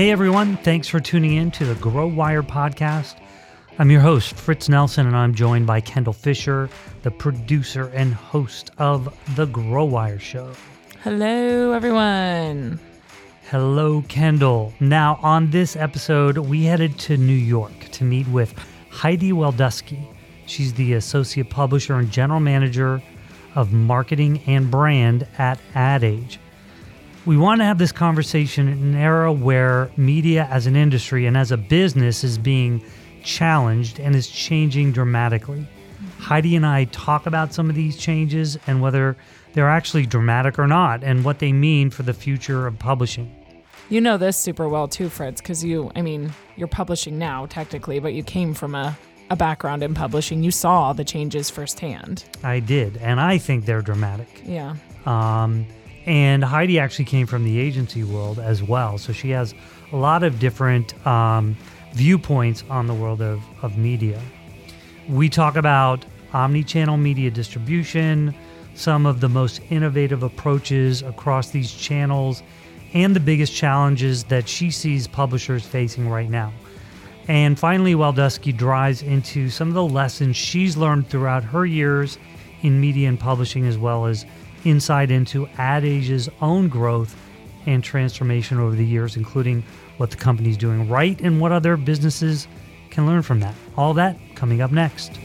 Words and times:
Hey 0.00 0.10
everyone, 0.10 0.56
thanks 0.56 0.88
for 0.88 0.98
tuning 0.98 1.34
in 1.34 1.50
to 1.50 1.66
the 1.66 1.74
Grow 1.74 2.06
Wire 2.06 2.42
podcast. 2.42 3.16
I'm 3.78 3.90
your 3.90 4.00
host, 4.00 4.34
Fritz 4.34 4.66
Nelson, 4.66 5.06
and 5.06 5.14
I'm 5.14 5.34
joined 5.34 5.66
by 5.66 5.82
Kendall 5.82 6.14
Fisher, 6.14 6.70
the 7.02 7.10
producer 7.10 7.90
and 7.92 8.14
host 8.14 8.70
of 8.78 9.14
The 9.36 9.44
Grow 9.44 9.84
Wire 9.84 10.18
Show. 10.18 10.52
Hello, 11.04 11.72
everyone. 11.72 12.80
Hello, 13.50 14.02
Kendall. 14.08 14.72
Now, 14.80 15.18
on 15.22 15.50
this 15.50 15.76
episode, 15.76 16.38
we 16.38 16.64
headed 16.64 16.98
to 17.00 17.18
New 17.18 17.34
York 17.34 17.78
to 17.90 18.02
meet 18.02 18.26
with 18.28 18.54
Heidi 18.88 19.32
Waldusky. 19.32 20.02
She's 20.46 20.72
the 20.72 20.94
associate 20.94 21.50
publisher 21.50 21.96
and 21.96 22.10
general 22.10 22.40
manager 22.40 23.02
of 23.54 23.74
marketing 23.74 24.40
and 24.46 24.70
brand 24.70 25.26
at 25.36 25.60
Ad 25.74 26.04
Age. 26.04 26.40
We 27.26 27.36
want 27.36 27.60
to 27.60 27.64
have 27.66 27.76
this 27.76 27.92
conversation 27.92 28.66
in 28.66 28.78
an 28.78 28.94
era 28.94 29.30
where 29.30 29.90
media 29.96 30.48
as 30.50 30.66
an 30.66 30.74
industry 30.74 31.26
and 31.26 31.36
as 31.36 31.52
a 31.52 31.58
business 31.58 32.24
is 32.24 32.38
being 32.38 32.82
challenged 33.22 34.00
and 34.00 34.16
is 34.16 34.26
changing 34.28 34.92
dramatically. 34.92 35.66
Heidi 36.18 36.56
and 36.56 36.64
I 36.64 36.84
talk 36.84 37.26
about 37.26 37.52
some 37.52 37.68
of 37.68 37.76
these 37.76 37.98
changes 37.98 38.58
and 38.66 38.80
whether 38.80 39.18
they're 39.52 39.68
actually 39.68 40.06
dramatic 40.06 40.58
or 40.58 40.66
not 40.66 41.04
and 41.04 41.22
what 41.22 41.40
they 41.40 41.52
mean 41.52 41.90
for 41.90 42.04
the 42.04 42.14
future 42.14 42.66
of 42.66 42.78
publishing. 42.78 43.34
You 43.90 44.00
know 44.00 44.16
this 44.16 44.38
super 44.38 44.68
well 44.68 44.88
too, 44.88 45.10
Fritz, 45.10 45.42
because 45.42 45.62
you, 45.62 45.90
I 45.94 46.00
mean, 46.00 46.32
you're 46.56 46.68
publishing 46.68 47.18
now 47.18 47.46
technically, 47.46 47.98
but 47.98 48.14
you 48.14 48.22
came 48.22 48.54
from 48.54 48.74
a, 48.74 48.96
a 49.28 49.36
background 49.36 49.82
in 49.82 49.92
publishing. 49.92 50.42
You 50.42 50.52
saw 50.52 50.94
the 50.94 51.04
changes 51.04 51.50
firsthand. 51.50 52.24
I 52.42 52.60
did, 52.60 52.96
and 52.98 53.20
I 53.20 53.36
think 53.36 53.66
they're 53.66 53.82
dramatic. 53.82 54.42
Yeah. 54.46 54.76
Um, 55.06 55.66
and 56.06 56.42
Heidi 56.42 56.78
actually 56.78 57.04
came 57.04 57.26
from 57.26 57.44
the 57.44 57.58
agency 57.58 58.04
world 58.04 58.38
as 58.38 58.62
well. 58.62 58.98
So 58.98 59.12
she 59.12 59.30
has 59.30 59.54
a 59.92 59.96
lot 59.96 60.22
of 60.22 60.38
different 60.38 60.94
um, 61.06 61.56
viewpoints 61.92 62.64
on 62.70 62.86
the 62.86 62.94
world 62.94 63.20
of, 63.20 63.42
of 63.62 63.76
media. 63.76 64.20
We 65.08 65.28
talk 65.28 65.56
about 65.56 66.04
omni 66.32 66.62
channel 66.62 66.96
media 66.96 67.30
distribution, 67.30 68.34
some 68.74 69.04
of 69.06 69.20
the 69.20 69.28
most 69.28 69.60
innovative 69.70 70.22
approaches 70.22 71.02
across 71.02 71.50
these 71.50 71.72
channels, 71.72 72.42
and 72.94 73.14
the 73.14 73.20
biggest 73.20 73.52
challenges 73.54 74.24
that 74.24 74.48
she 74.48 74.70
sees 74.70 75.06
publishers 75.06 75.66
facing 75.66 76.08
right 76.08 76.30
now. 76.30 76.52
And 77.28 77.58
finally, 77.58 77.94
Waldusky 77.94 78.56
drives 78.56 79.02
into 79.02 79.50
some 79.50 79.68
of 79.68 79.74
the 79.74 79.84
lessons 79.84 80.36
she's 80.36 80.76
learned 80.76 81.08
throughout 81.08 81.44
her 81.44 81.64
years 81.66 82.18
in 82.62 82.80
media 82.80 83.08
and 83.08 83.20
publishing, 83.20 83.66
as 83.66 83.78
well 83.78 84.06
as 84.06 84.26
insight 84.64 85.10
into 85.10 85.46
Ad 85.58 85.84
Age's 85.84 86.28
own 86.40 86.68
growth 86.68 87.16
and 87.66 87.84
transformation 87.84 88.58
over 88.58 88.74
the 88.74 88.84
years, 88.84 89.16
including 89.16 89.62
what 89.96 90.10
the 90.10 90.16
company's 90.16 90.56
doing 90.56 90.88
right 90.88 91.20
and 91.20 91.40
what 91.40 91.52
other 91.52 91.76
businesses 91.76 92.48
can 92.90 93.06
learn 93.06 93.22
from 93.22 93.40
that. 93.40 93.54
All 93.76 93.94
that 93.94 94.16
coming 94.34 94.60
up 94.60 94.72
next. 94.72 95.18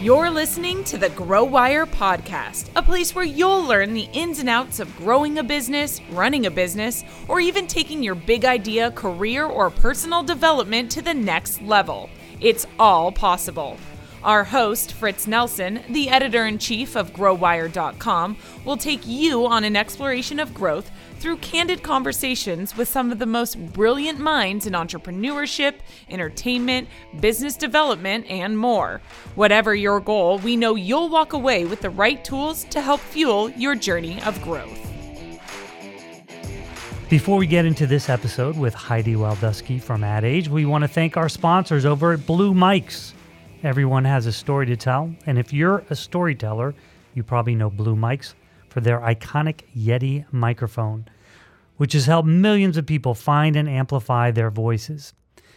You're 0.00 0.30
listening 0.30 0.82
to 0.84 0.96
the 0.96 1.10
Grow 1.10 1.44
Wire 1.44 1.84
podcast, 1.84 2.70
a 2.74 2.82
place 2.82 3.14
where 3.14 3.22
you'll 3.22 3.62
learn 3.62 3.92
the 3.92 4.08
ins 4.14 4.38
and 4.38 4.48
outs 4.48 4.80
of 4.80 4.96
growing 4.96 5.36
a 5.36 5.42
business, 5.42 6.00
running 6.12 6.46
a 6.46 6.50
business, 6.50 7.04
or 7.28 7.38
even 7.38 7.66
taking 7.66 8.02
your 8.02 8.14
big 8.14 8.46
idea, 8.46 8.92
career, 8.92 9.44
or 9.44 9.68
personal 9.68 10.22
development 10.22 10.90
to 10.92 11.02
the 11.02 11.12
next 11.12 11.60
level. 11.60 12.08
It's 12.40 12.66
all 12.78 13.12
possible. 13.12 13.76
Our 14.22 14.44
host, 14.44 14.92
Fritz 14.92 15.26
Nelson, 15.26 15.80
the 15.88 16.10
editor 16.10 16.44
in 16.44 16.58
chief 16.58 16.94
of 16.94 17.14
GrowWire.com, 17.14 18.36
will 18.66 18.76
take 18.76 19.06
you 19.06 19.46
on 19.46 19.64
an 19.64 19.76
exploration 19.76 20.38
of 20.38 20.52
growth 20.52 20.90
through 21.20 21.38
candid 21.38 21.82
conversations 21.82 22.76
with 22.76 22.86
some 22.86 23.12
of 23.12 23.18
the 23.18 23.24
most 23.26 23.58
brilliant 23.72 24.18
minds 24.18 24.66
in 24.66 24.74
entrepreneurship, 24.74 25.76
entertainment, 26.10 26.88
business 27.20 27.56
development, 27.56 28.26
and 28.28 28.58
more. 28.58 29.00
Whatever 29.36 29.74
your 29.74 30.00
goal, 30.00 30.38
we 30.38 30.54
know 30.54 30.74
you'll 30.74 31.08
walk 31.08 31.32
away 31.32 31.64
with 31.64 31.80
the 31.80 31.90
right 31.90 32.22
tools 32.22 32.64
to 32.64 32.82
help 32.82 33.00
fuel 33.00 33.48
your 33.50 33.74
journey 33.74 34.20
of 34.22 34.40
growth. 34.42 34.78
Before 37.08 37.38
we 37.38 37.46
get 37.46 37.64
into 37.64 37.86
this 37.86 38.08
episode 38.08 38.56
with 38.56 38.74
Heidi 38.74 39.14
Waldusky 39.14 39.82
from 39.82 40.04
Ad 40.04 40.24
Age, 40.24 40.48
we 40.48 40.64
want 40.66 40.82
to 40.82 40.88
thank 40.88 41.16
our 41.16 41.28
sponsors 41.28 41.84
over 41.84 42.12
at 42.12 42.24
Blue 42.26 42.52
Mics. 42.52 43.14
Everyone 43.62 44.06
has 44.06 44.24
a 44.24 44.32
story 44.32 44.64
to 44.66 44.76
tell, 44.76 45.14
and 45.26 45.38
if 45.38 45.52
you're 45.52 45.84
a 45.90 45.94
storyteller, 45.94 46.74
you 47.12 47.22
probably 47.22 47.54
know 47.54 47.68
Blue 47.68 47.94
Mics 47.94 48.32
for 48.70 48.80
their 48.80 49.00
iconic 49.00 49.64
Yeti 49.76 50.24
microphone, 50.32 51.06
which 51.76 51.92
has 51.92 52.06
helped 52.06 52.26
millions 52.26 52.78
of 52.78 52.86
people 52.86 53.12
find 53.12 53.56
and 53.56 53.68
amplify 53.68 54.30
their 54.30 54.50
voices. 54.50 55.12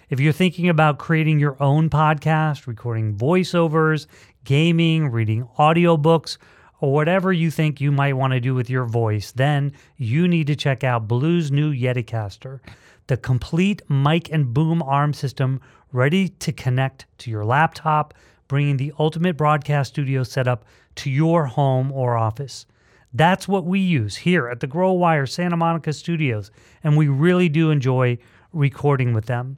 If 0.09 0.19
you're 0.19 0.33
thinking 0.33 0.67
about 0.67 0.99
creating 0.99 1.39
your 1.39 1.55
own 1.63 1.89
podcast, 1.89 2.67
recording 2.67 3.15
voiceovers, 3.15 4.07
gaming, 4.43 5.09
reading 5.09 5.47
audiobooks, 5.57 6.37
or 6.81 6.91
whatever 6.91 7.31
you 7.31 7.49
think 7.49 7.79
you 7.79 7.93
might 7.93 8.17
want 8.17 8.33
to 8.33 8.41
do 8.41 8.53
with 8.53 8.69
your 8.69 8.83
voice, 8.83 9.31
then 9.31 9.71
you 9.95 10.27
need 10.27 10.47
to 10.47 10.57
check 10.57 10.83
out 10.83 11.07
Blue's 11.07 11.53
new 11.53 11.73
Yeticaster, 11.73 12.59
the 13.07 13.15
complete 13.15 13.81
mic 13.89 14.29
and 14.29 14.53
boom 14.53 14.83
arm 14.83 15.13
system 15.13 15.61
ready 15.93 16.27
to 16.27 16.51
connect 16.51 17.05
to 17.19 17.31
your 17.31 17.45
laptop, 17.45 18.13
bringing 18.49 18.75
the 18.75 18.91
ultimate 18.99 19.37
broadcast 19.37 19.93
studio 19.93 20.23
setup 20.23 20.65
to 20.95 21.09
your 21.09 21.45
home 21.45 21.91
or 21.91 22.17
office. 22.17 22.65
That's 23.13 23.47
what 23.47 23.65
we 23.65 23.79
use 23.79 24.17
here 24.17 24.47
at 24.47 24.59
the 24.59 24.67
Grow 24.67 24.91
Wire 24.91 25.27
Santa 25.27 25.55
Monica 25.55 25.93
studios, 25.93 26.51
and 26.83 26.97
we 26.97 27.07
really 27.07 27.47
do 27.47 27.69
enjoy 27.69 28.17
recording 28.51 29.13
with 29.13 29.27
them. 29.27 29.57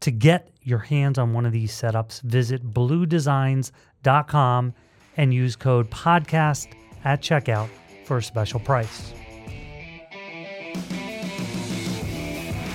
To 0.00 0.10
get 0.10 0.50
your 0.62 0.80
hands 0.80 1.18
on 1.18 1.32
one 1.32 1.46
of 1.46 1.52
these 1.52 1.72
setups, 1.72 2.20
visit 2.22 2.72
bluedesigns.com 2.72 4.74
and 5.16 5.34
use 5.34 5.56
code 5.56 5.90
podcast 5.90 6.68
at 7.04 7.22
checkout 7.22 7.68
for 8.04 8.18
a 8.18 8.22
special 8.22 8.60
price. 8.60 9.12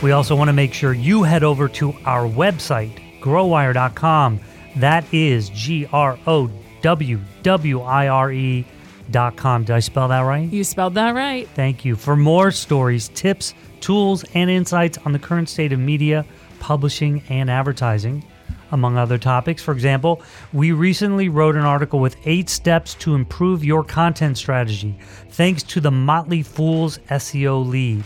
We 0.03 0.11
also 0.11 0.35
want 0.35 0.49
to 0.49 0.53
make 0.53 0.73
sure 0.73 0.91
you 0.91 1.23
head 1.23 1.45
over 1.45 1.69
to 1.69 1.93
our 2.03 2.27
website, 2.27 2.99
growwire.com. 3.21 4.41
That 4.75 5.05
is 5.13 5.47
G 5.47 5.87
R 5.93 6.19
O 6.27 6.51
W 6.81 7.19
W 7.43 7.81
I 7.81 8.09
R 8.09 8.29
E 8.33 8.65
dot 9.11 9.37
com. 9.37 9.63
Did 9.63 9.77
I 9.77 9.79
spell 9.79 10.09
that 10.09 10.19
right? 10.19 10.51
You 10.51 10.65
spelled 10.65 10.95
that 10.95 11.15
right. 11.15 11.47
Thank 11.55 11.85
you. 11.85 11.95
For 11.95 12.17
more 12.17 12.51
stories, 12.51 13.07
tips, 13.15 13.53
tools, 13.79 14.25
and 14.33 14.49
insights 14.49 14.97
on 15.05 15.13
the 15.13 15.19
current 15.19 15.47
state 15.47 15.71
of 15.71 15.79
media, 15.79 16.25
publishing, 16.59 17.23
and 17.29 17.49
advertising, 17.49 18.25
among 18.73 18.97
other 18.97 19.17
topics. 19.17 19.63
For 19.63 19.71
example, 19.71 20.21
we 20.51 20.73
recently 20.73 21.29
wrote 21.29 21.55
an 21.55 21.63
article 21.63 21.99
with 21.99 22.17
eight 22.25 22.49
steps 22.49 22.93
to 22.95 23.15
improve 23.15 23.63
your 23.63 23.85
content 23.85 24.37
strategy, 24.37 24.99
thanks 25.29 25.63
to 25.63 25.79
the 25.79 25.91
Motley 25.91 26.43
Fool's 26.43 26.97
SEO 27.09 27.65
lead. 27.65 28.03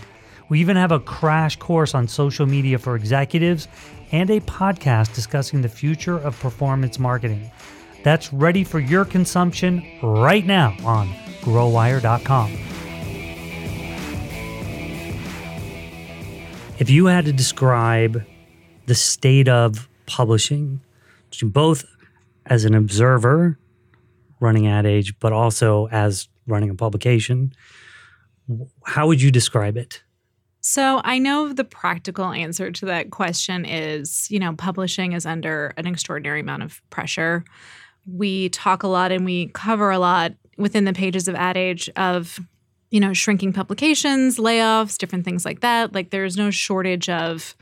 We 0.49 0.61
even 0.61 0.77
have 0.77 0.91
a 0.91 0.99
crash 0.99 1.57
course 1.57 1.93
on 1.93 2.07
social 2.07 2.45
media 2.45 2.79
for 2.79 2.95
executives 2.95 3.67
and 4.11 4.29
a 4.29 4.39
podcast 4.41 5.13
discussing 5.13 5.61
the 5.61 5.69
future 5.69 6.17
of 6.17 6.39
performance 6.39 6.99
marketing. 6.99 7.51
That's 8.03 8.31
ready 8.31 8.63
for 8.63 8.79
your 8.79 9.03
consumption 9.03 9.83
right 10.01 10.45
now 10.45 10.75
on 10.85 11.09
growwire.com. 11.41 12.51
If 16.79 16.89
you 16.89 17.07
had 17.07 17.25
to 17.25 17.33
describe 17.33 18.23
the 18.85 18.95
state 18.95 19.49
of 19.49 19.89
publishing, 20.05 20.79
both 21.43 21.83
as 22.45 22.63
an 22.63 22.73
observer 22.73 23.59
running 24.39 24.67
Ad 24.67 24.85
Age, 24.85 25.19
but 25.19 25.33
also 25.33 25.87
as 25.89 26.29
running 26.45 26.69
a 26.69 26.75
publication, 26.75 27.51
how 28.85 29.07
would 29.07 29.21
you 29.21 29.31
describe 29.31 29.75
it? 29.75 30.03
So 30.69 30.99
I 31.05 31.17
know 31.17 31.53
the 31.53 31.63
practical 31.63 32.25
answer 32.25 32.71
to 32.71 32.85
that 32.87 33.09
question 33.09 33.63
is, 33.63 34.29
you 34.29 34.37
know, 34.37 34.53
publishing 34.53 35.13
is 35.13 35.25
under 35.25 35.73
an 35.77 35.87
extraordinary 35.87 36.41
amount 36.41 36.63
of 36.63 36.81
pressure. 36.89 37.45
We 38.05 38.49
talk 38.49 38.83
a 38.83 38.89
lot 38.89 39.13
and 39.13 39.23
we 39.23 39.47
cover 39.53 39.91
a 39.91 39.97
lot 39.97 40.33
within 40.57 40.83
the 40.83 40.91
pages 40.91 41.29
of 41.29 41.35
Ad 41.35 41.55
Age 41.55 41.89
of, 41.95 42.41
you 42.91 42.99
know, 42.99 43.13
shrinking 43.13 43.53
publications, 43.53 44.39
layoffs, 44.39 44.97
different 44.97 45.23
things 45.23 45.45
like 45.45 45.61
that. 45.61 45.93
Like 45.93 46.09
there's 46.09 46.35
no 46.35 46.51
shortage 46.51 47.07
of 47.07 47.55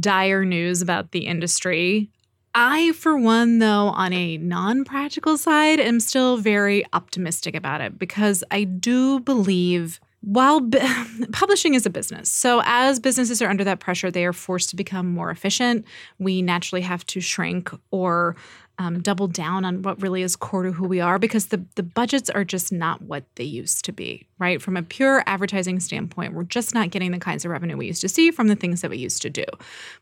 dire 0.00 0.44
news 0.44 0.82
about 0.82 1.12
the 1.12 1.28
industry. 1.28 2.10
I, 2.52 2.94
for 2.94 3.16
one, 3.16 3.60
though, 3.60 3.90
on 3.90 4.12
a 4.12 4.38
non 4.38 4.84
practical 4.84 5.38
side, 5.38 5.78
am 5.78 6.00
still 6.00 6.36
very 6.36 6.84
optimistic 6.92 7.54
about 7.54 7.80
it 7.80 7.96
because 7.96 8.42
I 8.50 8.64
do 8.64 9.20
believe 9.20 10.00
while 10.26 10.58
b- 10.58 10.80
publishing 11.32 11.74
is 11.74 11.86
a 11.86 11.90
business, 11.90 12.28
so 12.28 12.60
as 12.64 12.98
businesses 12.98 13.40
are 13.40 13.48
under 13.48 13.62
that 13.62 13.78
pressure, 13.78 14.10
they 14.10 14.26
are 14.26 14.32
forced 14.32 14.70
to 14.70 14.76
become 14.76 15.08
more 15.08 15.30
efficient. 15.30 15.84
We 16.18 16.42
naturally 16.42 16.82
have 16.82 17.06
to 17.06 17.20
shrink 17.20 17.70
or 17.92 18.34
um, 18.78 19.00
double 19.00 19.28
down 19.28 19.64
on 19.64 19.82
what 19.82 20.02
really 20.02 20.22
is 20.22 20.34
core 20.34 20.64
to 20.64 20.72
who 20.72 20.86
we 20.86 21.00
are 21.00 21.20
because 21.20 21.46
the, 21.46 21.64
the 21.76 21.82
budgets 21.84 22.28
are 22.28 22.44
just 22.44 22.72
not 22.72 23.02
what 23.02 23.24
they 23.36 23.44
used 23.44 23.84
to 23.84 23.92
be, 23.92 24.26
right? 24.38 24.60
From 24.60 24.76
a 24.76 24.82
pure 24.82 25.22
advertising 25.26 25.78
standpoint, 25.78 26.34
we're 26.34 26.42
just 26.42 26.74
not 26.74 26.90
getting 26.90 27.12
the 27.12 27.20
kinds 27.20 27.44
of 27.44 27.52
revenue 27.52 27.76
we 27.76 27.86
used 27.86 28.02
to 28.02 28.08
see 28.08 28.32
from 28.32 28.48
the 28.48 28.56
things 28.56 28.80
that 28.80 28.90
we 28.90 28.98
used 28.98 29.22
to 29.22 29.30
do. 29.30 29.44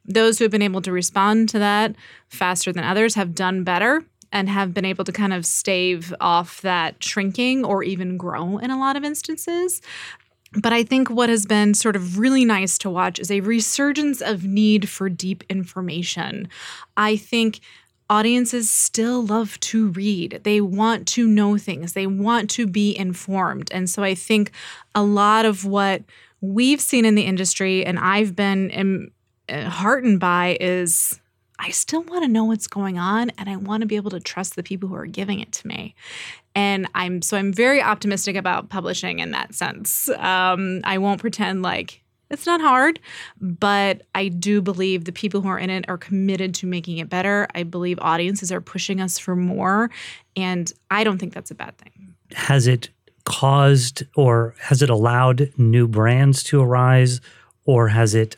Those 0.07 0.39
who 0.39 0.45
have 0.45 0.51
been 0.51 0.63
able 0.63 0.83
to 0.83 0.91
respond 0.91 1.51
to 1.51 1.59
that 1.59 1.95
faster 2.29 2.73
than 2.73 2.83
others 2.83 3.15
have 3.15 3.35
done 3.35 3.63
better 3.63 4.03
and 4.35 4.49
have 4.49 4.75
been 4.75 4.85
able 4.85 5.05
to 5.05 5.13
kind 5.13 5.33
of 5.33 5.47
stave 5.47 6.13
off 6.21 6.61
that 6.61 7.03
shrinking 7.03 7.65
or 7.65 7.83
even 7.83 8.19
grow 8.19 8.59
in 8.59 8.71
a 8.71 8.79
lot 8.79 8.97
of 8.97 9.05
instances. 9.05 9.81
But 10.57 10.73
I 10.73 10.83
think 10.83 11.09
what 11.09 11.29
has 11.29 11.47
been 11.47 11.73
sort 11.75 11.97
of 11.97 12.19
really 12.19 12.45
nice 12.45 12.77
to 12.79 12.91
watch 12.91 13.19
is 13.19 13.31
a 13.31 13.41
resurgence 13.41 14.21
of 14.21 14.45
need 14.45 14.89
for 14.89 15.09
deep 15.09 15.45
information. 15.49 16.49
I 16.97 17.17
think 17.17 17.61
audiences 18.11 18.69
still 18.69 19.25
love 19.25 19.59
to 19.61 19.89
read. 19.89 20.41
They 20.45 20.61
want 20.61 21.09
to 21.09 21.27
know 21.27 21.57
things, 21.57 21.95
they 21.95 22.07
want 22.07 22.51
to 22.51 22.67
be 22.67 22.97
informed. 22.97 23.71
And 23.73 23.89
so 23.89 24.03
I 24.03 24.15
think 24.15 24.51
a 24.95 25.03
lot 25.03 25.45
of 25.45 25.65
what 25.65 26.03
we've 26.41 26.81
seen 26.81 27.05
in 27.05 27.15
the 27.15 27.23
industry 27.23 27.87
and 27.87 27.99
I've 27.99 28.37
been 28.37 29.11
um, 29.49 29.69
heartened 29.71 30.21
by 30.21 30.59
is 30.61 31.19
I 31.59 31.71
still 31.71 32.03
want 32.03 32.25
to 32.25 32.29
know 32.29 32.45
what's 32.45 32.67
going 32.67 32.99
on 32.99 33.31
and 33.39 33.49
I 33.49 33.57
want 33.57 33.83
to 33.83 33.87
be 33.87 33.97
able 33.97 34.11
to 34.11 34.21
trust 34.21 34.57
the 34.57 34.63
people 34.63 34.89
who 34.89 34.97
are 34.97 35.07
giving 35.07 35.41
it 35.41 35.53
to 35.53 35.67
me. 35.67 35.95
And 36.55 36.89
I'm 36.95 37.23
so 37.23 37.37
I'm 37.37 37.53
very 37.53 37.83
optimistic 37.83 38.37
about 38.37 38.69
publishing 38.69 39.19
in 39.21 39.31
that 39.33 39.55
sense. 39.55 40.09
Um, 40.09 40.81
I 40.85 40.99
won't 40.99 41.21
pretend 41.21 41.63
like 41.63 42.03
it's 42.31 42.47
not 42.47 42.61
hard, 42.61 43.01
but 43.41 44.03
I 44.15 44.29
do 44.29 44.61
believe 44.61 45.05
the 45.05 45.13
people 45.13 45.41
who 45.41 45.49
are 45.49 45.59
in 45.59 45.71
it 45.71 45.85
are 45.89 45.99
committed 45.99 46.55
to 46.57 46.67
making 46.67 46.99
it 46.99 47.09
better. 47.09 47.47
I 47.55 47.63
believe 47.63 47.99
audiences 48.01 48.51
are 48.51 48.61
pushing 48.61 49.01
us 49.01 49.19
for 49.19 49.37
more, 49.37 49.91
and 50.35 50.73
I 50.91 51.05
don't 51.05 51.19
think 51.19 51.35
that's 51.35 51.51
a 51.51 51.55
bad 51.55 51.77
thing. 51.79 52.15
Has 52.33 52.67
it 52.67 52.89
caused 53.25 54.05
or 54.17 54.55
has 54.59 54.83
it 54.83 54.91
allowed 54.91 55.53
new 55.57 55.87
brands 55.87 56.43
to 56.45 56.61
arise, 56.61 57.21
or 57.65 57.89
has 57.89 58.15
it 58.15 58.37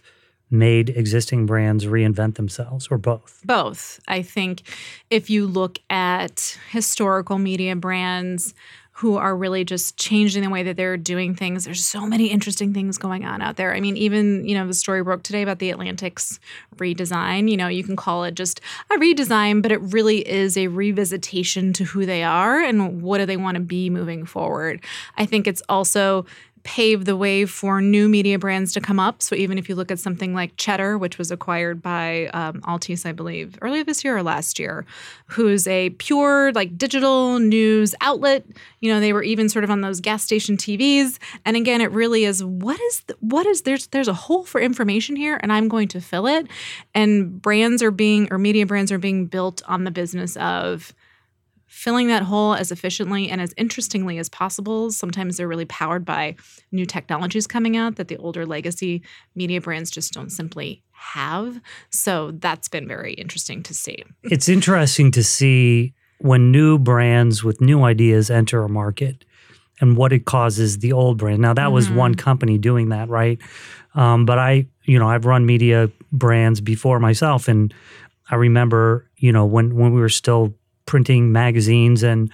made 0.50 0.90
existing 0.90 1.46
brands 1.46 1.86
reinvent 1.86 2.36
themselves, 2.36 2.88
or 2.90 2.98
both? 2.98 3.40
Both. 3.44 4.00
I 4.06 4.22
think 4.22 4.62
if 5.10 5.28
you 5.30 5.46
look 5.46 5.78
at 5.90 6.58
historical 6.70 7.38
media 7.38 7.74
brands, 7.76 8.54
who 8.96 9.18
are 9.18 9.36
really 9.36 9.62
just 9.62 9.98
changing 9.98 10.42
the 10.42 10.48
way 10.48 10.62
that 10.62 10.74
they're 10.78 10.96
doing 10.96 11.34
things. 11.34 11.66
There's 11.66 11.84
so 11.84 12.06
many 12.06 12.28
interesting 12.28 12.72
things 12.72 12.96
going 12.96 13.26
on 13.26 13.42
out 13.42 13.56
there. 13.56 13.74
I 13.74 13.80
mean, 13.80 13.94
even, 13.98 14.48
you 14.48 14.54
know, 14.54 14.66
the 14.66 14.72
story 14.72 15.02
broke 15.02 15.22
today 15.22 15.42
about 15.42 15.58
the 15.58 15.68
Atlantic's 15.68 16.40
redesign. 16.76 17.50
You 17.50 17.58
know, 17.58 17.68
you 17.68 17.84
can 17.84 17.94
call 17.94 18.24
it 18.24 18.34
just 18.34 18.62
a 18.90 18.94
redesign, 18.94 19.60
but 19.60 19.70
it 19.70 19.82
really 19.82 20.26
is 20.26 20.56
a 20.56 20.68
revisitation 20.68 21.74
to 21.74 21.84
who 21.84 22.06
they 22.06 22.22
are 22.22 22.58
and 22.58 23.02
what 23.02 23.18
do 23.18 23.26
they 23.26 23.36
want 23.36 23.56
to 23.56 23.60
be 23.60 23.90
moving 23.90 24.24
forward. 24.24 24.82
I 25.18 25.26
think 25.26 25.46
it's 25.46 25.62
also 25.68 26.24
pave 26.66 27.04
the 27.04 27.16
way 27.16 27.46
for 27.46 27.80
new 27.80 28.08
media 28.08 28.40
brands 28.40 28.72
to 28.72 28.80
come 28.80 28.98
up. 28.98 29.22
So 29.22 29.36
even 29.36 29.56
if 29.56 29.68
you 29.68 29.76
look 29.76 29.92
at 29.92 30.00
something 30.00 30.34
like 30.34 30.56
Cheddar, 30.56 30.98
which 30.98 31.16
was 31.16 31.30
acquired 31.30 31.80
by 31.80 32.26
um, 32.34 32.60
Altice, 32.62 33.06
I 33.06 33.12
believe, 33.12 33.56
earlier 33.62 33.84
this 33.84 34.02
year 34.02 34.16
or 34.16 34.24
last 34.24 34.58
year, 34.58 34.84
who's 35.26 35.68
a 35.68 35.90
pure 35.90 36.50
like 36.54 36.76
digital 36.76 37.38
news 37.38 37.94
outlet. 38.00 38.44
You 38.80 38.92
know, 38.92 38.98
they 38.98 39.12
were 39.12 39.22
even 39.22 39.48
sort 39.48 39.62
of 39.62 39.70
on 39.70 39.80
those 39.80 40.00
gas 40.00 40.24
station 40.24 40.56
TVs. 40.56 41.18
And 41.44 41.56
again, 41.56 41.80
it 41.80 41.92
really 41.92 42.24
is 42.24 42.42
what 42.42 42.80
is 42.80 43.02
the, 43.02 43.16
what 43.20 43.46
is 43.46 43.62
there's 43.62 43.86
there's 43.86 44.08
a 44.08 44.14
hole 44.14 44.42
for 44.42 44.60
information 44.60 45.14
here, 45.14 45.38
and 45.40 45.52
I'm 45.52 45.68
going 45.68 45.86
to 45.88 46.00
fill 46.00 46.26
it. 46.26 46.48
And 46.96 47.40
brands 47.40 47.80
are 47.80 47.92
being 47.92 48.26
or 48.32 48.38
media 48.38 48.66
brands 48.66 48.90
are 48.90 48.98
being 48.98 49.26
built 49.26 49.62
on 49.68 49.84
the 49.84 49.92
business 49.92 50.36
of 50.38 50.92
filling 51.76 52.06
that 52.06 52.22
hole 52.22 52.54
as 52.54 52.72
efficiently 52.72 53.28
and 53.28 53.38
as 53.38 53.52
interestingly 53.58 54.16
as 54.16 54.30
possible. 54.30 54.90
Sometimes 54.90 55.36
they're 55.36 55.46
really 55.46 55.66
powered 55.66 56.06
by 56.06 56.34
new 56.72 56.86
technologies 56.86 57.46
coming 57.46 57.76
out 57.76 57.96
that 57.96 58.08
the 58.08 58.16
older 58.16 58.46
legacy 58.46 59.02
media 59.34 59.60
brands 59.60 59.90
just 59.90 60.14
don't 60.14 60.30
simply 60.30 60.82
have. 60.92 61.60
So 61.90 62.30
that's 62.30 62.66
been 62.66 62.88
very 62.88 63.12
interesting 63.12 63.62
to 63.64 63.74
see. 63.74 64.02
It's 64.22 64.48
interesting 64.48 65.10
to 65.10 65.22
see 65.22 65.92
when 66.18 66.50
new 66.50 66.78
brands 66.78 67.44
with 67.44 67.60
new 67.60 67.84
ideas 67.84 68.30
enter 68.30 68.62
a 68.62 68.70
market 68.70 69.26
and 69.78 69.98
what 69.98 70.14
it 70.14 70.24
causes 70.24 70.78
the 70.78 70.94
old 70.94 71.18
brand. 71.18 71.42
Now, 71.42 71.52
that 71.52 71.64
mm-hmm. 71.64 71.74
was 71.74 71.90
one 71.90 72.14
company 72.14 72.56
doing 72.56 72.88
that, 72.88 73.10
right? 73.10 73.38
Um, 73.94 74.24
but 74.24 74.38
I, 74.38 74.66
you 74.84 74.98
know, 74.98 75.10
I've 75.10 75.26
run 75.26 75.44
media 75.44 75.90
brands 76.10 76.62
before 76.62 77.00
myself, 77.00 77.48
and 77.48 77.74
I 78.30 78.36
remember, 78.36 79.10
you 79.18 79.30
know, 79.30 79.44
when 79.44 79.74
when 79.76 79.92
we 79.92 80.00
were 80.00 80.08
still 80.08 80.54
printing 80.86 81.32
magazines 81.32 82.02
and 82.02 82.30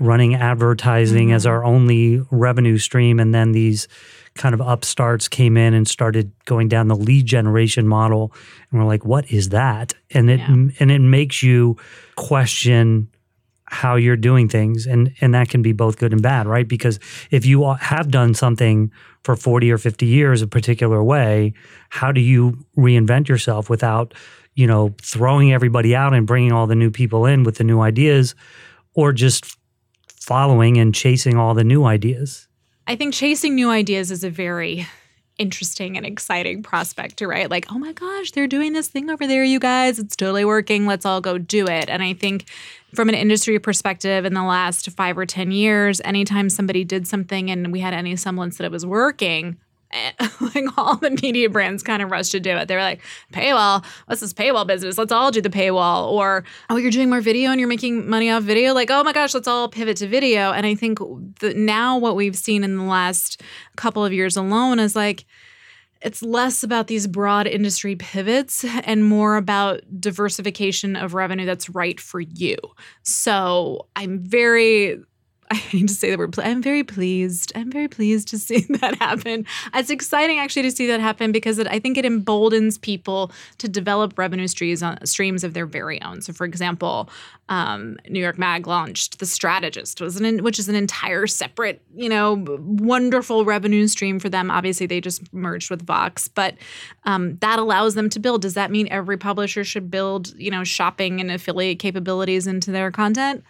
running 0.00 0.34
advertising 0.34 1.28
mm-hmm. 1.28 1.36
as 1.36 1.46
our 1.46 1.64
only 1.64 2.20
revenue 2.30 2.78
stream. 2.78 3.20
And 3.20 3.34
then 3.34 3.52
these 3.52 3.88
kind 4.34 4.54
of 4.54 4.60
upstarts 4.60 5.28
came 5.28 5.56
in 5.56 5.74
and 5.74 5.86
started 5.86 6.32
going 6.44 6.68
down 6.68 6.88
the 6.88 6.96
lead 6.96 7.26
generation 7.26 7.86
model. 7.86 8.32
And 8.70 8.80
we're 8.80 8.86
like 8.86 9.04
what 9.04 9.30
is 9.30 9.50
that? 9.50 9.94
And 10.10 10.30
it 10.30 10.40
yeah. 10.40 10.48
and 10.80 10.90
it 10.90 11.00
makes 11.00 11.42
you 11.42 11.76
question 12.16 13.08
how 13.66 13.96
you're 13.96 14.16
doing 14.16 14.48
things. 14.48 14.86
And 14.86 15.14
and 15.20 15.34
that 15.34 15.48
can 15.48 15.62
be 15.62 15.72
both 15.72 15.98
good 15.98 16.12
and 16.12 16.22
bad 16.22 16.46
right? 16.46 16.66
Because 16.66 16.98
if 17.30 17.46
you 17.46 17.72
have 17.74 18.10
done 18.10 18.34
something 18.34 18.90
for 19.22 19.36
40 19.36 19.72
or 19.72 19.78
50 19.78 20.06
years 20.06 20.42
a 20.42 20.46
particular 20.46 21.02
way 21.02 21.54
how 21.88 22.12
do 22.12 22.20
you 22.20 22.58
reinvent 22.76 23.26
yourself 23.26 23.70
without 23.70 24.12
you 24.54 24.66
know, 24.66 24.94
throwing 25.02 25.52
everybody 25.52 25.94
out 25.94 26.14
and 26.14 26.26
bringing 26.26 26.52
all 26.52 26.66
the 26.66 26.74
new 26.74 26.90
people 26.90 27.26
in 27.26 27.42
with 27.42 27.56
the 27.56 27.64
new 27.64 27.80
ideas 27.80 28.34
or 28.94 29.12
just 29.12 29.56
following 30.08 30.78
and 30.78 30.94
chasing 30.94 31.36
all 31.36 31.54
the 31.54 31.64
new 31.64 31.84
ideas? 31.84 32.48
I 32.86 32.96
think 32.96 33.14
chasing 33.14 33.54
new 33.54 33.70
ideas 33.70 34.10
is 34.10 34.24
a 34.24 34.30
very 34.30 34.86
interesting 35.38 35.96
and 35.96 36.06
exciting 36.06 36.62
prospect 36.62 37.16
to 37.16 37.26
write. 37.26 37.50
Like 37.50 37.66
oh 37.70 37.78
my 37.78 37.92
gosh 37.92 38.30
they're 38.30 38.46
doing 38.46 38.72
this 38.72 38.88
thing 38.88 39.10
over 39.10 39.26
there 39.26 39.42
you 39.42 39.58
guys. 39.58 39.98
It's 39.98 40.14
totally 40.14 40.44
working. 40.44 40.86
Let's 40.86 41.04
all 41.04 41.20
go 41.20 41.38
do 41.38 41.66
it. 41.66 41.88
And 41.88 42.02
i 42.02 42.12
think 42.12 42.48
from 42.94 43.08
an 43.08 43.16
industry 43.16 43.58
perspective 43.58 44.24
in 44.24 44.34
the 44.34 44.44
last 44.44 44.88
5 44.88 45.18
or 45.18 45.26
10 45.26 45.50
years 45.50 46.00
anytime 46.04 46.48
somebody 46.48 46.84
did 46.84 47.08
something 47.08 47.50
and 47.50 47.72
we 47.72 47.80
had 47.80 47.92
any 47.92 48.14
semblance 48.14 48.58
that 48.58 48.64
it 48.64 48.70
was 48.70 48.86
working 48.86 49.56
like 50.54 50.64
all 50.76 50.96
the 50.96 51.10
media 51.10 51.48
brands 51.48 51.82
kind 51.82 52.02
of 52.02 52.10
rushed 52.10 52.32
to 52.32 52.40
do 52.40 52.50
it. 52.56 52.68
They 52.68 52.74
were 52.74 52.82
like, 52.82 53.00
paywall, 53.32 53.84
what's 54.06 54.20
this 54.20 54.32
paywall 54.32 54.66
business? 54.66 54.98
Let's 54.98 55.12
all 55.12 55.30
do 55.30 55.40
the 55.40 55.50
paywall. 55.50 56.10
Or, 56.10 56.44
oh, 56.70 56.76
you're 56.76 56.90
doing 56.90 57.10
more 57.10 57.20
video 57.20 57.50
and 57.50 57.60
you're 57.60 57.68
making 57.68 58.08
money 58.08 58.30
off 58.30 58.42
video. 58.42 58.74
Like, 58.74 58.90
oh 58.90 59.04
my 59.04 59.12
gosh, 59.12 59.34
let's 59.34 59.48
all 59.48 59.68
pivot 59.68 59.98
to 59.98 60.08
video. 60.08 60.52
And 60.52 60.66
I 60.66 60.74
think 60.74 60.98
that 61.40 61.56
now 61.56 61.98
what 61.98 62.16
we've 62.16 62.36
seen 62.36 62.64
in 62.64 62.76
the 62.76 62.84
last 62.84 63.42
couple 63.76 64.04
of 64.04 64.12
years 64.12 64.36
alone 64.36 64.78
is 64.78 64.96
like, 64.96 65.24
it's 66.02 66.22
less 66.22 66.62
about 66.62 66.86
these 66.86 67.06
broad 67.06 67.46
industry 67.46 67.96
pivots 67.96 68.64
and 68.84 69.06
more 69.06 69.36
about 69.36 69.80
diversification 69.98 70.96
of 70.96 71.14
revenue 71.14 71.46
that's 71.46 71.70
right 71.70 71.98
for 71.98 72.20
you. 72.20 72.56
So 73.02 73.86
I'm 73.96 74.18
very 74.18 74.98
I 75.54 75.56
hate 75.56 75.86
to 75.86 75.94
say 75.94 76.10
the 76.10 76.18
word. 76.18 76.36
I'm 76.40 76.60
very 76.60 76.82
pleased. 76.82 77.52
I'm 77.54 77.70
very 77.70 77.86
pleased 77.86 78.26
to 78.28 78.38
see 78.38 78.62
that 78.80 78.96
happen. 78.96 79.46
It's 79.72 79.88
exciting 79.88 80.40
actually 80.40 80.62
to 80.62 80.72
see 80.72 80.88
that 80.88 80.98
happen 80.98 81.30
because 81.30 81.60
it, 81.60 81.68
I 81.68 81.78
think 81.78 81.96
it 81.96 82.04
emboldens 82.04 82.76
people 82.76 83.30
to 83.58 83.68
develop 83.68 84.18
revenue 84.18 84.48
streams 84.48 84.82
on 84.82 85.06
streams 85.06 85.44
of 85.44 85.54
their 85.54 85.64
very 85.64 86.02
own. 86.02 86.22
So, 86.22 86.32
for 86.32 86.44
example, 86.44 87.08
um, 87.48 87.98
New 88.08 88.18
York 88.18 88.36
Mag 88.36 88.66
launched 88.66 89.20
The 89.20 89.26
Strategist, 89.26 90.00
an, 90.00 90.42
which 90.42 90.58
is 90.58 90.68
an 90.68 90.74
entire 90.74 91.28
separate, 91.28 91.80
you 91.94 92.08
know, 92.08 92.44
wonderful 92.58 93.44
revenue 93.44 93.86
stream 93.86 94.18
for 94.18 94.28
them. 94.28 94.50
Obviously, 94.50 94.86
they 94.86 95.00
just 95.00 95.32
merged 95.32 95.70
with 95.70 95.86
Vox, 95.86 96.26
but 96.26 96.56
um, 97.04 97.36
that 97.36 97.60
allows 97.60 97.94
them 97.94 98.08
to 98.08 98.18
build. 98.18 98.42
Does 98.42 98.54
that 98.54 98.72
mean 98.72 98.88
every 98.90 99.18
publisher 99.18 99.62
should 99.62 99.88
build, 99.88 100.34
you 100.36 100.50
know, 100.50 100.64
shopping 100.64 101.20
and 101.20 101.30
affiliate 101.30 101.78
capabilities 101.78 102.48
into 102.48 102.72
their 102.72 102.90
content? 102.90 103.44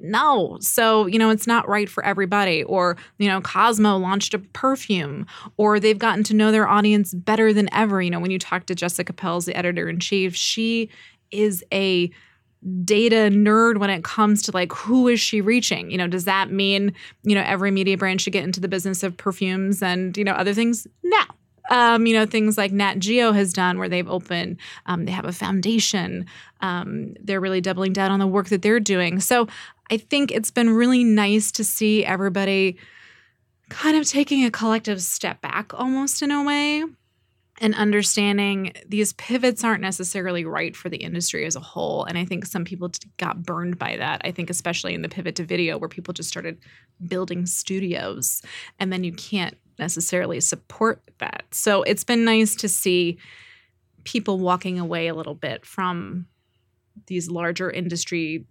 No. 0.00 0.58
So, 0.60 1.06
you 1.06 1.18
know, 1.18 1.30
it's 1.30 1.46
not 1.46 1.68
right 1.68 1.88
for 1.88 2.04
everybody. 2.04 2.62
Or, 2.64 2.96
you 3.18 3.28
know, 3.28 3.40
Cosmo 3.40 3.96
launched 3.96 4.34
a 4.34 4.38
perfume, 4.38 5.26
or 5.56 5.80
they've 5.80 5.98
gotten 5.98 6.24
to 6.24 6.34
know 6.34 6.52
their 6.52 6.68
audience 6.68 7.14
better 7.14 7.52
than 7.52 7.72
ever. 7.72 8.00
You 8.00 8.10
know, 8.10 8.20
when 8.20 8.30
you 8.30 8.38
talk 8.38 8.66
to 8.66 8.74
Jessica 8.74 9.12
Pels, 9.12 9.46
the 9.46 9.56
editor 9.56 9.88
in 9.88 10.00
chief, 10.00 10.34
she 10.34 10.90
is 11.30 11.64
a 11.72 12.10
data 12.84 13.30
nerd 13.30 13.78
when 13.78 13.90
it 13.90 14.02
comes 14.02 14.42
to 14.42 14.50
like 14.52 14.72
who 14.72 15.06
is 15.06 15.20
she 15.20 15.40
reaching 15.40 15.92
you 15.92 15.96
know 15.96 16.08
does 16.08 16.24
that 16.24 16.50
mean 16.50 16.92
you 17.22 17.32
know 17.32 17.44
every 17.46 17.70
media 17.70 17.96
brand 17.96 18.20
should 18.20 18.32
get 18.32 18.42
into 18.42 18.58
the 18.58 18.66
business 18.66 19.04
of 19.04 19.16
perfumes 19.16 19.80
and 19.80 20.16
you 20.16 20.24
know 20.24 20.32
other 20.32 20.52
things 20.52 20.84
no 21.04 21.22
um, 21.70 22.06
you 22.06 22.14
know, 22.14 22.26
things 22.26 22.56
like 22.56 22.72
Nat 22.72 22.98
Geo 22.98 23.32
has 23.32 23.52
done 23.52 23.78
where 23.78 23.88
they've 23.88 24.08
opened, 24.08 24.56
um, 24.86 25.04
they 25.04 25.12
have 25.12 25.24
a 25.24 25.32
foundation. 25.32 26.26
Um, 26.60 27.14
they're 27.20 27.40
really 27.40 27.60
doubling 27.60 27.92
down 27.92 28.10
on 28.10 28.18
the 28.18 28.26
work 28.26 28.48
that 28.48 28.62
they're 28.62 28.80
doing. 28.80 29.20
So 29.20 29.46
I 29.90 29.96
think 29.96 30.30
it's 30.30 30.50
been 30.50 30.70
really 30.70 31.04
nice 31.04 31.50
to 31.52 31.64
see 31.64 32.04
everybody 32.04 32.78
kind 33.68 33.96
of 33.96 34.06
taking 34.06 34.44
a 34.44 34.50
collective 34.50 35.02
step 35.02 35.40
back 35.40 35.72
almost 35.74 36.22
in 36.22 36.30
a 36.30 36.42
way 36.42 36.84
and 37.60 37.74
understanding 37.74 38.72
these 38.86 39.12
pivots 39.14 39.64
aren't 39.64 39.82
necessarily 39.82 40.44
right 40.44 40.76
for 40.76 40.88
the 40.88 40.98
industry 40.98 41.44
as 41.44 41.56
a 41.56 41.60
whole. 41.60 42.04
And 42.04 42.16
I 42.16 42.24
think 42.24 42.46
some 42.46 42.64
people 42.64 42.90
got 43.16 43.42
burned 43.42 43.78
by 43.78 43.96
that. 43.96 44.20
I 44.24 44.30
think, 44.30 44.48
especially 44.48 44.94
in 44.94 45.02
the 45.02 45.08
pivot 45.08 45.36
to 45.36 45.44
video, 45.44 45.76
where 45.76 45.88
people 45.88 46.14
just 46.14 46.28
started 46.28 46.58
building 47.06 47.46
studios 47.46 48.42
and 48.78 48.92
then 48.92 49.04
you 49.04 49.12
can't 49.12 49.56
necessarily 49.78 50.40
support 50.40 51.02
that. 51.18 51.44
So 51.50 51.82
it's 51.82 52.04
been 52.04 52.24
nice 52.24 52.54
to 52.56 52.68
see 52.68 53.18
people 54.04 54.38
walking 54.38 54.78
away 54.78 55.08
a 55.08 55.14
little 55.14 55.34
bit 55.34 55.66
from 55.66 56.26
these 57.06 57.30
larger 57.30 57.70
industry 57.70 58.46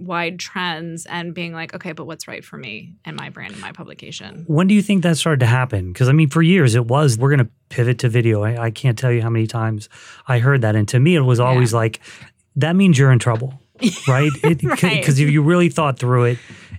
wide 0.00 0.38
trends 0.38 1.06
and 1.06 1.34
being 1.34 1.52
like, 1.52 1.74
okay, 1.74 1.92
but 1.92 2.06
what's 2.06 2.26
right 2.26 2.44
for 2.44 2.56
me 2.56 2.94
and 3.04 3.16
my 3.16 3.30
brand 3.30 3.52
and 3.52 3.60
my 3.60 3.72
publication? 3.72 4.44
When 4.46 4.66
do 4.66 4.74
you 4.74 4.82
think 4.82 5.02
that 5.02 5.16
started 5.16 5.40
to 5.40 5.46
happen? 5.46 5.92
Because 5.92 6.08
I 6.08 6.12
mean, 6.12 6.28
for 6.28 6.42
years 6.42 6.74
it 6.74 6.86
was, 6.86 7.18
we're 7.18 7.30
going 7.30 7.46
to 7.46 7.50
pivot 7.68 7.98
to 8.00 8.08
video. 8.08 8.42
I, 8.42 8.64
I, 8.64 8.70
can't 8.70 8.98
tell 8.98 9.12
you 9.12 9.22
how 9.22 9.30
many 9.30 9.46
times 9.46 9.88
I 10.26 10.38
heard 10.38 10.62
that. 10.62 10.74
And 10.74 10.88
to 10.88 10.98
me, 10.98 11.14
it 11.14 11.20
was 11.20 11.38
always 11.38 11.72
yeah. 11.72 11.78
like, 11.78 12.00
that 12.56 12.74
means 12.74 12.98
you're 12.98 13.12
in 13.12 13.18
trouble, 13.18 13.60
right? 14.08 14.30
Because 14.42 14.82
right. 14.82 15.08
if 15.08 15.18
you 15.18 15.42
really 15.42 15.68
thought 15.68 15.98
through 15.98 16.24
it, 16.24 16.38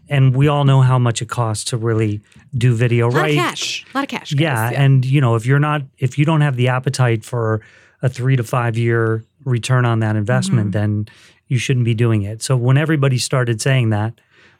and 0.09 0.35
we 0.35 0.49
all 0.49 0.65
know 0.65 0.81
how 0.81 0.99
much 0.99 1.21
it 1.21 1.29
costs 1.29 1.63
to 1.65 1.77
really 1.77 2.19
do 2.53 2.75
video, 2.75 3.07
a 3.07 3.09
lot 3.09 3.21
right? 3.21 3.31
Of 3.31 3.37
cash, 3.37 3.85
a 3.93 3.97
lot 3.97 4.03
of 4.03 4.09
cash. 4.09 4.33
Yeah, 4.33 4.69
yeah, 4.69 4.81
and 4.81 5.05
you 5.05 5.21
know, 5.21 5.35
if 5.35 5.45
you're 5.45 5.57
not, 5.57 5.83
if 5.97 6.17
you 6.17 6.25
don't 6.25 6.41
have 6.41 6.57
the 6.57 6.67
appetite 6.67 7.23
for 7.23 7.61
a 8.01 8.09
three 8.09 8.35
to 8.35 8.43
five 8.43 8.77
year 8.77 9.23
return 9.45 9.85
on 9.85 9.99
that 9.99 10.17
investment, 10.17 10.71
mm-hmm. 10.71 11.05
then 11.05 11.07
you 11.51 11.57
shouldn't 11.57 11.83
be 11.83 11.93
doing 11.93 12.21
it. 12.21 12.41
So 12.41 12.55
when 12.55 12.77
everybody 12.77 13.17
started 13.17 13.61
saying 13.61 13.89
that, 13.89 14.13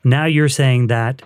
now 0.04 0.26
you're 0.26 0.50
saying 0.50 0.88
that 0.88 1.22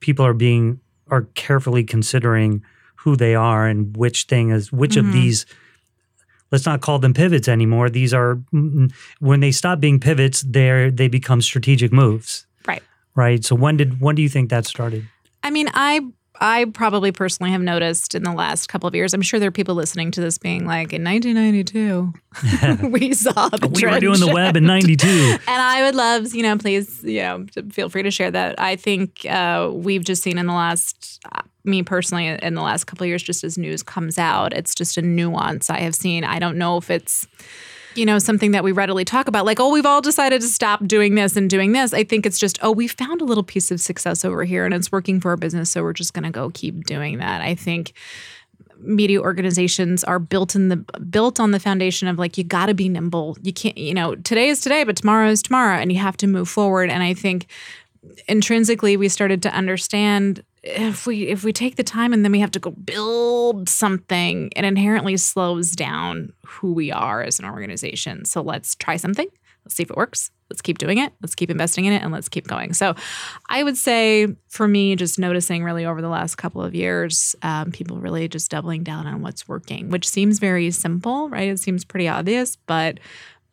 people 0.00 0.26
are 0.26 0.34
being 0.34 0.78
are 1.10 1.22
carefully 1.34 1.82
considering 1.82 2.62
who 2.96 3.16
they 3.16 3.34
are 3.34 3.66
and 3.66 3.96
which 3.96 4.24
thing 4.24 4.50
is 4.50 4.70
which 4.70 4.96
mm-hmm. 4.96 5.08
of 5.08 5.12
these 5.14 5.46
let's 6.52 6.66
not 6.66 6.82
call 6.82 6.98
them 6.98 7.14
pivots 7.14 7.48
anymore. 7.48 7.88
These 7.88 8.12
are 8.12 8.34
when 9.20 9.40
they 9.40 9.52
stop 9.52 9.80
being 9.80 9.98
pivots 10.00 10.42
they 10.42 10.90
they 10.92 11.08
become 11.08 11.40
strategic 11.40 11.90
moves. 11.90 12.46
Right. 12.66 12.82
Right? 13.14 13.42
So 13.42 13.56
when 13.56 13.78
did 13.78 14.02
when 14.02 14.16
do 14.16 14.22
you 14.22 14.28
think 14.28 14.50
that 14.50 14.66
started? 14.66 15.08
I 15.42 15.50
mean 15.50 15.68
i 15.72 16.02
I 16.40 16.66
probably 16.66 17.12
personally 17.12 17.50
have 17.52 17.60
noticed 17.60 18.14
in 18.14 18.22
the 18.22 18.32
last 18.32 18.68
couple 18.68 18.86
of 18.86 18.94
years. 18.94 19.12
I'm 19.12 19.22
sure 19.22 19.40
there 19.40 19.48
are 19.48 19.52
people 19.52 19.74
listening 19.74 20.10
to 20.12 20.20
this 20.20 20.38
being 20.38 20.66
like, 20.66 20.92
in 20.92 21.02
1992, 21.04 22.88
we 22.88 23.12
saw 23.12 23.48
the 23.48 23.68
we 23.68 23.84
were 23.84 24.00
doing 24.00 24.20
the 24.20 24.32
web 24.32 24.56
in 24.56 24.64
'92, 24.64 25.06
and 25.08 25.40
I 25.48 25.82
would 25.82 25.94
love, 25.94 26.34
you 26.34 26.42
know, 26.42 26.56
please, 26.56 27.02
you 27.02 27.20
know, 27.20 27.46
feel 27.70 27.88
free 27.88 28.02
to 28.02 28.10
share 28.10 28.30
that. 28.30 28.60
I 28.60 28.76
think 28.76 29.26
uh, 29.26 29.70
we've 29.72 30.04
just 30.04 30.22
seen 30.22 30.38
in 30.38 30.46
the 30.46 30.52
last, 30.52 31.20
uh, 31.32 31.42
me 31.64 31.82
personally, 31.82 32.26
in 32.28 32.54
the 32.54 32.62
last 32.62 32.84
couple 32.84 33.04
of 33.04 33.08
years, 33.08 33.22
just 33.22 33.42
as 33.42 33.58
news 33.58 33.82
comes 33.82 34.18
out, 34.18 34.52
it's 34.52 34.74
just 34.74 34.96
a 34.96 35.02
nuance 35.02 35.70
I 35.70 35.80
have 35.80 35.94
seen. 35.94 36.24
I 36.24 36.38
don't 36.38 36.56
know 36.56 36.76
if 36.76 36.90
it's 36.90 37.26
you 37.98 38.06
know, 38.06 38.18
something 38.18 38.52
that 38.52 38.64
we 38.64 38.72
readily 38.72 39.04
talk 39.04 39.28
about, 39.28 39.44
like, 39.44 39.60
oh, 39.60 39.70
we've 39.70 39.84
all 39.84 40.00
decided 40.00 40.40
to 40.40 40.46
stop 40.46 40.86
doing 40.86 41.16
this 41.16 41.36
and 41.36 41.50
doing 41.50 41.72
this. 41.72 41.92
I 41.92 42.04
think 42.04 42.24
it's 42.24 42.38
just, 42.38 42.58
oh, 42.62 42.70
we 42.70 42.86
found 42.86 43.20
a 43.20 43.24
little 43.24 43.42
piece 43.42 43.70
of 43.70 43.80
success 43.80 44.24
over 44.24 44.44
here 44.44 44.64
and 44.64 44.72
it's 44.72 44.92
working 44.92 45.20
for 45.20 45.30
our 45.30 45.36
business. 45.36 45.70
So 45.70 45.82
we're 45.82 45.92
just 45.92 46.14
going 46.14 46.24
to 46.24 46.30
go 46.30 46.50
keep 46.50 46.86
doing 46.86 47.18
that. 47.18 47.42
I 47.42 47.54
think 47.54 47.92
media 48.80 49.20
organizations 49.20 50.04
are 50.04 50.20
built 50.20 50.54
in 50.54 50.68
the 50.68 50.76
built 51.10 51.40
on 51.40 51.50
the 51.50 51.58
foundation 51.58 52.06
of 52.06 52.16
like 52.16 52.38
you 52.38 52.44
got 52.44 52.66
to 52.66 52.74
be 52.74 52.88
nimble 52.88 53.36
you 53.42 53.52
can't 53.52 53.76
you 53.76 53.92
know 53.92 54.14
today 54.14 54.48
is 54.48 54.60
today 54.60 54.84
but 54.84 54.96
tomorrow 54.96 55.28
is 55.28 55.42
tomorrow 55.42 55.76
and 55.76 55.90
you 55.90 55.98
have 55.98 56.16
to 56.16 56.28
move 56.28 56.48
forward 56.48 56.88
and 56.88 57.02
i 57.02 57.12
think 57.12 57.48
intrinsically 58.28 58.96
we 58.96 59.08
started 59.08 59.42
to 59.42 59.52
understand 59.52 60.44
if 60.68 61.06
we 61.06 61.28
if 61.28 61.44
we 61.44 61.52
take 61.52 61.76
the 61.76 61.84
time 61.84 62.12
and 62.12 62.24
then 62.24 62.32
we 62.32 62.40
have 62.40 62.50
to 62.52 62.58
go 62.58 62.70
build 62.70 63.68
something 63.68 64.50
it 64.54 64.64
inherently 64.64 65.16
slows 65.16 65.72
down 65.72 66.32
who 66.46 66.72
we 66.72 66.92
are 66.92 67.22
as 67.22 67.38
an 67.38 67.44
organization. 67.44 68.24
So 68.24 68.42
let's 68.42 68.74
try 68.74 68.96
something. 68.96 69.28
Let's 69.64 69.74
see 69.74 69.82
if 69.82 69.90
it 69.90 69.96
works. 69.96 70.30
Let's 70.50 70.62
keep 70.62 70.78
doing 70.78 70.96
it. 70.98 71.12
Let's 71.20 71.34
keep 71.34 71.50
investing 71.50 71.84
in 71.84 71.92
it 71.92 72.02
and 72.02 72.10
let's 72.12 72.28
keep 72.28 72.46
going. 72.46 72.72
So 72.72 72.94
i 73.48 73.62
would 73.62 73.76
say 73.76 74.28
for 74.48 74.68
me 74.68 74.96
just 74.96 75.18
noticing 75.18 75.64
really 75.64 75.84
over 75.86 76.02
the 76.02 76.08
last 76.08 76.36
couple 76.36 76.62
of 76.62 76.74
years 76.74 77.34
um, 77.42 77.72
people 77.72 77.98
really 77.98 78.28
just 78.28 78.50
doubling 78.50 78.82
down 78.82 79.06
on 79.06 79.22
what's 79.22 79.48
working 79.48 79.90
which 79.90 80.08
seems 80.08 80.38
very 80.38 80.70
simple 80.70 81.28
right? 81.28 81.48
It 81.48 81.60
seems 81.60 81.84
pretty 81.84 82.08
obvious 82.08 82.56
but 82.56 82.98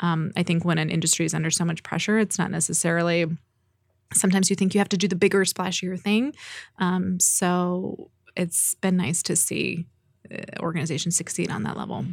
um, 0.02 0.32
i 0.36 0.44
think 0.44 0.66
when 0.66 0.78
an 0.78 0.90
industry 0.90 1.26
is 1.26 1.34
under 1.34 1.50
so 1.50 1.64
much 1.64 1.84
pressure 1.84 2.18
it's 2.20 2.38
not 2.38 2.52
necessarily 2.52 3.26
sometimes 4.16 4.50
you 4.50 4.56
think 4.56 4.74
you 4.74 4.80
have 4.80 4.90
to 4.90 4.98
do 4.98 5.08
the 5.08 5.16
bigger, 5.16 5.44
splashier 5.44 6.00
thing. 6.00 6.34
Um, 6.80 7.20
so 7.20 8.10
it's 8.36 8.76
been 8.76 8.98
nice 8.98 9.22
to 9.24 9.36
see 9.36 9.86
uh, 10.32 10.38
organizations 10.60 11.16
succeed 11.16 11.52
on 11.52 11.64
that 11.64 11.78
level. 11.78 12.06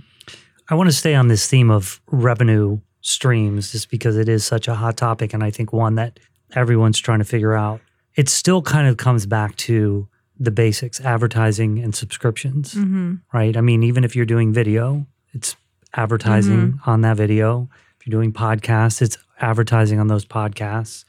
I 0.68 0.74
want 0.74 0.88
to 0.88 0.96
stay 0.96 1.14
on 1.14 1.28
this 1.28 1.48
theme 1.48 1.70
of 1.70 2.00
revenue 2.06 2.80
streams 3.00 3.72
just 3.72 3.90
because 3.90 4.16
it 4.16 4.28
is 4.28 4.44
such 4.44 4.68
a 4.68 4.74
hot 4.74 4.96
topic 4.96 5.34
and 5.34 5.42
I 5.42 5.50
think 5.50 5.72
one 5.72 5.96
that 5.96 6.20
everyone's 6.54 6.98
trying 6.98 7.18
to 7.18 7.24
figure 7.24 7.54
out. 7.54 7.80
It 8.14 8.28
still 8.28 8.62
kind 8.62 8.86
of 8.86 8.96
comes 8.96 9.26
back 9.26 9.56
to 9.56 10.08
the 10.38 10.50
basics 10.50 11.00
advertising 11.00 11.78
and 11.78 11.94
subscriptions, 11.94 12.74
mm-hmm. 12.74 13.14
right? 13.32 13.56
I 13.56 13.60
mean, 13.60 13.82
even 13.82 14.04
if 14.04 14.14
you're 14.14 14.26
doing 14.26 14.52
video, 14.52 15.06
it's 15.32 15.56
advertising 15.94 16.72
mm-hmm. 16.72 16.90
on 16.90 17.00
that 17.02 17.16
video. 17.16 17.68
If 17.98 18.06
you're 18.06 18.18
doing 18.18 18.32
podcasts, 18.32 19.02
it's 19.02 19.18
advertising 19.40 19.98
on 19.98 20.08
those 20.08 20.24
podcasts 20.24 21.04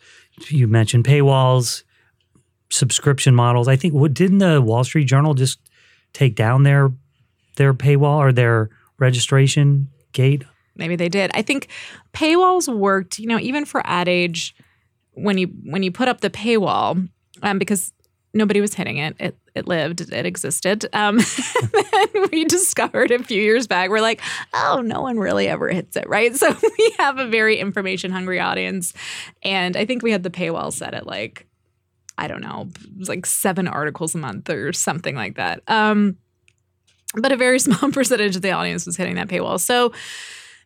you 0.49 0.67
mentioned 0.67 1.05
paywalls, 1.05 1.83
subscription 2.69 3.35
models. 3.35 3.67
I 3.67 3.75
think 3.75 3.93
what 3.93 4.13
didn't 4.13 4.39
the 4.39 4.61
Wall 4.61 4.83
Street 4.83 5.05
Journal 5.05 5.33
just 5.33 5.59
take 6.13 6.35
down 6.35 6.63
their 6.63 6.91
their 7.55 7.73
paywall 7.73 8.17
or 8.17 8.31
their 8.31 8.69
registration 8.97 9.89
gate? 10.11 10.43
Maybe 10.75 10.95
they 10.95 11.09
did. 11.09 11.31
I 11.33 11.43
think 11.43 11.67
paywalls 12.13 12.73
worked, 12.73 13.19
you 13.19 13.27
know, 13.27 13.39
even 13.39 13.65
for 13.65 13.81
Ad 13.85 14.07
Age 14.07 14.55
when 15.13 15.37
you 15.37 15.47
when 15.65 15.83
you 15.83 15.91
put 15.91 16.07
up 16.07 16.21
the 16.21 16.29
paywall, 16.29 17.07
um, 17.41 17.59
because 17.59 17.93
nobody 18.33 18.61
was 18.61 18.73
hitting 18.73 18.97
it. 18.97 19.15
It 19.19 19.37
it 19.55 19.67
lived. 19.67 20.01
It 20.01 20.25
existed. 20.25 20.85
Um, 20.93 21.19
and 21.73 22.31
we 22.31 22.45
discovered 22.45 23.11
a 23.11 23.23
few 23.23 23.41
years 23.41 23.67
back. 23.67 23.89
We're 23.89 24.01
like, 24.01 24.21
oh, 24.53 24.81
no 24.83 25.01
one 25.01 25.19
really 25.19 25.47
ever 25.47 25.69
hits 25.69 25.95
it, 25.95 26.07
right? 26.07 26.33
So 26.43 26.55
we 26.77 26.95
have 26.97 27.19
a 27.19 27.27
very 27.27 27.57
information 27.59 28.11
hungry 28.11 28.39
audience, 28.39 28.93
and 29.43 29.77
I 29.77 29.85
think 29.85 30.03
we 30.03 30.11
had 30.11 30.23
the 30.23 30.29
paywall 30.29 30.73
set 30.73 30.93
at 30.93 31.05
like, 31.05 31.47
I 32.17 32.27
don't 32.27 32.41
know, 32.41 32.69
like 33.07 33.25
seven 33.25 33.67
articles 33.67 34.15
a 34.15 34.17
month 34.17 34.49
or 34.49 34.73
something 34.73 35.15
like 35.15 35.35
that. 35.35 35.61
Um, 35.67 36.17
but 37.15 37.31
a 37.31 37.37
very 37.37 37.59
small 37.59 37.91
percentage 37.91 38.35
of 38.35 38.41
the 38.41 38.51
audience 38.51 38.85
was 38.85 38.97
hitting 38.97 39.15
that 39.15 39.27
paywall. 39.27 39.59
So 39.59 39.93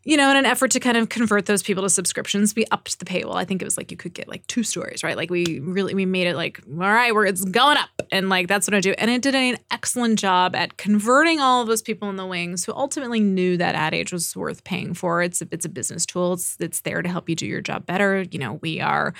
you 0.03 0.15
know, 0.15 0.29
in 0.31 0.37
an 0.37 0.45
effort 0.45 0.71
to 0.71 0.79
kind 0.79 0.97
of 0.97 1.09
convert 1.09 1.45
those 1.45 1.63
people 1.63 1.83
to 1.83 1.89
subscriptions, 1.89 2.55
we 2.55 2.65
upped 2.71 2.99
the 2.99 3.05
paywall. 3.05 3.35
I 3.35 3.45
think 3.45 3.61
it 3.61 3.65
was 3.65 3.77
like 3.77 3.91
you 3.91 3.97
could 3.97 4.13
get 4.13 4.27
like 4.27 4.45
two 4.47 4.63
stories, 4.63 5.03
right? 5.03 5.17
Like 5.17 5.29
we 5.29 5.59
really 5.59 5.93
we 5.93 6.05
made 6.05 6.27
it 6.27 6.35
like, 6.35 6.61
all 6.69 6.77
right, 6.77 7.13
we're 7.13 7.25
it's 7.25 7.43
going 7.43 7.77
up, 7.77 7.89
and 8.11 8.29
like 8.29 8.47
that's 8.47 8.67
what 8.67 8.73
I 8.73 8.79
do. 8.79 8.93
And 8.97 9.11
it 9.11 9.21
did 9.21 9.35
an 9.35 9.57
excellent 9.71 10.19
job 10.19 10.55
at 10.55 10.77
converting 10.77 11.39
all 11.39 11.61
of 11.61 11.67
those 11.67 11.81
people 11.81 12.09
in 12.09 12.15
the 12.15 12.25
wings 12.25 12.63
who 12.65 12.73
ultimately 12.73 13.19
knew 13.19 13.57
that 13.57 13.75
Ad 13.75 13.93
Age 13.93 14.13
was 14.13 14.35
worth 14.35 14.63
paying 14.63 14.93
for. 14.93 15.21
It's 15.21 15.41
a, 15.41 15.47
it's 15.51 15.65
a 15.65 15.69
business 15.69 16.05
tool. 16.05 16.33
It's 16.33 16.55
it's 16.59 16.81
there 16.81 17.01
to 17.01 17.09
help 17.09 17.27
you 17.27 17.35
do 17.35 17.45
your 17.45 17.61
job 17.61 17.85
better. 17.85 18.25
You 18.31 18.39
know, 18.39 18.53
we 18.61 18.79
are 18.79 19.13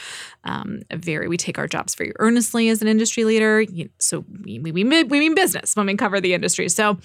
um, 0.43 0.81
very 0.93 1.27
we 1.27 1.37
take 1.37 1.57
our 1.57 1.67
jobs 1.67 1.95
very 1.95 2.13
earnestly 2.19 2.69
as 2.69 2.81
an 2.81 2.87
industry 2.87 3.23
leader. 3.23 3.65
So 3.99 4.25
we 4.43 4.59
we 4.59 4.71
we, 4.71 4.83
we 4.83 5.19
mean 5.19 5.35
business 5.35 5.75
when 5.75 5.87
we 5.87 5.95
cover 5.95 6.21
the 6.21 6.33
industry. 6.33 6.69
So 6.69 6.97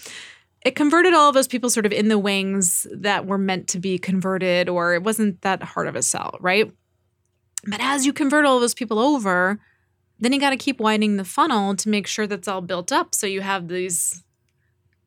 it 0.65 0.77
converted 0.77 1.13
all 1.13 1.29
of 1.29 1.35
those 1.35 1.49
people 1.49 1.71
sort 1.71 1.87
of 1.87 1.93
in 1.93 2.09
the 2.09 2.19
wings 2.19 2.87
that 2.93 3.27
were 3.27 3.39
meant 3.39 3.69
to 3.69 3.79
be 3.79 3.99
converted, 3.99 4.69
or 4.69 4.95
it 4.95 5.03
wasn't 5.03 5.41
that 5.43 5.63
hard 5.63 5.89
of 5.89 5.97
a 5.97 6.03
sell, 6.03 6.39
right? 6.41 6.71
But 7.67 7.81
as 7.81 8.07
you 8.07 8.13
convert 8.13 8.45
all 8.45 8.61
those 8.61 8.75
people 8.75 8.99
over, 8.99 9.61
then 10.21 10.33
you 10.33 10.39
got 10.39 10.51
to 10.51 10.57
keep 10.57 10.79
widening 10.79 11.17
the 11.17 11.25
funnel 11.25 11.75
to 11.77 11.89
make 11.89 12.07
sure 12.07 12.27
that's 12.27 12.49
all 12.49 12.61
built 12.61 12.93
up. 12.93 13.15
So 13.15 13.27
you 13.27 13.41
have 13.41 13.69
these 13.69 14.23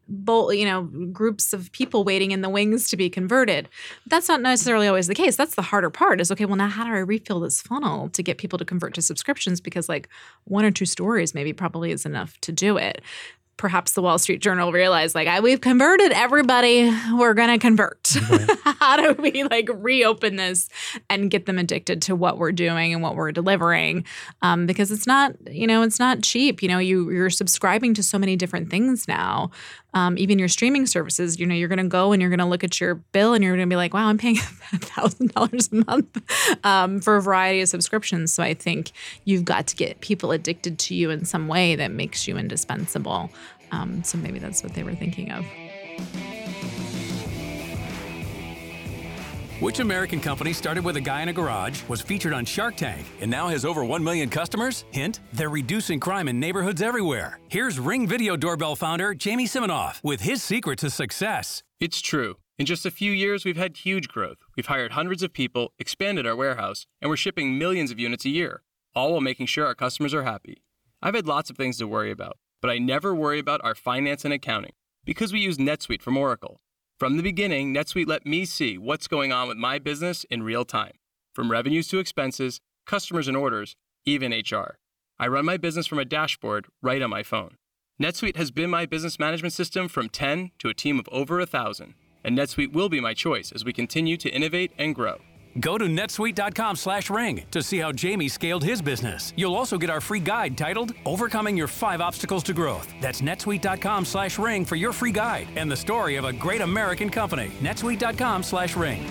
bold, 0.07 0.55
you 0.55 0.65
know, 0.65 0.83
groups 1.11 1.53
of 1.53 1.71
people 1.71 2.03
waiting 2.03 2.31
in 2.31 2.41
the 2.41 2.49
wings 2.49 2.89
to 2.89 2.97
be 2.97 3.09
converted. 3.09 3.69
That's 4.05 4.27
not 4.27 4.41
necessarily 4.41 4.87
always 4.87 5.07
the 5.07 5.15
case. 5.15 5.35
That's 5.35 5.55
the 5.55 5.61
harder 5.61 5.89
part 5.89 6.21
is 6.21 6.31
okay, 6.31 6.45
well, 6.45 6.57
now 6.57 6.67
how 6.67 6.83
do 6.83 6.91
I 6.91 6.99
refill 6.99 7.39
this 7.39 7.61
funnel 7.61 8.09
to 8.09 8.21
get 8.21 8.37
people 8.37 8.59
to 8.59 8.65
convert 8.65 8.93
to 8.95 9.01
subscriptions? 9.01 9.61
Because 9.61 9.89
like 9.89 10.09
one 10.43 10.65
or 10.65 10.71
two 10.71 10.85
stories 10.85 11.33
maybe 11.33 11.53
probably 11.53 11.91
is 11.91 12.05
enough 12.05 12.39
to 12.41 12.51
do 12.51 12.77
it 12.77 13.01
perhaps 13.57 13.93
the 13.93 14.01
Wall 14.01 14.17
Street 14.17 14.41
Journal 14.41 14.71
realized 14.71 15.15
like 15.15 15.27
I 15.27 15.39
we've 15.39 15.61
converted 15.61 16.11
everybody. 16.11 16.91
We're 17.13 17.33
going 17.33 17.49
to 17.49 17.57
convert. 17.57 18.15
Right. 18.29 18.49
how 18.63 18.97
do 18.97 19.13
we 19.21 19.43
like 19.43 19.69
reopen 19.73 20.35
this 20.35 20.69
and 21.09 21.31
get 21.31 21.45
them 21.45 21.57
addicted 21.57 22.01
to 22.03 22.15
what 22.15 22.37
we're 22.37 22.51
doing 22.51 22.93
and 22.93 23.01
what 23.01 23.15
we're 23.15 23.31
delivering? 23.31 24.05
Um, 24.41 24.65
because 24.65 24.91
it's 24.91 25.07
not 25.07 25.35
you 25.49 25.67
know 25.67 25.83
it's 25.83 25.99
not 25.99 26.21
cheap. 26.23 26.61
You 26.61 26.69
know 26.69 26.79
you 26.79 27.09
you're 27.11 27.29
subscribing 27.29 27.93
to 27.95 28.03
so 28.03 28.19
many 28.19 28.35
different 28.35 28.69
things 28.69 29.07
now 29.07 29.51
um, 29.95 30.17
even 30.19 30.37
your 30.37 30.47
streaming 30.47 30.85
services 30.85 31.39
you 31.39 31.45
know 31.47 31.55
you're 31.55 31.67
going 31.67 31.79
to 31.79 31.87
go 31.87 32.11
and 32.11 32.21
you're 32.21 32.29
going 32.29 32.39
to 32.39 32.45
look 32.45 32.63
at 32.63 32.79
your 32.79 32.95
bill 32.95 33.33
and 33.33 33.43
you're 33.43 33.55
going 33.55 33.67
to 33.67 33.73
be 33.73 33.75
like 33.75 33.93
wow 33.93 34.07
i'm 34.07 34.17
paying 34.17 34.35
$1000 34.35 35.71
a 35.71 35.91
month 35.91 36.65
um, 36.65 37.01
for 37.01 37.15
a 37.15 37.21
variety 37.21 37.61
of 37.61 37.69
subscriptions 37.69 38.31
so 38.31 38.43
i 38.43 38.53
think 38.53 38.91
you've 39.23 39.45
got 39.45 39.65
to 39.65 39.75
get 39.75 39.99
people 40.01 40.31
addicted 40.31 40.77
to 40.77 40.93
you 40.93 41.09
in 41.09 41.25
some 41.25 41.47
way 41.47 41.75
that 41.75 41.89
makes 41.89 42.27
you 42.27 42.37
indispensable 42.37 43.31
um, 43.71 44.03
so 44.03 44.17
maybe 44.17 44.39
that's 44.39 44.63
what 44.63 44.73
they 44.73 44.83
were 44.83 44.95
thinking 44.95 45.31
of. 45.31 45.45
Which 49.61 49.79
American 49.79 50.19
company 50.19 50.51
started 50.51 50.83
with 50.83 50.97
a 50.97 51.01
guy 51.01 51.21
in 51.21 51.29
a 51.29 51.33
garage, 51.33 51.81
was 51.87 52.01
featured 52.01 52.33
on 52.33 52.43
Shark 52.43 52.75
Tank, 52.75 53.07
and 53.21 53.31
now 53.31 53.47
has 53.47 53.63
over 53.63 53.85
1 53.85 54.03
million 54.03 54.27
customers? 54.29 54.83
Hint, 54.91 55.21
they're 55.31 55.47
reducing 55.49 55.97
crime 55.97 56.27
in 56.27 56.41
neighborhoods 56.41 56.81
everywhere. 56.81 57.39
Here's 57.47 57.79
Ring 57.79 58.05
Video 58.05 58.35
Doorbell 58.35 58.75
founder 58.75 59.13
Jamie 59.13 59.47
Siminoff 59.47 60.03
with 60.03 60.19
his 60.19 60.43
secret 60.43 60.77
to 60.79 60.89
success. 60.89 61.63
It's 61.79 62.01
true. 62.01 62.35
In 62.59 62.65
just 62.65 62.85
a 62.85 62.91
few 62.91 63.13
years, 63.13 63.45
we've 63.45 63.55
had 63.55 63.77
huge 63.77 64.09
growth. 64.09 64.39
We've 64.57 64.65
hired 64.65 64.91
hundreds 64.91 65.23
of 65.23 65.31
people, 65.31 65.71
expanded 65.79 66.27
our 66.27 66.35
warehouse, 66.35 66.85
and 67.01 67.09
we're 67.09 67.15
shipping 67.15 67.57
millions 67.57 67.91
of 67.91 67.99
units 67.99 68.25
a 68.25 68.29
year, 68.31 68.61
all 68.93 69.13
while 69.13 69.21
making 69.21 69.45
sure 69.45 69.65
our 69.65 69.73
customers 69.73 70.13
are 70.13 70.23
happy. 70.23 70.63
I've 71.01 71.15
had 71.15 71.27
lots 71.27 71.49
of 71.49 71.55
things 71.55 71.77
to 71.77 71.87
worry 71.87 72.11
about, 72.11 72.37
but 72.61 72.71
I 72.71 72.77
never 72.77 73.15
worry 73.15 73.39
about 73.39 73.61
our 73.63 73.73
finance 73.73 74.25
and 74.25 74.33
accounting 74.33 74.73
because 75.05 75.31
we 75.31 75.39
use 75.39 75.57
NetSuite 75.57 76.01
from 76.01 76.17
Oracle. 76.17 76.59
From 76.97 77.17
the 77.17 77.23
beginning, 77.23 77.73
NetSuite 77.73 78.07
let 78.07 78.25
me 78.25 78.45
see 78.45 78.77
what's 78.77 79.09
going 79.09 79.33
on 79.33 79.49
with 79.49 79.57
my 79.57 79.79
business 79.79 80.23
in 80.29 80.43
real 80.43 80.63
time, 80.63 80.93
from 81.33 81.51
revenues 81.51 81.89
to 81.89 81.99
expenses, 81.99 82.61
customers 82.85 83.27
and 83.27 83.35
orders, 83.35 83.75
even 84.05 84.31
HR. 84.31 84.77
I 85.19 85.27
run 85.27 85.43
my 85.43 85.57
business 85.57 85.87
from 85.87 85.99
a 85.99 86.05
dashboard 86.05 86.67
right 86.81 87.01
on 87.01 87.09
my 87.09 87.21
phone. 87.21 87.57
NetSuite 88.01 88.37
has 88.37 88.49
been 88.49 88.69
my 88.69 88.85
business 88.85 89.19
management 89.19 89.51
system 89.51 89.89
from 89.89 90.07
10 90.07 90.51
to 90.59 90.69
a 90.69 90.73
team 90.73 90.97
of 90.97 91.09
over 91.11 91.37
1,000, 91.39 91.95
and 92.23 92.37
NetSuite 92.37 92.71
will 92.71 92.87
be 92.87 93.01
my 93.01 93.13
choice 93.13 93.51
as 93.51 93.65
we 93.65 93.73
continue 93.73 94.15
to 94.15 94.29
innovate 94.29 94.71
and 94.77 94.95
grow. 94.95 95.19
Go 95.59 95.77
to 95.77 95.85
netsuite.com 95.85 96.75
slash 96.75 97.09
ring 97.09 97.45
to 97.51 97.63
see 97.63 97.79
how 97.79 97.91
Jamie 97.91 98.27
scaled 98.27 98.63
his 98.63 98.81
business. 98.81 99.33
You'll 99.37 99.55
also 99.55 99.77
get 99.77 99.89
our 99.89 100.01
free 100.01 100.19
guide 100.19 100.57
titled 100.57 100.93
Overcoming 101.05 101.55
Your 101.55 101.67
Five 101.67 102.01
Obstacles 102.01 102.43
to 102.43 102.53
Growth. 102.53 102.93
That's 103.01 103.21
netsuite.com 103.21 104.05
slash 104.05 104.37
ring 104.37 104.65
for 104.65 104.75
your 104.75 104.91
free 104.91 105.11
guide 105.13 105.47
and 105.55 105.71
the 105.71 105.77
story 105.77 106.17
of 106.17 106.25
a 106.25 106.33
great 106.33 106.61
American 106.61 107.09
company. 107.09 107.51
netsuite.com 107.61 108.43
slash 108.43 108.75
ring. 108.75 109.05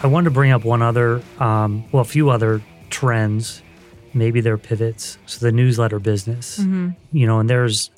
I 0.00 0.06
wanted 0.06 0.26
to 0.26 0.30
bring 0.30 0.52
up 0.52 0.64
one 0.64 0.80
other, 0.82 1.22
um, 1.40 1.84
well, 1.90 2.02
a 2.02 2.04
few 2.04 2.30
other 2.30 2.62
trends. 2.88 3.62
Maybe 4.14 4.40
they're 4.40 4.58
pivots. 4.58 5.18
So 5.26 5.44
the 5.44 5.52
newsletter 5.52 5.98
business, 5.98 6.58
you 6.58 7.26
know, 7.26 7.40
and 7.40 7.50
there's, 7.50 7.90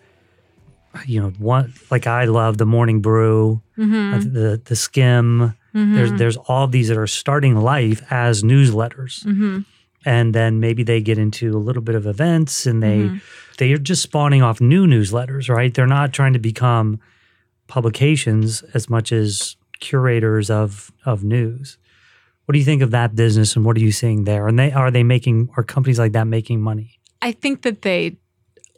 you 1.06 1.20
know, 1.20 1.30
one 1.38 1.72
like 1.90 2.06
I 2.06 2.24
love 2.24 2.58
the 2.58 2.66
Morning 2.66 3.00
Brew, 3.00 3.62
mm-hmm. 3.78 4.14
uh, 4.14 4.18
the 4.18 4.60
the 4.64 4.74
Skimm. 4.74 5.54
Mm-hmm. 5.74 5.94
There's 5.94 6.12
there's 6.12 6.36
all 6.36 6.66
these 6.66 6.88
that 6.88 6.96
are 6.96 7.06
starting 7.06 7.56
life 7.56 8.02
as 8.10 8.42
newsletters, 8.42 9.24
mm-hmm. 9.24 9.60
and 10.04 10.34
then 10.34 10.60
maybe 10.60 10.82
they 10.82 11.00
get 11.00 11.18
into 11.18 11.56
a 11.56 11.58
little 11.58 11.82
bit 11.82 11.94
of 11.94 12.06
events, 12.06 12.66
and 12.66 12.82
they 12.82 13.10
they 13.58 13.72
are 13.72 13.78
just 13.78 14.02
spawning 14.02 14.42
off 14.42 14.60
new 14.60 14.86
newsletters, 14.86 15.48
right? 15.48 15.72
They're 15.72 15.86
not 15.86 16.12
trying 16.12 16.32
to 16.32 16.38
become 16.38 16.98
publications 17.68 18.62
as 18.74 18.90
much 18.90 19.12
as 19.12 19.56
curators 19.80 20.50
of 20.50 20.90
of 21.04 21.22
news. 21.22 21.78
What 22.46 22.54
do 22.54 22.58
you 22.58 22.64
think 22.64 22.82
of 22.82 22.90
that 22.90 23.14
business, 23.14 23.54
and 23.54 23.64
what 23.64 23.76
are 23.76 23.80
you 23.80 23.92
seeing 23.92 24.24
there? 24.24 24.48
And 24.48 24.58
they 24.58 24.72
are 24.72 24.90
they 24.90 25.04
making 25.04 25.50
are 25.56 25.62
companies 25.62 26.00
like 26.00 26.12
that 26.12 26.26
making 26.26 26.60
money? 26.60 26.98
I 27.22 27.32
think 27.32 27.62
that 27.62 27.82
they 27.82 28.16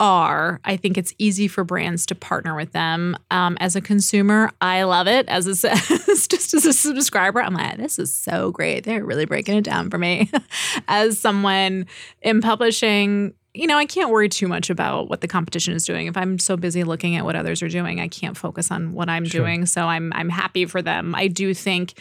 are. 0.03 0.61
I 0.65 0.77
think 0.77 0.99
it's 0.99 1.15
easy 1.19 1.47
for 1.47 1.63
brands 1.63 2.07
to 2.07 2.17
partner 2.17 2.57
with 2.57 2.73
them. 2.73 3.17
Um, 3.31 3.57
as 3.61 3.77
a 3.77 3.81
consumer, 3.81 4.51
I 4.61 4.83
love 4.83 5.07
it. 5.07 5.29
As 5.29 5.47
a, 5.47 5.53
just 6.29 6.53
as 6.55 6.67
a 6.67 6.73
subscriber, 6.73 7.41
I'm 7.41 7.55
like, 7.55 7.77
this 7.77 8.01
is 8.01 8.13
so 8.15 8.51
great. 8.51 8.83
They're 8.85 9.05
really 9.05 9.27
breaking 9.27 9.57
it 9.59 9.65
down 9.65 9.91
for 9.91 9.99
me. 9.99 10.29
as 10.89 11.21
someone 11.21 11.87
in 12.21 12.41
publishing, 12.41 13.33
you 13.55 13.69
know, 13.69 13.77
I 13.79 13.87
can't 13.87 14.11
worry 14.11 14.29
too 14.29 14.49
much 14.49 14.71
about 14.71 15.09
what 15.09 15.21
the 15.21 15.29
competition 15.29 15.73
is 15.73 15.85
doing. 15.87 16.09
If 16.09 16.17
I'm 16.17 16.39
so 16.41 16.57
busy 16.57 16.83
looking 16.83 17.15
at 17.15 17.25
what 17.25 17.37
others 17.37 17.63
are 17.63 17.69
doing, 17.69 18.01
I 18.01 18.09
can't 18.09 18.37
focus 18.37 18.73
on 18.73 18.95
what 18.95 19.09
I'm 19.09 19.25
Sure. 19.25 19.43
doing. 19.43 19.67
So 19.67 19.83
I'm 19.85 20.13
I'm 20.15 20.31
happy 20.31 20.65
for 20.67 20.83
them. 20.83 21.15
I 21.15 21.29
do 21.29 21.55
think, 21.55 21.95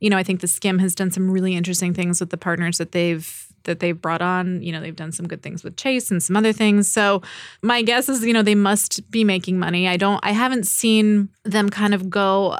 you 0.00 0.08
know, 0.08 0.16
I 0.16 0.22
think 0.22 0.40
the 0.40 0.46
Skimm 0.46 0.80
has 0.80 0.94
done 0.94 1.10
some 1.10 1.30
really 1.30 1.54
interesting 1.54 1.92
things 1.92 2.18
with 2.18 2.30
the 2.30 2.38
partners 2.38 2.78
that 2.78 2.92
they've 2.92 3.45
that 3.66 3.80
they've 3.80 4.00
brought 4.00 4.22
on. 4.22 4.62
You 4.62 4.72
know, 4.72 4.80
they've 4.80 4.96
done 4.96 5.12
some 5.12 5.28
good 5.28 5.42
things 5.42 5.62
with 5.62 5.76
Chase 5.76 6.10
and 6.10 6.22
some 6.22 6.36
other 6.36 6.52
things. 6.52 6.88
So 6.90 7.22
my 7.62 7.82
guess 7.82 8.08
is, 8.08 8.24
you 8.24 8.32
know, 8.32 8.42
they 8.42 8.54
must 8.54 9.08
be 9.10 9.22
making 9.22 9.58
money. 9.58 9.86
I 9.86 9.96
don't 9.96 10.18
I 10.24 10.32
haven't 10.32 10.66
seen 10.66 11.28
them 11.44 11.68
kind 11.68 11.94
of 11.94 12.10
go 12.10 12.56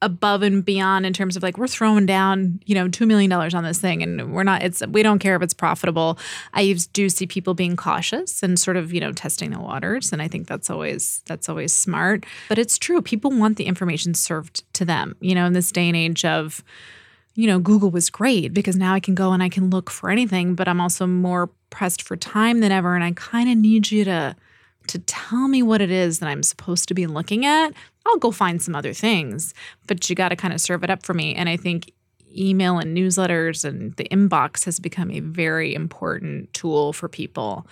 above 0.00 0.42
and 0.42 0.64
beyond 0.64 1.04
in 1.06 1.12
terms 1.12 1.36
of 1.36 1.42
like 1.42 1.58
we're 1.58 1.66
throwing 1.66 2.06
down 2.06 2.60
you 2.66 2.74
know 2.74 2.88
two 2.88 3.06
million 3.06 3.28
dollars 3.28 3.52
on 3.52 3.64
this 3.64 3.78
thing 3.78 4.02
and 4.02 4.32
we're 4.32 4.44
not 4.44 4.62
it's 4.62 4.86
we 4.88 5.02
don't 5.02 5.18
care 5.18 5.34
if 5.34 5.42
it's 5.42 5.54
profitable 5.54 6.18
i 6.54 6.72
do 6.92 7.08
see 7.08 7.26
people 7.26 7.52
being 7.52 7.74
cautious 7.74 8.42
and 8.42 8.60
sort 8.60 8.76
of 8.76 8.92
you 8.92 9.00
know 9.00 9.10
testing 9.12 9.50
the 9.50 9.58
waters 9.58 10.12
and 10.12 10.22
i 10.22 10.28
think 10.28 10.46
that's 10.46 10.70
always 10.70 11.22
that's 11.26 11.48
always 11.48 11.72
smart 11.72 12.24
but 12.48 12.58
it's 12.58 12.78
true 12.78 13.02
people 13.02 13.30
want 13.30 13.56
the 13.56 13.64
information 13.64 14.14
served 14.14 14.62
to 14.72 14.84
them 14.84 15.16
you 15.20 15.34
know 15.34 15.46
in 15.46 15.52
this 15.52 15.72
day 15.72 15.88
and 15.88 15.96
age 15.96 16.24
of 16.24 16.62
you 17.38 17.46
know 17.46 17.60
google 17.60 17.90
was 17.90 18.10
great 18.10 18.52
because 18.52 18.76
now 18.76 18.92
i 18.92 19.00
can 19.00 19.14
go 19.14 19.32
and 19.32 19.42
i 19.42 19.48
can 19.48 19.70
look 19.70 19.90
for 19.90 20.10
anything 20.10 20.54
but 20.56 20.66
i'm 20.66 20.80
also 20.80 21.06
more 21.06 21.48
pressed 21.70 22.02
for 22.02 22.16
time 22.16 22.58
than 22.60 22.72
ever 22.72 22.94
and 22.96 23.04
i 23.04 23.12
kind 23.12 23.48
of 23.48 23.56
need 23.56 23.90
you 23.90 24.04
to 24.04 24.34
to 24.88 24.98
tell 25.00 25.48
me 25.48 25.62
what 25.62 25.80
it 25.80 25.90
is 25.90 26.18
that 26.18 26.28
I'm 26.28 26.42
supposed 26.42 26.88
to 26.88 26.94
be 26.94 27.06
looking 27.06 27.46
at, 27.46 27.72
I'll 28.06 28.16
go 28.16 28.30
find 28.30 28.60
some 28.60 28.74
other 28.74 28.92
things. 28.92 29.54
But 29.86 30.08
you 30.08 30.16
got 30.16 30.30
to 30.30 30.36
kind 30.36 30.52
of 30.52 30.60
serve 30.60 30.82
it 30.82 30.90
up 30.90 31.04
for 31.04 31.14
me. 31.14 31.34
And 31.34 31.48
I 31.48 31.56
think 31.56 31.92
email 32.36 32.78
and 32.78 32.96
newsletters 32.96 33.64
and 33.64 33.94
the 33.96 34.04
inbox 34.04 34.64
has 34.64 34.80
become 34.80 35.10
a 35.10 35.20
very 35.20 35.74
important 35.74 36.52
tool 36.52 36.92
for 36.92 37.08
people. 37.08 37.66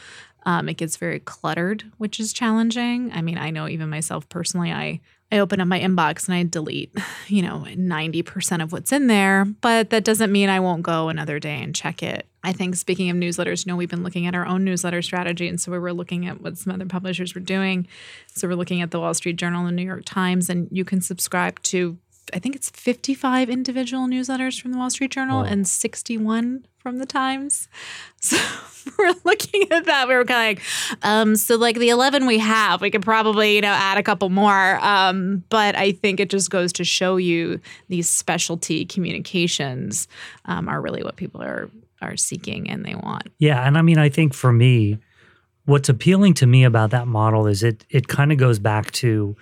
Um, 0.45 0.69
it 0.69 0.75
gets 0.75 0.97
very 0.97 1.21
cluttered, 1.21 1.85
which 1.99 2.21
is 2.21 2.33
challenging. 2.33 3.11
I 3.13 3.21
mean, 3.21 3.37
I 3.37 3.51
know 3.51 3.69
even 3.69 3.91
myself 3.91 4.29
personally, 4.29 4.73
I 4.73 5.01
I 5.33 5.41
open 5.41 5.61
up 5.61 5.67
my 5.67 5.81
inbox 5.81 6.29
and 6.29 6.37
I 6.37 6.45
delete, 6.45 6.97
you 7.27 7.43
know, 7.43 7.65
90% 7.69 8.63
of 8.63 8.71
what's 8.71 8.93
in 8.93 9.09
there, 9.09 9.45
but 9.45 9.91
that 9.91 10.05
doesn't 10.05 10.31
mean 10.31 10.49
I 10.49 10.61
won't 10.61 10.83
go 10.83 11.09
another 11.09 11.41
day 11.41 11.61
and 11.63 11.75
check 11.75 12.03
it. 12.03 12.27
I 12.45 12.53
think 12.53 12.77
speaking 12.77 13.11
of 13.11 13.17
newsletters, 13.17 13.67
you 13.67 13.73
know, 13.73 13.77
we've 13.77 13.91
been 13.91 14.05
looking 14.05 14.29
at 14.29 14.37
our 14.37 14.47
own 14.47 14.63
newsletter 14.65 15.03
strategy. 15.03 15.49
And 15.49 15.61
so 15.61 15.73
we 15.73 15.81
were 15.81 15.93
looking 15.93 16.27
at 16.29 16.41
what 16.41 16.57
some 16.59 16.73
other 16.73 16.87
publishers 16.87 17.35
were 17.35 17.41
doing. 17.41 17.89
So 18.29 18.47
we're 18.47 18.55
looking 18.55 18.81
at 18.83 18.93
the 18.93 19.01
Wall 19.01 19.15
Street 19.15 19.35
Journal 19.35 19.67
and 19.67 19.77
the 19.77 19.83
New 19.83 19.87
York 19.89 20.05
Times, 20.05 20.49
and 20.49 20.69
you 20.71 20.85
can 20.85 21.01
subscribe 21.01 21.61
to, 21.65 21.99
I 22.33 22.39
think 22.39 22.55
it's 22.55 22.71
55 22.71 23.51
individual 23.51 24.07
newsletters 24.07 24.61
from 24.61 24.71
the 24.71 24.79
Wall 24.79 24.91
Street 24.91 25.11
Journal 25.11 25.43
Wow. 25.43 25.49
and 25.49 25.67
61 25.67 26.67
from 26.87 26.99
the 26.99 27.07
Times. 27.07 27.69
So 28.87 28.93
we're 28.99 29.15
looking 29.25 29.71
at 29.73 29.87
that. 29.87 30.07
We 30.07 30.15
were 30.15 30.25
kind 30.25 30.59
of 30.59 30.65
like, 30.65 31.03
um, 31.03 31.35
so 31.35 31.57
like 31.57 31.77
the 31.77 31.89
11 31.89 32.25
we 32.25 32.39
have, 32.39 32.81
we 32.81 32.91
could 32.91 33.03
probably, 33.03 33.57
you 33.57 33.61
know, 33.61 33.73
add 33.73 33.99
a 33.99 34.03
couple 34.03 34.31
more. 34.31 34.79
Um, 34.81 35.43
but 35.49 35.77
I 35.77 35.91
think 35.91 36.21
it 36.21 36.31
just 36.31 36.49
goes 36.49 36.73
to 36.75 36.85
show 36.85 37.17
you 37.17 37.61
these 37.89 38.09
specialty 38.09 38.85
communications 38.85 40.07
um, 40.45 40.69
are 40.69 40.81
really 40.81 41.03
what 41.03 41.17
people 41.17 41.43
are 41.43 41.69
are 42.01 42.17
seeking 42.17 42.71
and 42.71 42.85
they 42.85 42.95
want. 42.95 43.25
Yeah, 43.39 43.67
and 43.67 43.77
I 43.77 43.83
mean, 43.83 43.99
I 43.99 44.09
think 44.09 44.35
for 44.35 44.53
me, 44.53 44.99
what's 45.65 45.89
appealing 45.89 46.35
to 46.35 46.47
me 46.47 46.63
about 46.63 46.91
that 46.91 47.09
model 47.09 47.49
is 47.49 47.65
it 47.65 47.85
it 47.91 48.07
kind 48.07 48.31
of 48.31 48.39
goes 48.39 48.61
back 48.61 48.93
to 48.93 49.37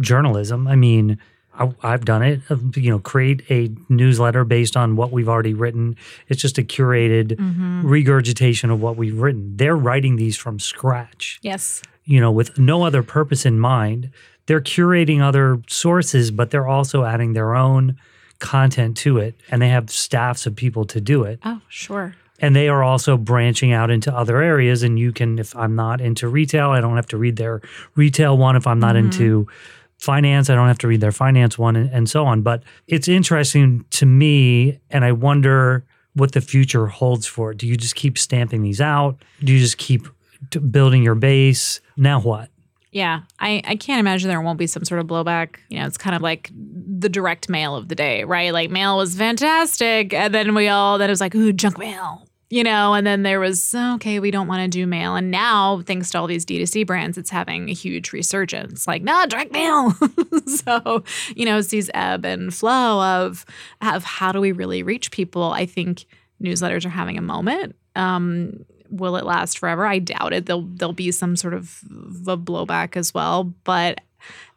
journalism. 0.00 0.66
I 0.66 0.74
mean, 0.74 1.18
I, 1.58 1.72
I've 1.82 2.04
done 2.04 2.22
it. 2.22 2.40
uh, 2.50 2.56
You 2.76 2.90
know, 2.90 2.98
create 2.98 3.42
a 3.50 3.70
newsletter 3.88 4.44
based 4.44 4.76
on 4.76 4.96
what 4.96 5.10
we've 5.12 5.28
already 5.28 5.54
written. 5.54 5.96
It's 6.28 6.40
just 6.40 6.56
a 6.58 6.62
curated 6.62 7.36
regurgitation 7.84 8.70
of 8.70 8.80
what 8.80 8.96
we've 8.96 9.18
written. 9.18 9.56
They're 9.56 9.76
writing 9.76 10.16
these 10.16 10.36
from 10.36 10.58
scratch. 10.58 11.38
Yes. 11.42 11.82
You 12.04 12.20
know, 12.20 12.30
with 12.32 12.58
no 12.58 12.84
other 12.84 13.02
purpose 13.02 13.44
in 13.46 13.58
mind. 13.58 14.10
They're 14.46 14.62
curating 14.62 15.20
other 15.20 15.60
sources, 15.68 16.30
but 16.30 16.50
they're 16.50 16.66
also 16.66 17.04
adding 17.04 17.34
their 17.34 17.54
own 17.54 17.98
content 18.38 18.96
to 18.98 19.18
it, 19.18 19.38
and 19.50 19.60
they 19.60 19.68
have 19.68 19.90
staffs 19.90 20.46
of 20.46 20.56
people 20.56 20.84
to 20.86 21.00
do 21.00 21.24
it 21.24 21.38
Oh, 21.44 21.60
sure. 21.68 22.14
and 22.38 22.54
they 22.56 22.68
are 22.68 22.82
also 22.84 23.16
branching 23.16 23.72
out 23.72 23.90
into 23.90 24.14
other 24.14 24.40
areas 24.40 24.84
and 24.84 24.96
you 24.96 25.10
can 25.12 25.40
if 25.40 25.56
i'm 25.56 25.74
not 25.74 26.00
into 26.00 26.28
retail 26.28 26.70
i 26.70 26.80
don't 26.80 26.94
have 26.94 27.08
to 27.08 27.16
read 27.16 27.34
their 27.34 27.60
retail 27.96 28.38
one 28.38 28.54
if 28.54 28.64
i'm 28.64 28.78
not 28.78 28.94
into 28.94 29.48
finance 29.98 30.48
i 30.48 30.54
don't 30.54 30.68
have 30.68 30.78
to 30.78 30.88
read 30.88 31.00
their 31.00 31.12
finance 31.12 31.58
one 31.58 31.76
and, 31.76 31.90
and 31.90 32.08
so 32.08 32.24
on 32.24 32.40
but 32.42 32.62
it's 32.86 33.08
interesting 33.08 33.84
to 33.90 34.06
me 34.06 34.78
and 34.90 35.04
i 35.04 35.12
wonder 35.12 35.84
what 36.14 36.32
the 36.32 36.40
future 36.40 36.86
holds 36.86 37.26
for 37.26 37.50
it 37.50 37.58
do 37.58 37.66
you 37.66 37.76
just 37.76 37.94
keep 37.94 38.16
stamping 38.16 38.62
these 38.62 38.80
out 38.80 39.16
do 39.42 39.52
you 39.52 39.58
just 39.58 39.78
keep 39.78 40.06
t- 40.50 40.58
building 40.60 41.02
your 41.02 41.14
base 41.14 41.80
now 41.96 42.20
what 42.20 42.48
Yeah, 42.90 43.20
I, 43.38 43.60
I 43.66 43.76
can't 43.76 44.00
imagine 44.00 44.28
there 44.28 44.40
won't 44.40 44.58
be 44.58 44.66
some 44.66 44.84
sort 44.84 45.00
of 45.00 45.06
blowback. 45.06 45.56
You 45.68 45.78
know, 45.78 45.86
it's 45.86 45.98
kind 45.98 46.16
of 46.16 46.22
like 46.22 46.50
the 46.54 47.10
direct 47.10 47.48
mail 47.48 47.76
of 47.76 47.88
the 47.88 47.94
day, 47.94 48.24
right? 48.24 48.50
Like 48.52 48.70
mail 48.70 48.96
was 48.96 49.14
fantastic, 49.14 50.14
and 50.14 50.34
then 50.34 50.54
we 50.54 50.68
all 50.68 50.96
then 50.96 51.10
it 51.10 51.12
was 51.12 51.20
like, 51.20 51.34
ooh, 51.34 51.52
junk 51.52 51.78
mail. 51.78 52.27
You 52.50 52.64
know, 52.64 52.94
and 52.94 53.06
then 53.06 53.24
there 53.24 53.40
was 53.40 53.74
okay, 53.74 54.20
we 54.20 54.30
don't 54.30 54.48
want 54.48 54.62
to 54.62 54.68
do 54.68 54.86
mail, 54.86 55.16
and 55.16 55.30
now 55.30 55.82
thanks 55.82 56.10
to 56.10 56.18
all 56.18 56.26
these 56.26 56.46
D2C 56.46 56.86
brands, 56.86 57.18
it's 57.18 57.28
having 57.28 57.68
a 57.68 57.74
huge 57.74 58.12
resurgence. 58.12 58.86
Like, 58.86 59.02
nah, 59.02 59.26
direct 59.26 59.52
mail. 59.52 59.92
so 60.46 61.04
you 61.36 61.44
know, 61.44 61.58
it's 61.58 61.68
these 61.68 61.90
ebb 61.92 62.24
and 62.24 62.54
flow 62.54 63.02
of 63.02 63.44
of 63.82 64.02
how 64.04 64.32
do 64.32 64.40
we 64.40 64.52
really 64.52 64.82
reach 64.82 65.10
people. 65.10 65.52
I 65.52 65.66
think 65.66 66.06
newsletters 66.42 66.86
are 66.86 66.90
having 66.90 67.18
a 67.18 67.22
moment. 67.22 67.76
Um, 67.96 68.64
will 68.90 69.16
it 69.16 69.24
last 69.24 69.58
forever? 69.58 69.84
I 69.86 69.98
doubt 69.98 70.32
it. 70.32 70.46
There'll 70.46 70.62
there'll 70.62 70.92
be 70.92 71.10
some 71.10 71.36
sort 71.36 71.54
of, 71.54 71.82
of 72.26 72.40
blowback 72.40 72.96
as 72.96 73.12
well, 73.12 73.52
but 73.64 74.00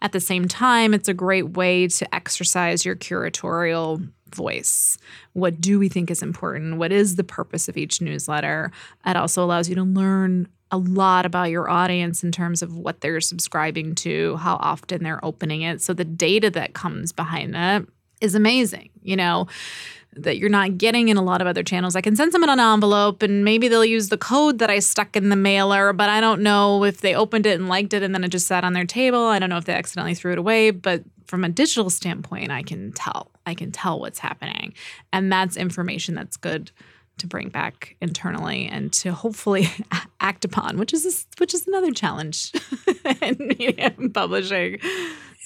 at 0.02 0.12
the 0.12 0.20
same 0.20 0.48
time, 0.48 0.94
it's 0.94 1.08
a 1.08 1.14
great 1.14 1.52
way 1.52 1.88
to 1.88 2.16
exercise 2.16 2.86
your 2.86 2.96
curatorial 2.96 4.10
voice. 4.36 4.98
What 5.34 5.62
do 5.62 5.80
we 5.80 5.90
think 5.90 6.12
is 6.12 6.22
important? 6.22 6.78
What 6.78 6.92
is 6.92 7.16
the 7.16 7.24
purpose 7.24 7.68
of 7.68 7.78
each 7.78 8.02
newsletter? 8.02 8.72
It 9.06 9.16
also 9.16 9.44
allows 9.44 9.70
you 9.70 9.76
to 9.76 9.84
learn 9.84 10.48
a 10.72 10.78
lot 10.78 11.26
about 11.26 11.50
your 11.50 11.70
audience 11.70 12.24
in 12.24 12.32
terms 12.32 12.62
of 12.62 12.76
what 12.76 13.02
they're 13.02 13.22
subscribing 13.22 13.94
to, 13.96 14.38
how 14.38 14.56
often 14.56 15.04
they're 15.04 15.24
opening 15.24 15.62
it. 15.62 15.82
So 15.82 15.94
the 15.94 16.06
data 16.06 16.50
that 16.52 16.74
comes 16.74 17.12
behind 17.12 17.54
that 17.54 17.84
is 18.22 18.36
amazing. 18.36 18.90
You 19.04 19.18
know, 19.18 19.48
that 20.16 20.38
you're 20.38 20.50
not 20.50 20.78
getting 20.78 21.10
in 21.10 21.18
a 21.18 21.22
lot 21.22 21.42
of 21.42 21.48
other 21.48 21.64
channels. 21.64 21.96
I 21.96 22.02
can 22.02 22.16
send 22.16 22.32
someone 22.32 22.50
an 22.50 22.60
envelope 22.60 23.22
and 23.22 23.46
maybe 23.46 23.68
they'll 23.68 23.86
use 23.86 24.10
the 24.10 24.18
code 24.18 24.60
that 24.60 24.70
I 24.70 24.80
stuck 24.80 25.16
in 25.16 25.30
the 25.30 25.36
mailer, 25.36 25.94
but 25.94 26.10
I 26.10 26.20
don't 26.20 26.42
know 26.42 26.84
if 26.84 27.02
they 27.02 27.16
opened 27.16 27.46
it 27.46 27.60
and 27.60 27.70
liked 27.70 27.94
it 27.94 28.04
and 28.04 28.14
then 28.14 28.24
it 28.24 28.30
just 28.30 28.48
sat 28.48 28.64
on 28.64 28.74
their 28.74 28.86
table. 28.86 29.26
I 29.26 29.40
don't 29.40 29.50
know 29.50 29.58
if 29.58 29.66
they 29.66 29.74
accidentally 29.74 30.16
threw 30.16 30.34
it 30.34 30.38
away, 30.38 30.72
but 30.72 31.04
from 31.26 31.44
a 31.46 31.50
digital 31.50 31.90
standpoint, 31.90 32.52
I 32.52 32.64
can 32.64 32.92
tell. 32.92 33.31
I 33.46 33.54
can 33.54 33.72
tell 33.72 34.00
what's 34.00 34.20
happening. 34.20 34.74
And 35.12 35.32
that's 35.32 35.58
information 35.58 36.16
that's 36.16 36.38
good 36.38 36.72
to 37.18 37.28
bring 37.28 37.50
back 37.50 37.96
internally 38.02 38.68
and 38.68 38.92
to 38.94 39.12
hopefully 39.12 39.70
act 40.22 40.46
upon, 40.46 40.78
which 40.78 40.94
is 40.94 41.26
which 41.38 41.54
is 41.54 41.68
another 41.68 41.92
challenge 41.92 42.52
in 43.22 44.12
publishing. 44.14 44.80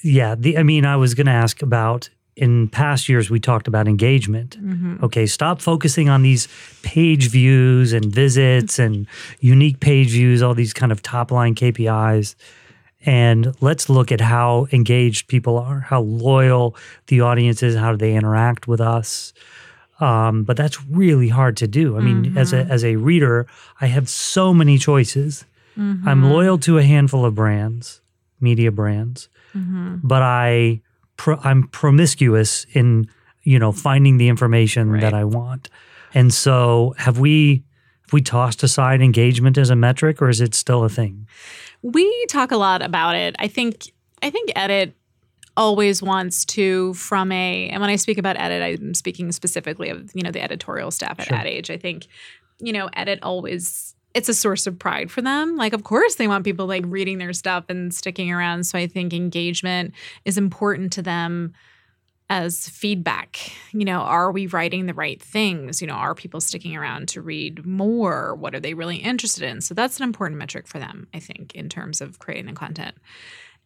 Yeah, 0.03 0.35
the, 0.35 0.57
I 0.57 0.63
mean, 0.63 0.85
I 0.85 0.95
was 0.97 1.13
going 1.13 1.25
to 1.25 1.33
ask 1.33 1.61
about 1.61 2.09
in 2.35 2.67
past 2.67 3.07
years 3.07 3.29
we 3.29 3.39
talked 3.39 3.67
about 3.67 3.87
engagement. 3.87 4.61
Mm-hmm. 4.61 5.03
Okay, 5.03 5.25
stop 5.25 5.61
focusing 5.61 6.09
on 6.09 6.21
these 6.21 6.47
page 6.83 7.29
views 7.29 7.93
and 7.93 8.05
visits 8.05 8.77
and 8.77 9.07
unique 9.39 9.79
page 9.79 10.09
views, 10.09 10.41
all 10.41 10.53
these 10.53 10.73
kind 10.73 10.91
of 10.91 11.01
top 11.01 11.31
line 11.31 11.55
KPIs. 11.55 12.35
And 13.05 13.55
let's 13.61 13.87
look 13.87 14.11
at 14.11 14.19
how 14.19 14.67
engaged 14.71 15.27
people 15.27 15.57
are, 15.57 15.81
how 15.81 16.01
loyal 16.01 16.75
the 17.07 17.21
audience 17.21 17.61
is, 17.61 17.75
how 17.75 17.91
do 17.91 17.97
they 17.97 18.15
interact 18.15 18.67
with 18.67 18.81
us. 18.81 19.33
Um, 19.99 20.43
but 20.43 20.57
that's 20.57 20.83
really 20.85 21.29
hard 21.29 21.55
to 21.57 21.67
do. 21.67 21.97
I 21.97 22.01
mean, 22.01 22.37
as 22.37 22.51
a 22.51 22.57
mm-hmm. 22.57 22.71
as 22.71 22.83
a 22.83 22.97
reader, 22.97 23.47
I 23.79 23.85
have 23.85 24.09
so 24.09 24.53
many 24.53 24.77
choices. 24.77 25.45
Mm-hmm. 25.77 26.07
I'm 26.07 26.29
loyal 26.29 26.57
to 26.59 26.77
a 26.77 26.83
handful 26.83 27.23
of 27.23 27.33
brands, 27.33 28.01
media 28.41 28.71
brands, 28.71 29.29
mm-hmm. 29.53 29.97
but 30.03 30.21
I 30.21 30.81
pro- 31.15 31.39
I'm 31.43 31.67
promiscuous 31.69 32.65
in 32.73 33.09
you 33.43 33.57
know 33.57 33.71
finding 33.71 34.17
the 34.17 34.27
information 34.27 34.99
that 34.99 35.13
I 35.13 35.23
want. 35.23 35.69
And 36.13 36.33
so, 36.33 36.93
have 36.97 37.19
we 37.19 37.63
have 38.03 38.13
we 38.13 38.21
tossed 38.21 38.63
aside 38.63 39.01
engagement 39.01 39.57
as 39.57 39.69
a 39.69 39.75
metric, 39.77 40.21
or 40.21 40.27
is 40.27 40.41
it 40.41 40.53
still 40.53 40.83
a 40.83 40.89
thing? 40.89 41.25
We 41.85 42.25
talk 42.27 42.51
a 42.51 42.57
lot 42.57 42.81
about 42.81 43.15
it. 43.15 43.35
I 43.37 43.47
think 43.47 43.91
I 44.21 44.31
think 44.31 44.51
edit 44.55 44.95
always 45.55 46.01
wants 46.01 46.43
to 46.45 46.93
from 46.95 47.31
a 47.31 47.69
and 47.69 47.79
when 47.79 47.89
I 47.89 47.95
speak 47.95 48.17
about 48.17 48.37
edit, 48.37 48.61
I'm 48.61 48.93
speaking 48.93 49.31
specifically 49.31 49.89
of, 49.89 50.11
you 50.15 50.23
know, 50.23 50.31
the 50.31 50.41
editorial 50.41 50.89
staff 50.91 51.19
at 51.19 51.27
Sure. 51.27 51.37
Ad 51.37 51.45
Age. 51.45 51.69
I 51.69 51.77
think, 51.77 52.07
you 52.59 52.73
know, 52.73 52.89
edit 52.93 53.19
always 53.21 53.95
it's 54.15 54.29
a 54.29 54.33
source 54.33 54.65
of 54.65 54.79
pride 54.79 55.11
for 55.11 55.21
them. 55.21 55.57
Like, 55.57 55.73
of 55.73 55.83
course, 55.83 56.15
they 56.15 56.27
want 56.27 56.43
people 56.45 56.65
like 56.65 56.83
reading 56.87 57.19
their 57.19 57.33
stuff 57.33 57.65
and 57.69 57.93
sticking 57.93 58.31
around. 58.31 58.63
So 58.63 58.79
I 58.79 58.87
think 58.87 59.13
engagement 59.13 59.93
is 60.23 60.37
important 60.37 60.93
to 60.93 61.01
them 61.01 61.53
as 62.29 62.67
feedback. 62.69 63.51
You 63.71 63.85
know, 63.85 63.99
are 63.99 64.31
we 64.31 64.47
writing 64.47 64.85
the 64.87 64.93
right 64.93 65.21
things? 65.21 65.81
You 65.81 65.87
know, 65.87 65.93
are 65.93 66.15
people 66.15 66.41
sticking 66.41 66.75
around 66.75 67.07
to 67.09 67.21
read 67.21 67.65
more? 67.65 68.35
What 68.35 68.55
are 68.55 68.59
they 68.59 68.73
really 68.73 68.97
interested 68.97 69.43
in? 69.43 69.61
So 69.61 69.73
that's 69.73 69.97
an 69.97 70.03
important 70.03 70.39
metric 70.39 70.67
for 70.67 70.79
them, 70.79 71.07
I 71.13 71.19
think, 71.19 71.53
in 71.53 71.69
terms 71.69 72.01
of 72.01 72.19
creating 72.19 72.47
the 72.47 72.53
content. 72.53 72.95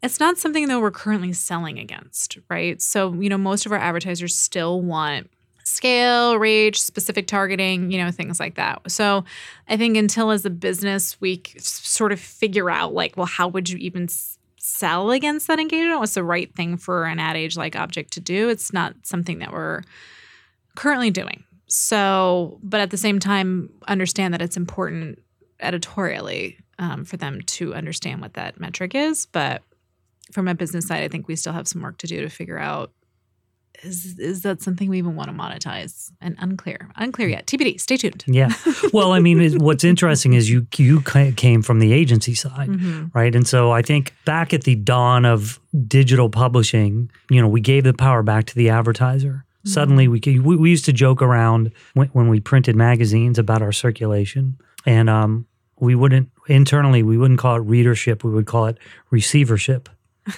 It's 0.02 0.20
not 0.20 0.38
something 0.38 0.68
that 0.68 0.80
we're 0.80 0.92
currently 0.92 1.34
selling 1.34 1.78
against, 1.80 2.38
right? 2.50 2.82
So, 2.82 3.14
you 3.14 3.30
know, 3.30 3.38
most 3.38 3.66
of 3.66 3.72
our 3.72 3.78
advertisers 3.78 4.36
still 4.36 4.82
want 4.82 5.30
scale, 5.64 6.38
reach, 6.38 6.82
specific 6.82 7.28
targeting, 7.28 7.92
you 7.92 8.04
know, 8.04 8.12
things 8.12 8.40
like 8.40 8.56
that. 8.56 8.90
So, 8.90 9.24
I 9.68 9.78
think 9.78 9.98
until 9.98 10.32
as 10.32 10.44
a 10.46 10.50
business 10.50 11.20
we 11.22 11.44
sort 11.58 12.12
of 12.12 12.20
figure 12.20 12.70
out 12.70 12.94
like, 12.94 13.16
well, 13.18 13.26
how 13.26 13.48
would 13.50 13.70
you 13.70 13.78
even 13.78 14.08
sell 14.70 15.12
against 15.12 15.48
that 15.48 15.60
engagement? 15.60 16.00
What's 16.00 16.14
the 16.14 16.24
right 16.24 16.54
thing 16.56 16.78
for 16.78 17.06
an 17.06 17.20
ad 17.20 17.36
age 17.36 17.58
like 17.58 17.76
object 17.76 18.14
to 18.14 18.20
do? 18.20 18.50
It's 18.50 18.72
not 18.74 18.96
something 19.04 19.40
that 19.40 19.52
we're 19.52 19.82
currently 20.76 21.12
doing. 21.12 21.44
So, 21.68 22.60
but 22.64 22.82
at 22.82 22.90
the 22.90 22.98
same 22.98 23.20
time, 23.20 23.70
understand 23.88 24.34
that 24.34 24.42
it's 24.42 24.58
important 24.58 25.20
editorially 25.60 26.58
um, 26.80 27.06
for 27.06 27.18
them 27.18 27.42
to 27.42 27.76
understand 27.76 28.22
what 28.22 28.34
that 28.36 28.60
metric 28.60 28.96
is. 28.96 29.26
But 29.26 29.62
from 30.32 30.48
a 30.48 30.56
business 30.56 30.88
side, 30.88 31.04
I 31.04 31.08
think 31.08 31.28
we 31.28 31.36
still 31.36 31.54
have 31.54 31.68
some 31.68 31.82
work 31.82 31.98
to 32.00 32.08
do 32.08 32.22
to 32.22 32.30
figure 32.30 32.58
out 32.58 32.92
is 33.84 34.18
is 34.20 34.42
that 34.44 34.62
something 34.62 34.90
we 34.90 34.98
even 34.98 35.16
want 35.16 35.30
to 35.30 35.36
monetize? 35.36 36.12
And 36.22 36.36
unclear, 36.40 36.90
unclear 36.96 37.30
yet. 37.30 37.46
TBD. 37.48 37.80
Stay 37.80 37.98
tuned. 37.98 38.24
Yeah. 38.28 38.52
Well, 38.94 39.12
I 39.14 39.20
mean, 39.20 39.60
what's 39.60 39.84
interesting 39.84 40.34
is 40.34 40.50
you 40.50 40.68
you 40.78 41.02
came 41.02 41.62
from 41.62 41.80
the 41.80 41.94
agency 41.94 42.36
side, 42.36 42.70
Mhm. 42.70 43.14
right? 43.16 43.34
And 43.36 43.48
so 43.48 43.72
I 43.72 43.82
think 43.82 44.14
back 44.26 44.54
at 44.54 44.64
the 44.64 44.76
dawn 44.76 45.26
of 45.26 45.60
digital 45.88 46.30
publishing, 46.30 47.10
you 47.30 47.42
know, 47.42 47.48
we 47.48 47.62
gave 47.62 47.84
the 47.84 47.94
power 47.94 48.24
back 48.24 48.46
to 48.46 48.56
the 48.56 48.70
advertiser. 48.70 49.46
Suddenly, 49.66 50.08
we, 50.08 50.20
could- 50.22 50.42
we 50.44 50.56
we 50.56 50.70
used 50.70 50.86
to 50.86 50.94
joke 50.94 51.22
around 51.22 51.72
when, 51.94 52.08
when 52.10 52.28
we 52.30 52.40
printed 52.40 52.76
magazines 52.76 53.38
about 53.38 53.62
our 53.62 53.74
circulation, 53.74 54.58
and 54.86 55.10
um, 55.10 55.46
we 55.80 55.96
wouldn't 55.96 56.30
internally 56.48 57.04
we 57.04 57.18
wouldn't 57.18 57.40
call 57.40 57.56
it 57.58 57.60
readership. 57.60 58.24
We 58.24 58.32
would 58.32 58.46
call 58.48 58.66
it 58.68 58.78
receivership. 59.12 59.90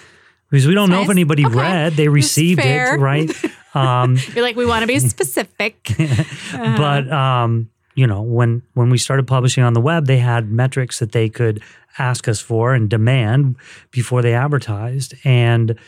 Because 0.52 0.68
we 0.68 0.76
don't 0.76 0.90
know 0.92 1.02
if 1.02 1.10
anybody 1.10 1.46
Okay. 1.46 1.56
read, 1.56 1.94
they 1.94 2.08
received 2.10 2.62
it, 2.64 3.00
right? 3.00 3.32
Um, 3.74 4.18
You're 4.36 4.44
like, 4.44 4.58
we 4.58 4.66
want 4.66 4.82
to 4.82 4.88
be 4.88 5.00
specific. 5.00 5.96
Uh-huh. 5.98 6.76
but 6.78 7.10
um, 7.10 7.70
you 7.96 8.06
know, 8.06 8.22
when 8.22 8.62
when 8.74 8.90
we 8.90 8.98
started 8.98 9.26
publishing 9.28 9.64
on 9.64 9.72
the 9.72 9.80
web, 9.80 10.08
they 10.08 10.18
had 10.18 10.52
metrics 10.52 11.00
that 11.00 11.14
they 11.14 11.30
could 11.30 11.64
ask 11.98 12.28
us 12.28 12.42
for 12.42 12.74
and 12.74 12.90
demand 12.90 13.56
before 13.92 14.22
they 14.22 14.34
advertised, 14.34 15.14
and 15.24 15.80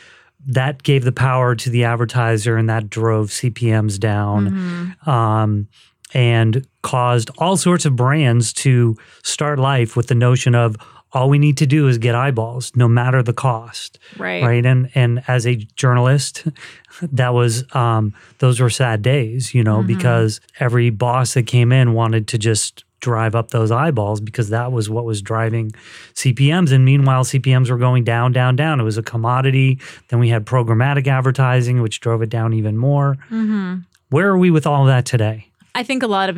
that 0.47 0.81
gave 0.83 1.03
the 1.03 1.11
power 1.11 1.55
to 1.55 1.69
the 1.69 1.83
advertiser, 1.83 2.55
and 2.55 2.69
that 2.69 2.89
drove 2.89 3.31
CPMS 3.31 3.99
down, 3.99 4.49
Mm-hmm. 4.49 5.09
um, 5.09 5.67
and 6.13 6.65
caused 6.83 7.31
all 7.37 7.57
sorts 7.57 7.85
of 7.85 7.95
brands 7.97 8.53
to 8.53 8.95
start 9.23 9.59
life 9.59 9.97
with 9.97 10.07
the 10.07 10.15
notion 10.15 10.55
of 10.55 10.77
all 11.13 11.29
we 11.29 11.37
need 11.37 11.57
to 11.57 11.65
do 11.67 11.87
is 11.87 11.97
get 11.99 12.15
eyeballs, 12.15 12.71
no 12.75 12.87
matter 12.87 13.21
the 13.23 13.33
cost 13.33 13.99
right. 14.17 14.43
right 14.43 14.65
and 14.65 14.89
and 14.95 15.23
as 15.27 15.45
a 15.47 15.55
journalist 15.75 16.45
that 17.01 17.33
was 17.33 17.63
um 17.75 18.13
those 18.39 18.59
were 18.59 18.69
sad 18.69 19.01
days 19.01 19.53
you 19.53 19.63
know 19.63 19.77
Mm-hmm. 19.79 19.87
because 19.97 20.41
every 20.59 20.89
boss 20.89 21.33
that 21.35 21.43
came 21.47 21.71
in 21.71 21.93
wanted 21.93 22.27
to 22.29 22.37
just 22.37 22.83
drive 22.99 23.35
up 23.35 23.51
those 23.51 23.69
eyeballs 23.69 24.21
because 24.21 24.47
that 24.49 24.71
was 24.71 24.89
what 24.89 25.03
was 25.03 25.21
driving 25.21 25.71
CPMs 26.13 26.71
and 26.71 26.85
meanwhile 26.85 27.23
CPMs 27.25 27.69
were 27.69 27.77
going 27.77 28.03
down 28.05 28.31
down 28.31 28.55
down 28.55 28.79
it 28.79 28.83
was 28.83 28.97
a 28.97 29.03
commodity 29.03 29.79
then 30.09 30.19
we 30.19 30.29
had 30.29 30.45
programmatic 30.45 31.05
advertising 31.07 31.81
which 31.81 31.99
drove 31.99 32.21
it 32.21 32.29
down 32.29 32.53
even 32.53 32.77
more 32.77 33.15
Mm-hmm. 33.29 33.79
where 34.09 34.29
are 34.29 34.37
we 34.37 34.49
with 34.51 34.65
all 34.65 34.81
of 34.83 34.87
that 34.87 35.05
today 35.05 35.47
I 35.75 35.83
think 35.83 36.01
a 36.03 36.07
lot 36.07 36.29
of 36.29 36.37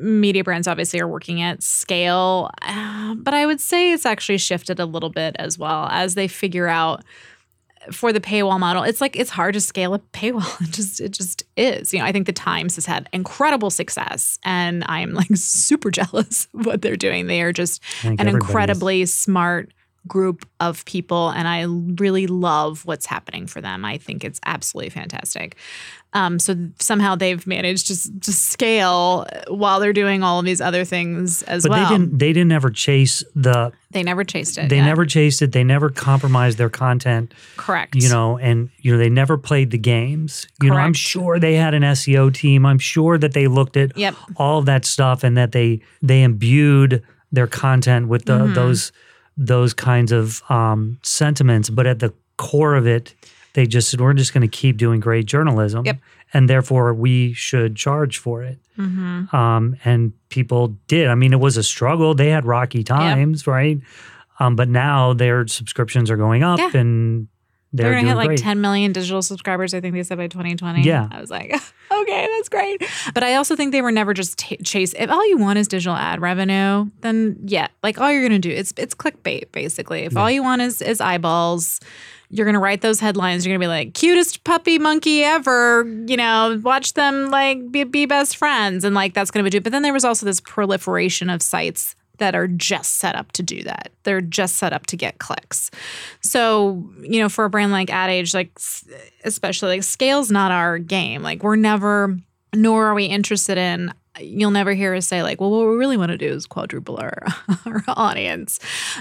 media 0.00 0.42
brands 0.42 0.66
obviously 0.66 1.00
are 1.00 1.08
working 1.08 1.40
at 1.40 1.62
scale, 1.62 2.50
uh, 2.62 3.14
but 3.14 3.34
I 3.34 3.46
would 3.46 3.60
say 3.60 3.92
it's 3.92 4.06
actually 4.06 4.38
shifted 4.38 4.80
a 4.80 4.86
little 4.86 5.10
bit 5.10 5.36
as 5.38 5.58
well 5.58 5.88
as 5.90 6.14
they 6.14 6.28
figure 6.28 6.68
out 6.68 7.04
for 7.92 8.12
the 8.12 8.20
paywall 8.20 8.58
model. 8.60 8.82
It's 8.82 9.00
like 9.00 9.16
it's 9.16 9.30
hard 9.30 9.54
to 9.54 9.60
scale 9.60 9.94
a 9.94 9.98
paywall. 9.98 10.60
It 10.60 10.70
just 10.70 11.00
it 11.00 11.12
just 11.12 11.44
is. 11.56 11.92
You 11.92 12.00
know, 12.00 12.04
I 12.04 12.12
think 12.12 12.26
the 12.26 12.32
Times 12.32 12.74
has 12.76 12.86
had 12.86 13.08
incredible 13.12 13.70
success, 13.70 14.38
and 14.44 14.84
I 14.86 15.00
am 15.00 15.14
like 15.14 15.28
super 15.34 15.90
jealous 15.90 16.48
of 16.54 16.66
what 16.66 16.82
they're 16.82 16.96
doing. 16.96 17.26
They 17.26 17.42
are 17.42 17.52
just 17.52 17.82
an 18.02 18.12
everybody 18.12 18.28
is. 18.28 18.34
incredibly 18.34 19.06
smart 19.06 19.72
group 20.08 20.46
of 20.60 20.84
people 20.86 21.28
and 21.30 21.46
I 21.46 21.64
really 22.02 22.26
love 22.26 22.86
what's 22.86 23.04
happening 23.06 23.46
for 23.46 23.60
them. 23.60 23.84
I 23.84 23.98
think 23.98 24.24
it's 24.24 24.40
absolutely 24.46 24.90
fantastic. 24.90 25.56
Um, 26.12 26.38
so 26.40 26.56
somehow 26.80 27.14
they've 27.14 27.46
managed 27.46 27.86
to, 27.88 28.20
to 28.20 28.32
scale 28.32 29.26
while 29.48 29.78
they're 29.78 29.92
doing 29.92 30.22
all 30.24 30.38
of 30.40 30.44
these 30.44 30.60
other 30.60 30.84
things 30.84 31.42
as 31.44 31.62
but 31.62 31.70
well. 31.70 31.88
they 31.88 31.96
didn't 31.98 32.18
they 32.18 32.32
didn't 32.32 32.50
ever 32.50 32.70
chase 32.70 33.22
the 33.36 33.72
They 33.92 34.02
never 34.02 34.24
chased 34.24 34.58
it. 34.58 34.70
they 34.70 34.78
yeah. 34.78 34.86
never 34.86 35.04
chased 35.06 35.40
it 35.42 35.52
they 35.52 35.62
never 35.62 35.88
compromised 35.90 36.58
their 36.58 36.70
content 36.70 37.32
correct. 37.56 37.94
you 37.94 38.08
know, 38.08 38.38
and 38.38 38.70
you 38.80 38.90
know 38.92 38.98
they 38.98 39.10
never 39.10 39.36
played 39.38 39.70
the 39.70 39.78
games. 39.78 40.48
You 40.62 40.70
know, 40.70 40.76
I'm 40.76 40.94
sure 40.94 41.38
they 41.38 41.54
had 41.54 41.74
an 41.74 41.82
SEO 41.82 42.32
team. 42.34 42.66
I'm 42.66 42.78
sure 42.80 43.16
that 43.18 43.32
they 43.34 43.46
looked 43.46 43.76
at 43.76 43.96
Yep. 43.96 44.14
all 44.36 44.58
of 44.58 44.66
that 44.66 44.84
stuff 44.84 45.22
and 45.22 45.36
that 45.36 45.52
they 45.52 45.80
they 46.02 46.22
imbued 46.22 47.04
their 47.30 47.46
content 47.46 48.08
with 48.08 48.24
the, 48.24 48.32
Mm-hmm. 48.38 48.54
those 48.54 48.90
those 49.40 49.72
kinds 49.74 50.12
of 50.12 50.42
um, 50.50 50.98
sentiments. 51.02 51.70
But 51.70 51.86
at 51.86 51.98
the 51.98 52.12
core 52.36 52.74
of 52.76 52.86
it, 52.86 53.14
they 53.54 53.66
just 53.66 53.88
said, 53.90 54.00
"We're 54.00 54.12
just 54.14 54.32
going 54.34 54.48
to 54.48 54.56
keep 54.56 54.76
doing 54.76 55.00
great 55.00 55.26
journalism." 55.26 55.84
Yep. 55.84 55.98
and 56.32 56.48
therefore 56.48 56.94
we 56.94 57.32
should 57.32 57.74
charge 57.74 58.18
for 58.18 58.42
it. 58.44 58.58
Mm-hmm. 58.78 59.34
Um, 59.34 59.76
and 59.84 60.12
people 60.28 60.76
did. 60.86 61.08
I 61.08 61.14
mean, 61.16 61.32
it 61.32 61.40
was 61.40 61.56
a 61.56 61.62
struggle. 61.64 62.14
They 62.14 62.30
had 62.30 62.44
rocky 62.44 62.84
times, 62.84 63.46
right? 63.48 63.80
Um, 64.38 64.54
but 64.56 64.68
now 64.68 65.12
their 65.12 65.46
subscriptions 65.48 66.10
are 66.10 66.16
going 66.16 66.42
up, 66.44 66.58
Yeah. 66.60 66.70
and 66.80 67.26
they're, 67.72 67.90
They're, 67.90 68.00
gonna 68.00 68.08
hit 68.08 68.16
like 68.16 68.26
great. 68.28 68.38
10 68.40 68.60
million 68.60 68.92
digital 68.92 69.22
subscribers. 69.22 69.74
I 69.74 69.80
think 69.80 69.94
they 69.94 70.02
said 70.02 70.18
by 70.18 70.26
2020. 70.26 70.82
Yeah. 70.82 71.06
I 71.10 71.20
was 71.20 71.30
like, 71.30 71.52
okay, 71.92 72.28
that's 72.36 72.48
great. 72.48 72.82
But 73.14 73.22
I 73.22 73.36
also 73.36 73.54
think 73.54 73.70
they 73.70 73.82
were 73.82 73.92
never 73.92 74.12
just 74.12 74.38
t- 74.38 74.56
chase. 74.56 74.92
If 74.98 75.08
all 75.08 75.26
you 75.28 75.38
want 75.38 75.58
is 75.60 75.68
digital 75.68 75.94
ad 75.94 76.20
revenue, 76.20 76.90
then 77.02 77.38
yeah, 77.44 77.68
like 77.84 78.00
all 78.00 78.10
you're 78.10 78.22
gonna 78.22 78.40
do 78.40 78.50
it's 78.50 78.74
it's 78.76 78.94
clickbait 78.94 79.52
basically. 79.52 80.00
If 80.00 80.16
all 80.16 80.30
you 80.30 80.42
want 80.42 80.62
is 80.62 80.82
is 80.82 81.00
eyeballs. 81.00 81.80
You're 82.32 82.46
gonna 82.46 82.60
write 82.60 82.80
those 82.80 83.00
headlines. 83.00 83.44
You're 83.44 83.56
gonna 83.56 83.64
be 83.64 83.68
like, 83.68 83.92
cutest 83.92 84.44
puppy 84.44 84.78
monkey 84.78 85.24
ever. 85.24 85.84
You 86.06 86.16
know, 86.16 86.60
watch 86.62 86.94
them 86.94 87.28
like 87.30 87.72
be, 87.72 87.82
be 87.82 88.06
best 88.06 88.36
friends, 88.36 88.84
and 88.84 88.94
like 88.94 89.14
that's 89.14 89.32
gonna 89.32 89.42
be. 89.42 89.50
Due. 89.50 89.60
But 89.60 89.72
then 89.72 89.82
there 89.82 89.92
was 89.92 90.04
also 90.04 90.26
this 90.26 90.40
proliferation 90.40 91.28
of 91.28 91.42
sites 91.42 91.96
that 92.20 92.34
are 92.34 92.46
just 92.46 92.98
set 92.98 93.16
up 93.16 93.32
to 93.32 93.42
do 93.42 93.62
that. 93.64 93.90
They're 94.04 94.20
just 94.20 94.56
set 94.56 94.72
up 94.72 94.86
to 94.86 94.96
get 94.96 95.18
clicks. 95.18 95.70
So, 96.20 96.88
you 97.02 97.20
know, 97.20 97.28
for 97.28 97.44
a 97.44 97.50
brand 97.50 97.72
like 97.72 97.90
Ad 97.90 98.10
Age, 98.10 98.32
like 98.32 98.52
especially 99.24 99.70
like 99.70 99.82
scale's 99.82 100.30
not 100.30 100.52
our 100.52 100.78
game. 100.78 101.22
Like 101.22 101.42
we're 101.42 101.56
never 101.56 102.16
nor 102.54 102.86
are 102.86 102.94
we 102.94 103.04
interested 103.04 103.58
in 103.58 103.92
you'll 104.18 104.50
never 104.50 104.74
hear 104.74 104.94
us 104.94 105.06
say 105.06 105.22
like, 105.22 105.40
well, 105.40 105.50
what 105.50 105.66
we 105.66 105.76
really 105.76 105.96
want 105.96 106.10
to 106.10 106.18
do 106.18 106.32
is 106.32 106.46
quadruple 106.46 106.98
our, 106.98 107.26
our 107.66 107.84
audience. 107.88 108.58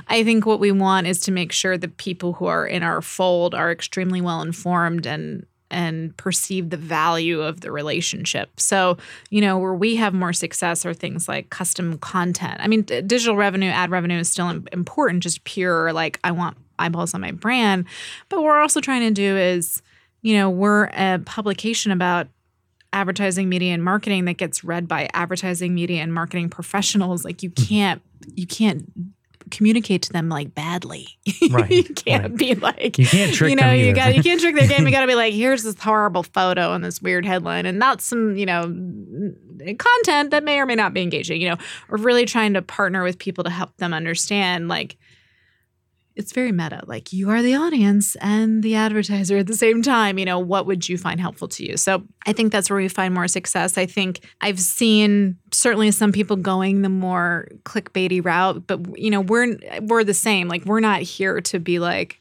I 0.08 0.23
think 0.23 0.45
what 0.45 0.60
we 0.60 0.71
want 0.71 1.08
is 1.08 1.19
to 1.21 1.32
make 1.32 1.51
sure 1.51 1.77
the 1.77 1.88
people 1.88 2.34
who 2.34 2.45
are 2.45 2.65
in 2.65 2.84
our 2.84 3.01
fold 3.01 3.55
are 3.55 3.71
extremely 3.71 4.21
well 4.21 4.41
informed 4.41 5.05
and 5.05 5.45
and 5.71 6.15
perceive 6.17 6.69
the 6.69 6.77
value 6.77 7.41
of 7.41 7.62
the 7.62 7.71
relationship. 7.71 8.60
So, 8.60 8.97
you 9.29 9.41
know, 9.41 9.58
where 9.58 9.73
we 9.73 9.95
have 9.97 10.13
more 10.13 10.34
success 10.34 10.86
are 10.86 10.93
things 10.93 11.27
like 11.27 11.49
custom 11.49 11.97
content. 11.99 12.58
I 12.60 12.67
mean, 12.67 12.84
d- 12.84 13.01
digital 13.01 13.36
revenue, 13.36 13.69
ad 13.69 13.91
revenue 13.91 14.19
is 14.19 14.29
still 14.29 14.49
im- 14.49 14.67
important, 14.71 15.23
just 15.23 15.43
pure 15.43 15.93
like 15.93 16.19
I 16.23 16.32
want 16.32 16.58
eyeballs 16.79 17.13
on 17.13 17.21
my 17.21 17.32
brand. 17.32 17.86
But 18.29 18.38
what 18.38 18.45
we're 18.45 18.60
also 18.60 18.82
trying 18.82 19.01
to 19.01 19.12
do 19.12 19.38
is, 19.38 19.82
you 20.21 20.36
know, 20.36 20.49
we're 20.49 20.86
a 20.86 21.19
publication 21.25 21.91
about 21.91 22.27
advertising 22.91 23.49
media 23.49 23.73
and 23.73 23.84
marketing 23.84 24.25
that 24.25 24.38
gets 24.38 24.63
read 24.63 24.88
by 24.88 25.08
advertising 25.13 25.75
media 25.75 26.01
and 26.01 26.13
marketing 26.13 26.49
professionals 26.49 27.23
like 27.23 27.43
you 27.43 27.49
hmm. 27.49 27.63
can't 27.63 28.01
you 28.34 28.47
can't 28.47 28.91
communicate 29.49 30.01
to 30.03 30.13
them 30.13 30.29
like 30.29 30.53
badly. 30.53 31.07
Right, 31.49 31.71
you 31.71 31.83
can't 31.95 32.23
right. 32.23 32.35
be 32.35 32.55
like 32.55 32.97
You 32.99 33.05
can't 33.05 33.33
trick 33.33 33.49
you 33.49 33.55
know 33.55 33.71
you 33.71 33.93
got 33.93 34.15
you 34.15 34.21
can't 34.21 34.39
trick 34.39 34.55
their 34.55 34.67
game. 34.67 34.85
You 34.85 34.91
got 34.93 35.01
to 35.01 35.07
be 35.07 35.15
like 35.15 35.33
here's 35.33 35.63
this 35.63 35.79
horrible 35.79 36.23
photo 36.23 36.73
and 36.73 36.83
this 36.83 37.01
weird 37.01 37.25
headline 37.25 37.65
and 37.65 37.79
not 37.79 38.01
some 38.01 38.35
you 38.35 38.45
know 38.45 38.63
content 39.77 40.31
that 40.31 40.43
may 40.43 40.59
or 40.59 40.65
may 40.65 40.75
not 40.75 40.93
be 40.93 41.01
engaging 41.01 41.41
you 41.41 41.49
know 41.49 41.55
we're 41.89 41.97
really 41.97 42.25
trying 42.25 42.53
to 42.53 42.62
partner 42.62 43.03
with 43.03 43.17
people 43.17 43.43
to 43.43 43.49
help 43.49 43.75
them 43.77 43.93
understand 43.93 44.67
like 44.67 44.97
it's 46.19 46.34
very 46.34 46.51
meta. 46.51 46.84
Like 46.86 47.13
you 47.13 47.29
are 47.29 47.41
the 47.41 47.55
audience 47.55 48.17
and 48.17 48.62
the 48.62 48.75
advertiser 48.75 49.38
at 49.38 49.47
the 49.47 49.55
same 49.55 49.82
time. 49.82 50.19
You 50.19 50.25
know, 50.25 50.38
what 50.38 50.65
would 50.65 50.89
you 50.89 50.97
find 50.97 51.19
helpful 51.19 51.47
to 51.47 51.65
you? 51.65 51.77
So 51.77 52.03
I 52.27 52.34
think 52.34 52.51
that's 52.51 52.69
where 52.69 52.77
we 52.77 52.89
find 52.89 53.13
more 53.13 53.29
success. 53.29 53.77
I 53.77 53.86
think 53.86 54.19
I've 54.41 54.60
seen 54.60 55.38
certainly 55.51 55.91
some 55.91 56.12
people 56.12 56.36
going 56.36 56.82
the 56.82 56.89
more 56.89 57.47
clickbaity 57.63 58.23
route, 58.23 58.67
but 58.67 58.99
you 58.99 59.10
know, 59.10 59.21
we're 59.21 59.58
we're 59.84 60.03
the 60.03 60.13
same. 60.13 60.49
Like 60.49 60.65
we're 60.65 60.82
not 60.82 61.01
here 61.01 61.39
to 61.39 61.58
be 61.58 61.79
like 61.79 62.19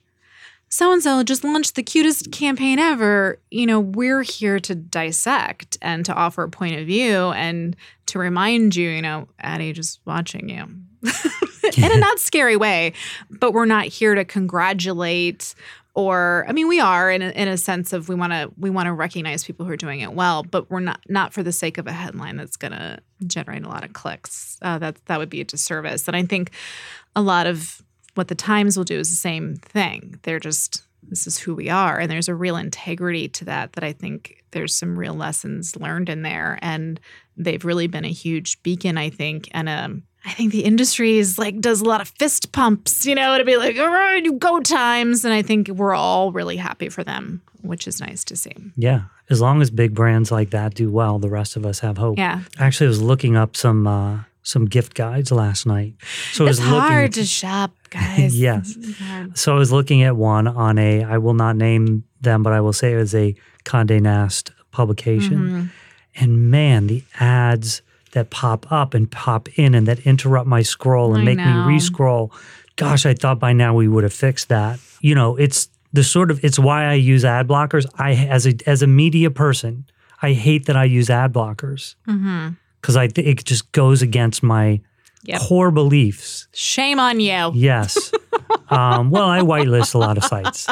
so 0.68 0.92
and 0.92 1.02
so 1.02 1.24
just 1.24 1.42
launched 1.42 1.74
the 1.74 1.82
cutest 1.82 2.30
campaign 2.30 2.78
ever. 2.78 3.40
You 3.50 3.66
know, 3.66 3.80
we're 3.80 4.22
here 4.22 4.60
to 4.60 4.76
dissect 4.76 5.76
and 5.82 6.04
to 6.04 6.14
offer 6.14 6.44
a 6.44 6.48
point 6.48 6.78
of 6.78 6.86
view 6.86 7.30
and 7.30 7.74
to 8.06 8.20
remind 8.20 8.76
you, 8.76 8.90
you 8.90 9.02
know, 9.02 9.26
Ad 9.40 9.60
Age 9.60 9.80
is 9.80 9.98
watching 10.04 10.48
you. 10.48 10.68
in 11.76 11.92
a 11.92 11.96
not 11.96 12.18
scary 12.18 12.56
way, 12.56 12.92
but 13.30 13.52
we're 13.52 13.66
not 13.66 13.86
here 13.86 14.14
to 14.14 14.24
congratulate 14.24 15.54
or 15.98 16.44
I 16.48 16.52
mean 16.52 16.68
we 16.68 16.78
are 16.78 17.10
in 17.10 17.22
a, 17.22 17.30
in 17.30 17.48
a 17.48 17.56
sense 17.56 17.92
of 17.92 18.08
we 18.08 18.14
want 18.14 18.32
to 18.32 18.52
we 18.56 18.70
want 18.70 18.86
to 18.86 18.92
recognize 18.92 19.42
people 19.42 19.66
who 19.66 19.72
are 19.72 19.76
doing 19.76 19.98
it 19.98 20.12
well, 20.12 20.44
but 20.44 20.70
we're 20.70 20.78
not 20.78 21.00
not 21.08 21.32
for 21.32 21.42
the 21.42 21.50
sake 21.50 21.76
of 21.76 21.88
a 21.88 21.92
headline 21.92 22.36
that's 22.36 22.56
going 22.56 22.70
to 22.70 23.00
generate 23.26 23.64
a 23.64 23.68
lot 23.68 23.82
of 23.82 23.94
clicks. 23.94 24.58
Uh, 24.62 24.78
that 24.78 25.04
that 25.06 25.18
would 25.18 25.28
be 25.28 25.40
a 25.40 25.44
disservice. 25.44 26.06
And 26.06 26.16
I 26.16 26.22
think 26.22 26.52
a 27.16 27.20
lot 27.20 27.48
of 27.48 27.82
what 28.14 28.28
the 28.28 28.36
Times 28.36 28.76
will 28.76 28.84
do 28.84 28.96
is 28.96 29.10
the 29.10 29.16
same 29.16 29.56
thing. 29.56 30.20
They're 30.22 30.38
just 30.38 30.84
this 31.02 31.26
is 31.26 31.36
who 31.36 31.54
we 31.56 31.68
are, 31.68 31.98
and 31.98 32.08
there's 32.08 32.28
a 32.28 32.34
real 32.34 32.56
integrity 32.56 33.26
to 33.30 33.44
that. 33.46 33.72
That 33.72 33.82
I 33.82 33.92
think 33.92 34.44
there's 34.52 34.76
some 34.76 34.96
real 34.96 35.14
lessons 35.14 35.74
learned 35.74 36.08
in 36.08 36.22
there, 36.22 36.60
and 36.62 37.00
they've 37.36 37.64
really 37.64 37.88
been 37.88 38.04
a 38.04 38.12
huge 38.12 38.62
beacon. 38.62 38.96
I 38.98 39.10
think, 39.10 39.48
and 39.50 39.68
um, 39.68 40.04
I 40.24 40.32
think 40.32 40.52
the 40.52 40.64
industry 40.64 41.18
is 41.18 41.38
like 41.38 41.60
does 41.60 41.80
a 41.80 41.84
lot 41.84 42.00
of 42.00 42.08
fist 42.08 42.52
pumps, 42.52 43.06
you 43.06 43.14
know, 43.14 43.38
to 43.38 43.44
be 43.44 43.56
like, 43.56 43.78
all 43.78 43.88
right, 43.88 44.22
you 44.22 44.34
go 44.34 44.60
times, 44.60 45.24
and 45.24 45.32
I 45.32 45.42
think 45.42 45.68
we're 45.68 45.94
all 45.94 46.32
really 46.32 46.56
happy 46.56 46.88
for 46.88 47.04
them, 47.04 47.40
which 47.62 47.86
is 47.86 48.00
nice 48.00 48.24
to 48.24 48.36
see. 48.36 48.54
Yeah. 48.76 49.02
As 49.30 49.40
long 49.40 49.60
as 49.60 49.70
big 49.70 49.94
brands 49.94 50.32
like 50.32 50.50
that 50.50 50.74
do 50.74 50.90
well, 50.90 51.18
the 51.18 51.28
rest 51.28 51.56
of 51.56 51.66
us 51.66 51.80
have 51.80 51.98
hope. 51.98 52.16
Yeah, 52.18 52.40
Actually, 52.58 52.86
I 52.86 52.88
was 52.88 53.02
looking 53.02 53.36
up 53.36 53.56
some 53.56 53.86
uh, 53.86 54.20
some 54.42 54.64
gift 54.64 54.94
guides 54.94 55.30
last 55.30 55.66
night. 55.66 55.94
So 56.32 56.46
I 56.46 56.48
it's 56.48 56.58
was 56.58 56.66
looking 56.66 56.80
hard 56.80 57.12
to 57.12 57.24
shop, 57.26 57.72
guys. 57.90 58.38
Yes. 58.38 58.76
So 59.34 59.54
I 59.54 59.58
was 59.58 59.70
looking 59.70 60.02
at 60.02 60.16
one 60.16 60.48
on 60.48 60.78
a, 60.78 61.04
I 61.04 61.18
will 61.18 61.34
not 61.34 61.56
name 61.56 62.04
them, 62.22 62.42
but 62.42 62.54
I 62.54 62.60
will 62.62 62.72
say 62.72 62.94
it 62.94 62.96
was 62.96 63.14
a 63.14 63.34
Condé 63.64 64.00
Nast 64.00 64.52
publication. 64.70 65.38
Mm-hmm. 65.38 65.64
And 66.16 66.50
man, 66.50 66.86
the 66.86 67.04
ads 67.20 67.82
that 68.12 68.30
pop 68.30 68.70
up 68.72 68.94
and 68.94 69.10
pop 69.10 69.48
in 69.58 69.74
and 69.74 69.86
that 69.86 70.00
interrupt 70.00 70.46
my 70.46 70.62
scroll 70.62 71.14
and 71.14 71.22
I 71.22 71.24
make 71.24 71.38
know. 71.38 71.66
me 71.66 71.72
re-scroll. 71.74 72.32
Gosh, 72.76 73.06
I 73.06 73.14
thought 73.14 73.38
by 73.38 73.52
now 73.52 73.74
we 73.74 73.88
would 73.88 74.04
have 74.04 74.12
fixed 74.12 74.48
that. 74.48 74.78
You 75.00 75.14
know, 75.14 75.36
it's 75.36 75.68
the 75.92 76.04
sort 76.04 76.30
of 76.30 76.44
it's 76.44 76.58
why 76.58 76.84
I 76.84 76.94
use 76.94 77.24
ad 77.24 77.48
blockers. 77.48 77.86
I 77.98 78.12
as 78.14 78.46
a 78.46 78.54
as 78.66 78.82
a 78.82 78.86
media 78.86 79.30
person, 79.30 79.84
I 80.22 80.32
hate 80.32 80.66
that 80.66 80.76
I 80.76 80.84
use 80.84 81.10
ad 81.10 81.32
blockers 81.32 81.94
Mm-hmm. 82.06 82.50
because 82.80 82.96
I 82.96 83.04
it 83.16 83.44
just 83.44 83.70
goes 83.72 84.02
against 84.02 84.42
my 84.42 84.80
Yep. 85.24 85.40
core 85.40 85.70
beliefs. 85.72 86.46
Shame 86.54 87.00
on 87.00 87.18
you. 87.18 87.50
Yes. 87.52 88.12
um, 88.70 89.10
well, 89.10 89.28
I 89.28 89.40
whitelist 89.40 89.94
a 89.94 89.98
lot 89.98 90.16
of 90.16 90.22
sites. 90.24 90.66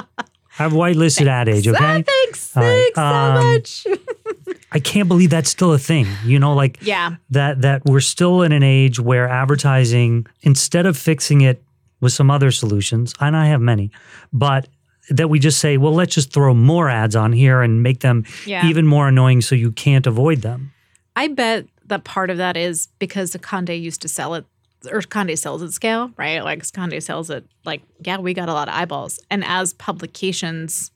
I've 0.58 0.72
whitelisted 0.72 1.26
Ad 1.26 1.48
Age, 1.48 1.66
okay? 1.68 2.02
Thanks, 2.02 2.54
right, 2.56 2.90
thanks 2.94 2.94
so 2.94 3.02
um, 3.02 3.52
much. 3.52 3.86
I 4.72 4.78
can't 4.80 5.08
believe 5.08 5.30
that's 5.30 5.48
still 5.50 5.72
a 5.72 5.78
thing. 5.78 6.06
You 6.24 6.38
know, 6.38 6.54
like 6.54 6.78
yeah, 6.82 7.16
that 7.30 7.62
that 7.62 7.82
we're 7.84 8.00
still 8.00 8.42
in 8.42 8.52
an 8.52 8.62
age 8.62 8.98
where 9.00 9.28
advertising, 9.28 10.26
instead 10.42 10.86
of 10.86 10.96
fixing 10.96 11.40
it 11.42 11.62
with 12.00 12.12
some 12.12 12.30
other 12.30 12.50
solutions, 12.50 13.14
and 13.20 13.36
I 13.36 13.46
have 13.46 13.60
many, 13.60 13.90
but 14.32 14.68
that 15.08 15.28
we 15.30 15.38
just 15.38 15.60
say, 15.60 15.76
well, 15.76 15.92
let's 15.94 16.14
just 16.14 16.32
throw 16.32 16.52
more 16.52 16.88
ads 16.88 17.14
on 17.14 17.32
here 17.32 17.62
and 17.62 17.80
make 17.82 18.00
them 18.00 18.24
Yeah. 18.44 18.66
even 18.66 18.86
more 18.88 19.06
annoying 19.06 19.40
so 19.40 19.54
you 19.54 19.70
can't 19.70 20.04
avoid 20.06 20.42
them. 20.42 20.72
I 21.14 21.28
bet 21.28 21.66
that 21.86 22.02
part 22.02 22.28
of 22.28 22.38
that 22.38 22.56
is 22.56 22.88
because 22.98 23.30
the 23.30 23.38
Conde 23.38 23.68
used 23.70 24.02
to 24.02 24.08
sell 24.08 24.34
it, 24.34 24.44
or 24.90 25.00
Conde 25.02 25.38
sells 25.38 25.62
at 25.62 25.70
scale, 25.72 26.10
right? 26.16 26.42
Like 26.42 26.70
Conde 26.72 27.00
sells 27.02 27.30
it, 27.30 27.46
like 27.64 27.82
yeah, 28.04 28.18
we 28.18 28.34
got 28.34 28.48
a 28.48 28.52
lot 28.52 28.66
of 28.68 28.74
eyeballs, 28.74 29.20
and 29.30 29.44
as 29.44 29.72
publications 29.74 30.90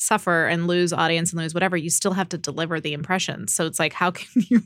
suffer 0.00 0.46
and 0.46 0.66
lose 0.66 0.92
audience 0.94 1.30
and 1.30 1.40
lose 1.40 1.52
whatever, 1.52 1.76
you 1.76 1.90
still 1.90 2.14
have 2.14 2.28
to 2.30 2.38
deliver 2.38 2.80
the 2.80 2.94
impressions. 2.94 3.52
So 3.52 3.66
it's 3.66 3.78
like, 3.78 3.92
how 3.92 4.10
can 4.12 4.28
you? 4.48 4.62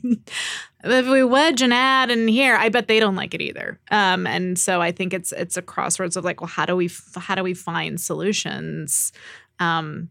if 0.83 1.07
we 1.07 1.23
wedge 1.23 1.61
an 1.61 1.73
ad 1.73 2.09
in 2.09 2.27
here, 2.27 2.55
I 2.55 2.69
bet 2.69 2.87
they 2.87 2.99
don't 2.99 3.15
like 3.15 3.33
it 3.33 3.41
either. 3.41 3.79
Um, 3.91 4.25
and 4.25 4.57
so 4.57 4.81
I 4.81 4.91
think 4.91 5.13
it's 5.13 5.31
it's 5.33 5.57
a 5.57 5.61
crossroads 5.61 6.15
of 6.15 6.23
like, 6.23 6.41
well, 6.41 6.47
how 6.47 6.65
do 6.65 6.75
we 6.75 6.89
how 7.17 7.35
do 7.35 7.43
we 7.43 7.53
find 7.53 7.99
solutions? 7.99 9.11
Um, 9.59 10.09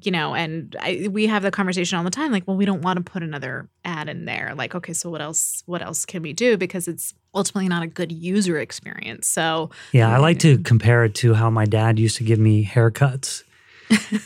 you 0.00 0.12
know, 0.12 0.32
and 0.34 0.76
I, 0.80 1.08
we 1.10 1.26
have 1.26 1.42
the 1.42 1.50
conversation 1.50 1.98
all 1.98 2.04
the 2.04 2.10
time. 2.10 2.30
Like, 2.30 2.46
well, 2.46 2.56
we 2.56 2.64
don't 2.64 2.82
want 2.82 2.98
to 2.98 3.02
put 3.02 3.24
another 3.24 3.68
ad 3.84 4.08
in 4.08 4.26
there. 4.26 4.54
Like, 4.54 4.74
okay, 4.74 4.92
so 4.92 5.10
what 5.10 5.20
else? 5.20 5.62
What 5.66 5.82
else 5.82 6.04
can 6.04 6.22
we 6.22 6.32
do? 6.32 6.56
Because 6.56 6.86
it's 6.86 7.14
ultimately 7.34 7.68
not 7.68 7.82
a 7.82 7.88
good 7.88 8.12
user 8.12 8.58
experience. 8.58 9.26
So 9.26 9.70
Yeah, 9.92 10.14
I 10.14 10.18
like 10.18 10.38
to 10.40 10.58
compare 10.58 11.04
it 11.04 11.14
to 11.16 11.34
how 11.34 11.50
my 11.50 11.64
dad 11.64 11.98
used 11.98 12.16
to 12.18 12.24
give 12.24 12.38
me 12.38 12.64
haircuts. 12.64 13.42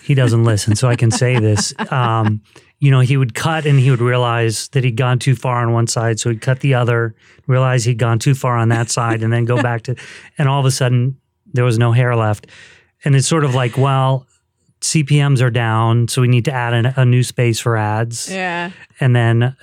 He 0.03 0.15
doesn't 0.15 0.45
listen, 0.45 0.77
so 0.77 0.89
I 0.89 0.97
can 0.97 1.11
say 1.11 1.39
this. 1.39 1.75
Um, 1.91 2.43
you 2.79 2.91
know, 2.91 3.01
he 3.01 3.17
would 3.17 3.35
cut 3.35 3.65
and 3.65 3.79
he 3.79 3.91
would 3.91 4.01
realize 4.01 4.69
that 4.71 4.83
he'd 4.83 4.97
gone 4.97 5.19
too 5.19 5.37
far 5.37 5.63
on 5.63 5.73
one 5.73 5.87
side, 5.87 6.19
so 6.19 6.31
he'd 6.31 6.41
cut 6.41 6.61
the 6.61 6.75
other, 6.75 7.15
realize 7.47 7.85
he'd 7.85 7.99
gone 7.99 8.19
too 8.19 8.35
far 8.35 8.57
on 8.57 8.71
that 8.71 8.91
side, 8.91 9.23
and 9.23 9.33
then 9.33 9.45
go 9.45 9.63
back 9.63 9.83
to, 9.83 9.95
and 10.39 10.49
all 10.49 10.59
of 10.59 10.67
a 10.67 10.71
sudden 10.71 11.17
there 11.53 11.65
was 11.65 11.79
no 11.79 11.93
hair 11.93 12.17
left. 12.17 12.47
And 13.05 13.15
it's 13.15 13.29
sort 13.29 13.45
of 13.45 13.55
like, 13.55 13.77
well, 13.77 14.27
CPMs 14.81 15.41
are 15.43 15.51
down, 15.51 16.09
so 16.09 16.23
we 16.23 16.29
need 16.29 16.45
to 16.47 16.53
add 16.53 16.75
an, 16.75 16.87
a 16.97 17.05
new 17.05 17.23
space 17.23 17.61
for 17.61 17.77
ads 17.77 18.29
yeah, 18.31 18.73
and 18.99 19.15
then 19.15 19.57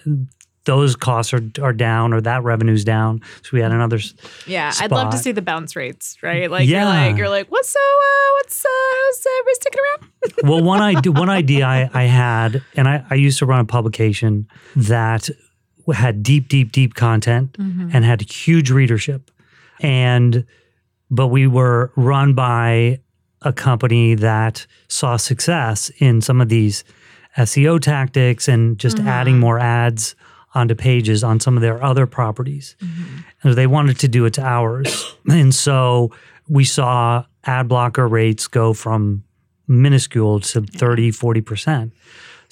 those 0.65 0.95
costs 0.95 1.33
are 1.33 1.41
are 1.61 1.73
down 1.73 2.13
or 2.13 2.21
that 2.21 2.43
revenue's 2.43 2.83
down. 2.83 3.21
So 3.43 3.49
we 3.53 3.61
had 3.61 3.71
another. 3.71 3.99
Yeah, 4.45 4.71
I'd 4.79 4.91
love 4.91 5.11
to 5.11 5.17
see 5.17 5.31
the 5.31 5.41
bounce 5.41 5.75
rates, 5.75 6.17
right? 6.21 6.49
Like 6.51 6.67
Yeah. 6.67 6.79
you're 6.83 7.09
like 7.09 7.17
you're 7.17 7.29
like, 7.29 7.47
what's 7.49 7.69
so 7.69 7.79
uh, 7.79 8.29
what's 8.37 8.65
uh, 8.65 8.69
how's 8.69 9.25
everybody 9.39 9.55
sticking 9.55 9.81
around? 9.81 10.11
well, 10.49 10.61
one 10.63 10.81
idea, 10.81 11.11
one 11.11 11.29
idea 11.29 11.65
I, 11.65 11.89
I 11.93 12.03
had, 12.03 12.61
and 12.75 12.87
I, 12.87 13.05
I 13.09 13.15
used 13.15 13.39
to 13.39 13.45
run 13.45 13.59
a 13.61 13.65
publication 13.65 14.47
that 14.75 15.29
had 15.93 16.21
deep, 16.21 16.47
deep, 16.49 16.71
deep 16.71 16.93
content 16.93 17.55
and 17.57 18.05
had 18.05 18.21
huge 18.21 18.69
readership, 18.69 19.31
and 19.79 20.45
but 21.09 21.27
we 21.27 21.47
were 21.47 21.91
run 21.95 22.33
by 22.33 22.99
a 23.41 23.53
company 23.53 24.13
that 24.15 24.67
saw 24.89 25.15
success 25.17 25.89
in 25.99 26.21
some 26.21 26.41
of 26.41 26.49
these 26.49 26.83
SEO 27.37 27.79
tactics 27.81 28.47
and 28.47 28.77
just 28.77 28.99
adding 28.99 29.39
more 29.39 29.57
ads 29.57 30.15
onto 30.53 30.75
pages 30.75 31.23
on 31.23 31.39
some 31.39 31.55
of 31.55 31.62
their 31.62 31.83
other 31.83 32.05
properties. 32.07 32.75
Mm-hmm. 32.81 33.17
And 33.43 33.55
they 33.55 33.67
wanted 33.67 33.99
to 33.99 34.07
do 34.07 34.25
it 34.25 34.33
to 34.33 34.43
ours. 34.43 35.15
and 35.29 35.53
so 35.53 36.12
we 36.47 36.65
saw 36.65 37.25
ad 37.43 37.67
blocker 37.67 38.07
rates 38.07 38.47
go 38.47 38.73
from 38.73 39.23
minuscule 39.67 40.39
to 40.39 40.62
30, 40.62 41.12
40%. 41.12 41.91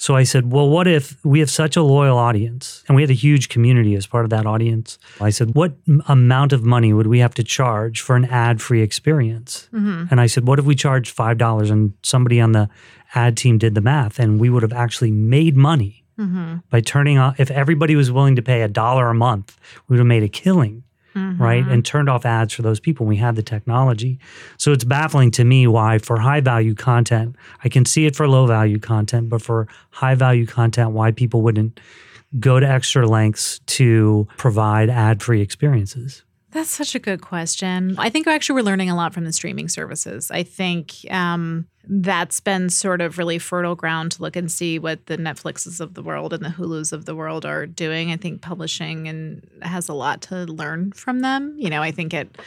So 0.00 0.14
I 0.14 0.22
said, 0.22 0.52
well, 0.52 0.68
what 0.68 0.86
if 0.86 1.22
we 1.24 1.40
have 1.40 1.50
such 1.50 1.76
a 1.76 1.82
loyal 1.82 2.16
audience 2.16 2.84
and 2.86 2.94
we 2.94 3.02
had 3.02 3.10
a 3.10 3.14
huge 3.14 3.48
community 3.48 3.96
as 3.96 4.06
part 4.06 4.24
of 4.24 4.30
that 4.30 4.46
audience? 4.46 4.96
I 5.20 5.30
said, 5.30 5.56
what 5.56 5.74
amount 6.06 6.52
of 6.52 6.64
money 6.64 6.92
would 6.92 7.08
we 7.08 7.18
have 7.18 7.34
to 7.34 7.42
charge 7.42 8.00
for 8.00 8.14
an 8.14 8.24
ad 8.26 8.62
free 8.62 8.80
experience? 8.80 9.68
Mm-hmm. 9.72 10.04
And 10.12 10.20
I 10.20 10.28
said, 10.28 10.46
what 10.46 10.60
if 10.60 10.64
we 10.64 10.76
charged 10.76 11.16
$5 11.16 11.70
and 11.70 11.94
somebody 12.04 12.40
on 12.40 12.52
the 12.52 12.70
ad 13.16 13.36
team 13.36 13.58
did 13.58 13.74
the 13.74 13.80
math 13.80 14.20
and 14.20 14.38
we 14.38 14.48
would 14.48 14.62
have 14.62 14.72
actually 14.72 15.10
made 15.10 15.56
money 15.56 16.04
Mm-hmm. 16.18 16.56
by 16.70 16.80
turning 16.80 17.16
off, 17.16 17.38
if 17.38 17.48
everybody 17.50 17.94
was 17.94 18.10
willing 18.10 18.34
to 18.36 18.42
pay 18.42 18.62
a 18.62 18.68
dollar 18.68 19.08
a 19.08 19.14
month, 19.14 19.56
we 19.86 19.94
would 19.94 20.00
have 20.00 20.06
made 20.06 20.24
a 20.24 20.28
killing 20.28 20.82
mm-hmm. 21.18 21.42
right? 21.42 21.66
And 21.66 21.84
turned 21.84 22.08
off 22.08 22.24
ads 22.24 22.52
for 22.52 22.62
those 22.62 22.80
people. 22.80 23.06
We 23.06 23.16
had 23.16 23.36
the 23.36 23.42
technology. 23.42 24.18
So 24.56 24.72
it's 24.72 24.84
baffling 24.84 25.30
to 25.32 25.44
me 25.44 25.66
why, 25.66 25.98
for 25.98 26.18
high 26.18 26.40
value 26.40 26.74
content, 26.74 27.36
I 27.64 27.68
can 27.68 27.84
see 27.84 28.06
it 28.06 28.16
for 28.16 28.28
low 28.28 28.46
value 28.46 28.78
content, 28.78 29.28
but 29.28 29.42
for 29.42 29.68
high 29.90 30.14
value 30.14 30.46
content, 30.46 30.90
why 30.90 31.12
people 31.12 31.42
wouldn't 31.42 31.80
go 32.38 32.60
to 32.60 32.68
extra 32.68 33.06
lengths 33.06 33.60
to 33.66 34.28
provide 34.36 34.90
ad 34.90 35.22
free 35.22 35.40
experiences. 35.40 36.24
That's 36.50 36.70
such 36.70 36.94
a 36.94 36.98
good 36.98 37.20
question. 37.20 37.94
I 37.98 38.08
think 38.08 38.26
actually 38.26 38.54
we're 38.56 38.66
learning 38.66 38.88
a 38.88 38.96
lot 38.96 39.12
from 39.12 39.24
the 39.24 39.32
streaming 39.32 39.68
services. 39.68 40.30
I 40.30 40.42
think 40.42 40.94
um, 41.10 41.66
that's 41.84 42.40
been 42.40 42.70
sort 42.70 43.02
of 43.02 43.18
really 43.18 43.38
fertile 43.38 43.74
ground 43.74 44.12
to 44.12 44.22
look 44.22 44.34
and 44.34 44.50
see 44.50 44.78
what 44.78 45.06
the 45.06 45.18
Netflixes 45.18 45.78
of 45.78 45.92
the 45.92 46.02
world 46.02 46.32
and 46.32 46.42
the 46.42 46.48
Hulus 46.48 46.92
of 46.92 47.04
the 47.04 47.14
world 47.14 47.44
are 47.44 47.66
doing. 47.66 48.10
I 48.10 48.16
think 48.16 48.40
publishing 48.40 49.08
and 49.08 49.46
has 49.60 49.90
a 49.90 49.94
lot 49.94 50.22
to 50.22 50.46
learn 50.46 50.92
from 50.92 51.20
them. 51.20 51.54
You 51.58 51.68
know, 51.68 51.82
I 51.82 51.90
think 51.90 52.14
it, 52.14 52.38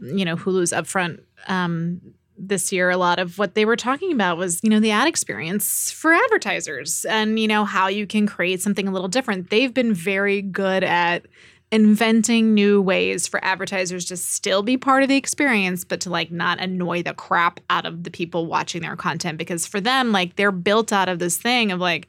you 0.00 0.24
know, 0.24 0.36
Hulu's 0.36 0.72
upfront 0.72 1.20
um, 1.46 2.00
this 2.38 2.72
year, 2.72 2.90
a 2.90 2.96
lot 2.96 3.18
of 3.18 3.38
what 3.38 3.54
they 3.54 3.64
were 3.64 3.76
talking 3.76 4.10
about 4.10 4.38
was, 4.38 4.60
you 4.62 4.70
know, 4.70 4.80
the 4.80 4.90
ad 4.90 5.06
experience 5.06 5.90
for 5.90 6.12
advertisers 6.12 7.04
and, 7.04 7.38
you 7.38 7.46
know, 7.46 7.64
how 7.64 7.88
you 7.88 8.06
can 8.06 8.26
create 8.26 8.60
something 8.60 8.88
a 8.88 8.90
little 8.90 9.08
different. 9.08 9.50
They've 9.50 9.72
been 9.72 9.94
very 9.94 10.42
good 10.42 10.82
at 10.82 11.26
inventing 11.74 12.54
new 12.54 12.80
ways 12.80 13.26
for 13.26 13.44
advertisers 13.44 14.04
to 14.04 14.16
still 14.16 14.62
be 14.62 14.76
part 14.76 15.02
of 15.02 15.08
the 15.08 15.16
experience, 15.16 15.82
but 15.82 16.00
to 16.00 16.08
like 16.08 16.30
not 16.30 16.60
annoy 16.60 17.02
the 17.02 17.12
crap 17.12 17.58
out 17.68 17.84
of 17.84 18.04
the 18.04 18.12
people 18.12 18.46
watching 18.46 18.82
their 18.82 18.94
content. 18.94 19.38
Because 19.38 19.66
for 19.66 19.80
them, 19.80 20.12
like 20.12 20.36
they're 20.36 20.52
built 20.52 20.92
out 20.92 21.08
of 21.08 21.18
this 21.18 21.36
thing 21.36 21.72
of 21.72 21.80
like, 21.80 22.06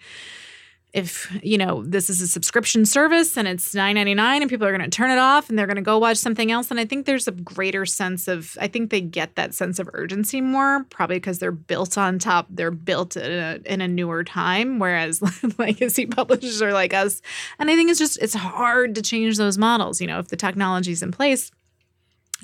if 0.95 1.29
you 1.43 1.57
know 1.57 1.83
this 1.83 2.09
is 2.09 2.21
a 2.21 2.27
subscription 2.27 2.85
service 2.85 3.37
and 3.37 3.49
it's 3.49 3.75
9.99 3.75 4.17
and 4.17 4.49
people 4.49 4.65
are 4.65 4.75
going 4.75 4.89
to 4.89 4.95
turn 4.95 5.11
it 5.11 5.17
off 5.17 5.49
and 5.49 5.59
they're 5.59 5.67
going 5.67 5.75
to 5.75 5.81
go 5.81 5.97
watch 5.97 6.15
something 6.15 6.51
else 6.51 6.71
and 6.71 6.79
i 6.79 6.85
think 6.85 7.05
there's 7.05 7.27
a 7.27 7.33
greater 7.33 7.85
sense 7.85 8.29
of 8.29 8.57
i 8.61 8.67
think 8.67 8.89
they 8.89 9.01
get 9.01 9.35
that 9.35 9.53
sense 9.53 9.77
of 9.77 9.89
urgency 9.93 10.39
more 10.39 10.85
probably 10.85 11.17
because 11.17 11.37
they're 11.37 11.51
built 11.51 11.97
on 11.97 12.17
top 12.17 12.47
they're 12.49 12.71
built 12.71 13.17
in 13.17 13.31
a, 13.31 13.59
in 13.65 13.81
a 13.81 13.87
newer 13.87 14.23
time 14.23 14.79
whereas 14.79 15.21
legacy 15.59 16.05
publishers 16.05 16.61
are 16.61 16.71
like 16.71 16.93
us. 16.93 17.21
And 17.59 17.69
i 17.69 17.75
think 17.75 17.89
it's 17.89 17.99
just 17.99 18.17
it's 18.21 18.33
hard 18.33 18.95
to 18.95 19.01
change 19.01 19.37
those 19.37 19.57
models 19.57 19.99
you 19.99 20.07
know 20.07 20.19
if 20.19 20.29
the 20.29 20.37
technology's 20.37 21.03
in 21.03 21.11
place 21.11 21.51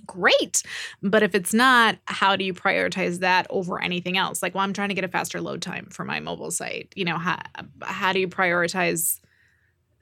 great. 0.06 0.64
But 1.02 1.24
if 1.24 1.36
it's 1.36 1.54
not, 1.54 1.98
how 2.06 2.36
do 2.36 2.44
you 2.44 2.54
prioritize 2.54 3.20
that 3.20 3.48
over 3.50 3.82
anything 3.82 4.18
else? 4.18 4.42
Like, 4.42 4.56
well, 4.56 4.64
I'm 4.64 4.74
trying 4.74 4.90
to 4.90 4.96
get 4.96 5.04
a 5.04 5.10
faster 5.10 5.42
load 5.42 5.62
time 5.62 5.88
for 5.92 6.06
my 6.06 6.20
mobile 6.20 6.52
site. 6.52 6.94
You 6.96 7.06
know, 7.06 7.18
how 7.18 7.40
how 7.82 8.14
do 8.14 8.20
you 8.20 8.28
prioritize 8.28 9.20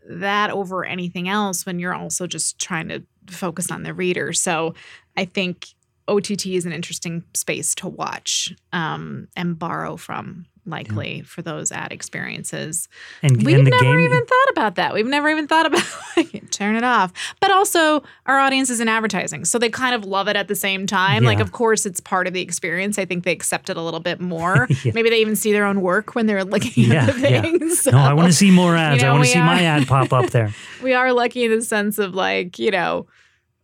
that 0.07 0.51
over 0.51 0.85
anything 0.85 1.29
else 1.29 1.65
when 1.65 1.79
you're 1.79 1.93
also 1.93 2.27
just 2.27 2.59
trying 2.59 2.89
to 2.89 3.03
focus 3.27 3.71
on 3.71 3.83
the 3.83 3.93
reader? 3.93 4.33
So 4.33 4.73
I 5.17 5.25
think 5.25 5.67
OTT 6.07 6.47
is 6.47 6.65
an 6.65 6.73
interesting 6.73 7.23
space 7.35 7.75
to 7.75 7.87
watch 7.87 8.53
um, 8.73 9.27
and 9.35 9.57
borrow 9.57 9.95
from. 9.95 10.45
Likely 10.69 11.21
for 11.21 11.41
those 11.41 11.71
ad 11.71 11.91
experiences. 11.91 12.87
And, 13.23 13.43
We've 13.43 13.55
and 13.57 13.63
never 13.69 13.83
game, 13.83 13.99
even 13.99 14.25
thought 14.25 14.49
about 14.51 14.75
that. 14.75 14.93
We've 14.93 15.05
never 15.05 15.29
even 15.29 15.47
thought 15.47 15.65
about 15.65 15.83
like, 16.17 16.49
turn 16.51 16.75
it 16.75 16.83
off. 16.83 17.11
But 17.39 17.51
also, 17.51 18.03
our 18.25 18.39
audience 18.39 18.69
is 18.69 18.79
in 18.79 18.87
advertising, 18.87 19.45
so 19.45 19.57
they 19.57 19.69
kind 19.69 19.95
of 19.95 20.05
love 20.05 20.27
it 20.27 20.35
at 20.35 20.47
the 20.47 20.55
same 20.55 20.85
time. 20.87 21.23
Like, 21.23 21.39
of 21.39 21.51
course, 21.51 21.85
it's 21.85 21.99
part 21.99 22.27
of 22.27 22.33
the 22.33 22.41
experience. 22.41 22.99
I 22.99 23.05
think 23.05 23.23
they 23.23 23.31
accept 23.31 23.69
it 23.69 23.77
a 23.77 23.81
little 23.81 23.99
bit 23.99 24.19
more. 24.19 24.67
Yeah. 24.83 24.93
Maybe 24.95 25.09
they 25.09 25.19
even 25.19 25.35
see 25.35 25.51
their 25.51 25.65
own 25.65 25.81
work 25.81 26.15
when 26.15 26.25
they're 26.25 26.45
looking 26.45 26.85
Yeah, 26.91 27.05
at 27.07 27.15
the 27.15 27.29
yeah. 27.29 27.41
things. 27.41 27.85
no, 27.91 27.97
I 27.97 28.13
want 28.13 28.27
to 28.27 28.33
see 28.33 28.49
more 28.51 28.75
ads. 28.77 29.03
I 29.03 29.07
know, 29.07 29.13
want 29.15 29.25
to 29.25 29.31
see 29.31 29.39
my 29.39 29.61
ad 29.63 29.87
pop 29.87 30.13
up 30.13 30.29
there. 30.29 30.53
we 30.81 30.93
are 30.93 31.11
lucky 31.11 31.43
in 31.45 31.51
the 31.51 31.61
sense 31.61 31.97
of 31.99 32.13
like, 32.15 32.57
you 32.59 32.71
know, 32.71 33.07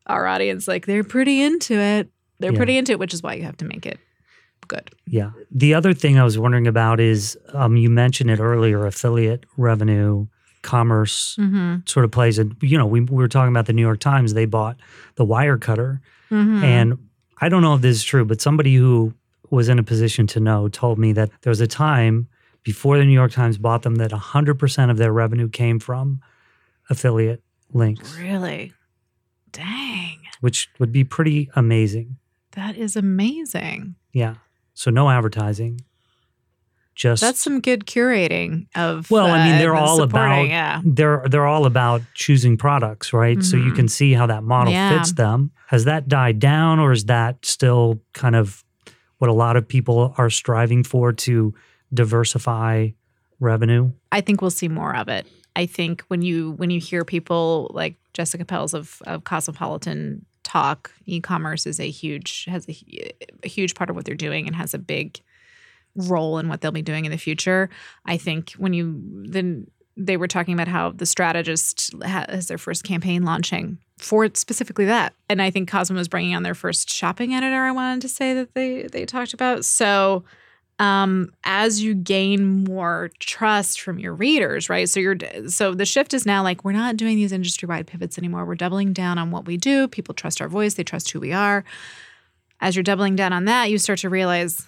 our 0.07 0.27
audience, 0.27 0.67
like, 0.67 0.85
they're 0.87 1.03
pretty 1.05 1.41
into 1.41 1.73
it. 1.75 2.09
They're 2.39 2.51
Yeah. 2.51 2.57
pretty 2.57 2.77
into 2.77 2.91
it, 2.91 2.99
which 2.99 3.13
is 3.13 3.23
why 3.23 3.35
you 3.35 3.43
have 3.43 3.55
to 3.57 3.65
make 3.65 3.85
it 3.85 3.97
good. 4.67 4.91
Yeah. 5.07 5.31
The 5.51 5.73
other 5.73 5.93
thing 5.93 6.17
I 6.19 6.23
was 6.23 6.37
wondering 6.37 6.67
about 6.67 6.99
is 6.99 7.37
um, 7.53 7.77
you 7.77 7.89
mentioned 7.89 8.29
it 8.31 8.39
earlier 8.39 8.85
affiliate 8.85 9.45
revenue, 9.57 10.27
commerce 10.61 11.35
Mm-hmm. 11.39 11.77
sort 11.85 12.05
of 12.05 12.11
plays. 12.11 12.39
And, 12.39 12.55
you 12.61 12.77
know, 12.77 12.85
we, 12.85 13.01
we 13.01 13.15
were 13.15 13.27
talking 13.27 13.51
about 13.53 13.65
the 13.67 13.73
New 13.73 13.81
York 13.83 13.99
Times. 13.99 14.33
They 14.33 14.45
bought 14.45 14.77
the 15.15 15.25
Wirecutter. 15.25 15.99
Mm-hmm. 16.31 16.63
And 16.63 16.97
I 17.41 17.49
don't 17.49 17.61
know 17.61 17.75
if 17.75 17.81
this 17.81 17.97
is 17.97 18.03
true, 18.03 18.25
but 18.25 18.41
somebody 18.41 18.73
who 18.75 19.13
was 19.51 19.69
in 19.69 19.77
a 19.77 19.83
position 19.83 20.25
to 20.27 20.39
know 20.39 20.67
told 20.69 20.97
me 20.97 21.13
that 21.13 21.29
there 21.41 21.51
was 21.51 21.61
a 21.61 21.67
time 21.67 22.27
before 22.63 22.97
the 22.97 23.05
New 23.05 23.13
York 23.13 23.31
Times 23.31 23.57
bought 23.59 23.83
them 23.83 23.95
that 23.95 24.09
100% 24.11 24.89
of 24.89 24.97
their 24.97 25.11
revenue 25.13 25.47
came 25.49 25.79
from 25.79 26.19
affiliate 26.89 27.43
links, 27.73 28.17
really? 28.17 28.73
Dang. 29.51 30.19
which 30.41 30.69
would 30.79 30.91
be 30.91 31.03
pretty 31.03 31.49
amazing. 31.55 32.17
That 32.51 32.75
is 32.75 32.95
amazing. 32.95 33.95
Yeah. 34.13 34.35
So 34.75 34.91
no 34.91 35.09
advertising. 35.09 35.81
Just 36.93 37.19
That's 37.21 37.41
some 37.43 37.59
good 37.59 37.85
curating 37.85 38.67
of. 38.75 39.11
Well, 39.11 39.25
I 39.27 39.43
mean, 39.45 39.55
uh, 39.55 39.57
they're 39.57 39.71
the 39.73 39.77
all 39.79 40.01
about 40.01 40.47
Yeah. 40.47 40.81
they're 40.85 41.25
they're 41.29 41.45
all 41.47 41.65
about 41.65 42.01
choosing 42.13 42.55
products, 42.55 43.11
right? 43.11 43.43
So 43.43 43.57
you 43.57 43.71
Mhm. 43.71 43.75
can 43.75 43.87
see 43.89 44.13
how 44.13 44.27
that 44.27 44.43
model 44.43 44.71
Yeah. 44.71 44.97
fits 44.97 45.11
them. 45.13 45.51
Has 45.67 45.83
that 45.85 46.07
died 46.07 46.39
down, 46.39 46.79
or 46.79 46.93
is 46.93 47.05
that 47.05 47.45
still 47.45 47.99
kind 48.13 48.33
of 48.35 48.63
what 49.17 49.29
a 49.29 49.33
lot 49.33 49.57
of 49.57 49.67
people 49.67 50.13
are 50.17 50.29
striving 50.29 50.83
for 50.85 51.11
to 51.11 51.53
diversify 51.93 52.89
revenue? 53.41 53.91
I 54.11 54.21
think 54.21 54.41
we'll 54.41 54.51
see 54.51 54.69
more 54.69 54.95
of 54.95 55.09
it. 55.09 55.27
I 55.57 55.65
think 55.65 56.01
when 56.07 56.21
you 56.21 56.51
when 56.51 56.69
you 56.69 56.79
hear 56.79 57.03
people 57.03 57.71
like 57.73 57.97
Jessica 58.13 58.45
Pels 58.45 58.73
of, 58.73 59.01
of 59.05 59.25
Cosmopolitan 59.25 60.25
talk, 60.45 60.93
e-commerce 61.05 61.65
is 61.65 61.79
a 61.79 61.89
huge 61.89 62.45
has 62.45 62.69
a, 62.69 63.13
a 63.43 63.47
huge 63.49 63.75
part 63.75 63.89
of 63.89 63.95
what 63.95 64.05
they're 64.05 64.15
doing 64.15 64.47
and 64.47 64.55
has 64.55 64.73
a 64.73 64.77
big 64.77 65.19
role 65.95 66.37
in 66.37 66.47
what 66.47 66.61
they'll 66.61 66.71
be 66.71 66.81
doing 66.81 67.03
in 67.03 67.11
the 67.11 67.17
future. 67.17 67.69
I 68.05 68.15
think 68.17 68.51
when 68.51 68.71
you 68.71 69.01
then 69.25 69.67
they 69.97 70.17
were 70.17 70.27
talking 70.27 70.53
about 70.53 70.67
how 70.67 70.91
the 70.91 71.05
strategist 71.05 71.93
has 72.03 72.47
their 72.47 72.57
first 72.57 72.83
campaign 72.83 73.23
launching 73.23 73.79
for 73.97 74.29
specifically 74.33 74.85
that, 74.85 75.13
and 75.29 75.41
I 75.41 75.49
think 75.49 75.69
Cosmo 75.69 75.99
is 75.99 76.07
bringing 76.07 76.35
on 76.35 76.43
their 76.43 76.55
first 76.55 76.93
shopping 76.93 77.33
editor. 77.33 77.63
I 77.63 77.71
wanted 77.71 78.01
to 78.01 78.09
say 78.09 78.33
that 78.33 78.53
they 78.53 78.83
they 78.83 79.05
talked 79.05 79.33
about 79.33 79.65
so 79.65 80.23
um, 80.79 81.31
as 81.45 81.81
you 81.81 81.95
gain 81.95 82.63
more 82.65 83.09
trust 83.19 83.79
from 83.79 83.97
your 83.97 84.13
readers, 84.13 84.69
right? 84.69 84.89
So 84.89 84.99
you're 84.99 85.15
so 85.47 85.73
the 85.73 85.85
shift 85.85 86.13
is 86.13 86.25
now 86.25 86.43
like 86.43 86.65
we're 86.65 86.73
not 86.73 86.97
doing 86.97 87.15
these 87.15 87.31
industry 87.31 87.67
wide 87.67 87.87
pivots 87.87 88.17
anymore. 88.17 88.45
We're 88.45 88.55
doubling 88.55 88.91
down 88.91 89.17
on 89.17 89.31
what 89.31 89.45
we 89.45 89.57
do. 89.57 89.87
People 89.87 90.13
trust 90.13 90.41
our 90.41 90.49
voice. 90.49 90.73
They 90.73 90.83
trust 90.83 91.11
who 91.11 91.19
we 91.19 91.31
are. 91.31 91.63
As 92.59 92.75
you're 92.75 92.83
doubling 92.83 93.15
down 93.15 93.31
on 93.31 93.45
that, 93.45 93.69
you 93.69 93.77
start 93.77 93.99
to 93.99 94.09
realize, 94.09 94.65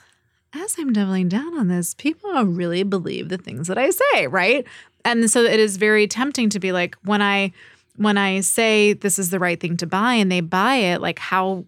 as 0.54 0.76
I'm 0.78 0.94
doubling 0.94 1.30
down 1.30 1.58
on 1.58 1.68
this, 1.68 1.94
people 1.94 2.32
really 2.46 2.84
believe 2.84 3.30
the 3.30 3.38
things 3.38 3.68
that 3.68 3.78
I 3.78 3.90
say, 3.90 4.28
right? 4.28 4.66
And 5.04 5.30
so 5.30 5.42
it 5.42 5.60
is 5.60 5.78
very 5.78 6.08
tempting 6.08 6.50
to 6.50 6.60
be 6.60 6.72
like 6.72 6.96
when 7.04 7.22
I 7.22 7.52
when 7.98 8.18
I 8.18 8.42
say 8.42 8.94
this 8.94 9.20
is 9.20 9.30
the 9.30 9.40
right 9.40 9.60
thing 9.60 9.76
to 9.78 9.88
buy 9.88 10.14
and 10.14 10.32
they 10.32 10.42
buy 10.42 10.76
it, 10.76 11.02
like 11.02 11.20
how 11.20 11.66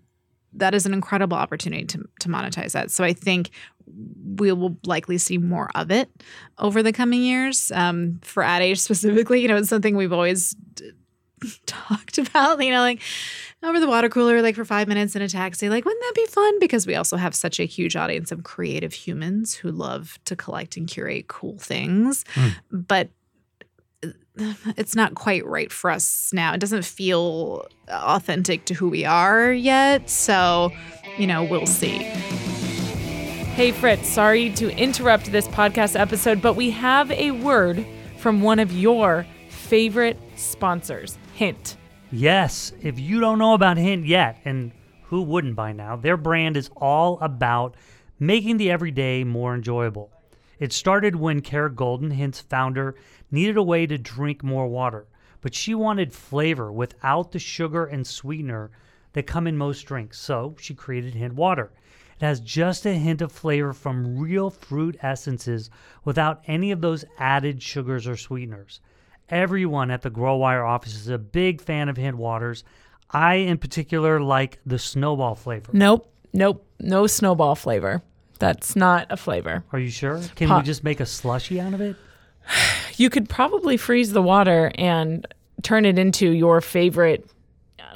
that 0.53 0.73
is 0.73 0.85
an 0.85 0.93
incredible 0.93 1.37
opportunity 1.37 1.85
to, 1.85 2.07
to 2.19 2.29
monetize 2.29 2.71
that. 2.71 2.91
So 2.91 3.03
I 3.03 3.13
think 3.13 3.49
we 4.35 4.51
will 4.51 4.77
likely 4.85 5.17
see 5.17 5.37
more 5.37 5.69
of 5.75 5.91
it 5.91 6.09
over 6.57 6.81
the 6.83 6.93
coming 6.93 7.21
years. 7.21 7.71
Um, 7.71 8.19
for 8.23 8.43
ad 8.43 8.61
age 8.61 8.79
specifically, 8.79 9.41
you 9.41 9.47
know, 9.47 9.57
it's 9.57 9.69
something 9.69 9.95
we've 9.95 10.13
always 10.13 10.55
d- 10.73 10.91
talked 11.65 12.17
about. 12.17 12.63
You 12.63 12.71
know, 12.71 12.81
like 12.81 13.01
over 13.63 13.79
the 13.79 13.87
water 13.87 14.09
cooler, 14.09 14.41
like 14.41 14.55
for 14.55 14.65
five 14.65 14.87
minutes 14.87 15.15
in 15.15 15.21
a 15.21 15.27
taxi. 15.27 15.69
Like, 15.69 15.85
wouldn't 15.85 16.01
that 16.03 16.15
be 16.15 16.25
fun? 16.27 16.59
Because 16.59 16.87
we 16.87 16.95
also 16.95 17.17
have 17.17 17.35
such 17.35 17.59
a 17.59 17.65
huge 17.65 17.95
audience 17.95 18.31
of 18.31 18.43
creative 18.43 18.93
humans 18.93 19.55
who 19.55 19.71
love 19.71 20.17
to 20.25 20.35
collect 20.35 20.77
and 20.77 20.87
curate 20.87 21.27
cool 21.27 21.57
things, 21.57 22.23
but 22.71 23.09
it's 24.77 24.95
not 24.95 25.15
quite 25.15 25.45
right 25.45 25.71
for 25.71 25.91
us 25.91 26.31
now. 26.33 26.53
It 26.53 26.59
doesn't 26.61 26.85
feel 26.85 27.65
authentic 27.89 28.65
to 28.65 28.73
who 28.73 28.87
we 28.89 29.03
are 29.03 29.51
yet. 29.51 30.09
So, 30.09 30.71
you 31.17 31.27
know, 31.27 31.43
we'll 31.43 31.65
see. 31.65 32.09
Hey, 33.59 33.73
Fritz, 33.73 34.07
sorry 34.07 34.51
to 34.51 34.73
interrupt 34.77 35.33
this 35.33 35.45
podcast 35.49 35.99
episode, 35.99 36.41
but 36.41 36.53
we 36.53 36.69
have 36.69 37.11
a 37.11 37.31
word 37.31 37.85
from 38.17 38.41
one 38.41 38.57
of 38.57 38.71
your 38.71 39.25
favorite 39.49 40.17
sponsors, 40.37 41.17
Hint. 41.33 41.75
Yes, 42.09 42.71
if 42.81 42.97
you 42.97 43.19
don't 43.19 43.37
know 43.37 43.55
about 43.55 43.75
Hint 43.75 44.05
yet, 44.05 44.39
and 44.45 44.71
who 45.03 45.23
wouldn't 45.23 45.57
by 45.57 45.73
now, 45.73 45.97
their 45.97 46.15
brand 46.15 46.55
is 46.55 46.69
all 46.77 47.19
about 47.19 47.75
making 48.17 48.55
the 48.55 48.71
everyday 48.71 49.25
more 49.25 49.53
enjoyable. 49.55 50.09
It 50.57 50.71
started 50.71 51.17
when 51.17 51.41
Kara 51.41 51.69
Goldin, 51.69 52.13
Hint's 52.13 52.39
founder, 52.39 52.95
needed 53.29 53.57
a 53.57 53.61
way 53.61 53.85
to 53.87 53.97
drink 53.97 54.41
more 54.41 54.69
water, 54.69 55.05
but 55.41 55.53
she 55.53 55.75
wanted 55.75 56.13
flavor 56.13 56.71
without 56.71 57.33
the 57.33 57.39
sugar 57.39 57.83
and 57.83 58.07
sweetener 58.07 58.71
that 59.11 59.27
come 59.27 59.47
in 59.47 59.57
most 59.57 59.81
drinks. 59.81 60.17
So 60.17 60.55
she 60.61 60.73
created 60.73 61.13
Hint 61.13 61.33
Water. 61.33 61.73
It 62.19 62.25
has 62.25 62.39
just 62.41 62.85
a 62.85 62.93
hint 62.93 63.21
of 63.21 63.31
flavor 63.31 63.71
from 63.71 64.19
real 64.19 64.49
fruit 64.49 64.97
essences 65.01 65.69
without 66.03 66.41
any 66.47 66.71
of 66.71 66.81
those 66.81 67.05
added 67.17 67.63
sugars 67.63 68.07
or 68.07 68.17
sweeteners. 68.17 68.81
Everyone 69.29 69.89
at 69.91 70.01
the 70.01 70.11
GrowWire 70.11 70.67
office 70.67 70.95
is 70.95 71.07
a 71.07 71.17
big 71.17 71.61
fan 71.61 71.87
of 71.87 71.95
Hint 71.97 72.17
Waters. 72.17 72.63
I, 73.11 73.35
in 73.35 73.57
particular, 73.57 74.19
like 74.19 74.59
the 74.65 74.79
snowball 74.79 75.35
flavor. 75.35 75.71
Nope, 75.71 76.11
nope, 76.33 76.65
no 76.79 77.07
snowball 77.07 77.55
flavor. 77.55 78.01
That's 78.39 78.75
not 78.75 79.07
a 79.09 79.17
flavor. 79.17 79.63
Are 79.71 79.79
you 79.79 79.89
sure? 79.89 80.21
Can 80.35 80.47
Pop- 80.49 80.63
we 80.63 80.65
just 80.65 80.83
make 80.83 80.99
a 80.99 81.05
slushy 81.05 81.59
out 81.59 81.73
of 81.73 81.81
it? 81.81 81.95
You 82.97 83.09
could 83.09 83.29
probably 83.29 83.77
freeze 83.77 84.11
the 84.11 84.21
water 84.21 84.73
and 84.75 85.25
turn 85.63 85.85
it 85.85 85.97
into 85.97 86.31
your 86.31 86.59
favorite, 86.59 87.31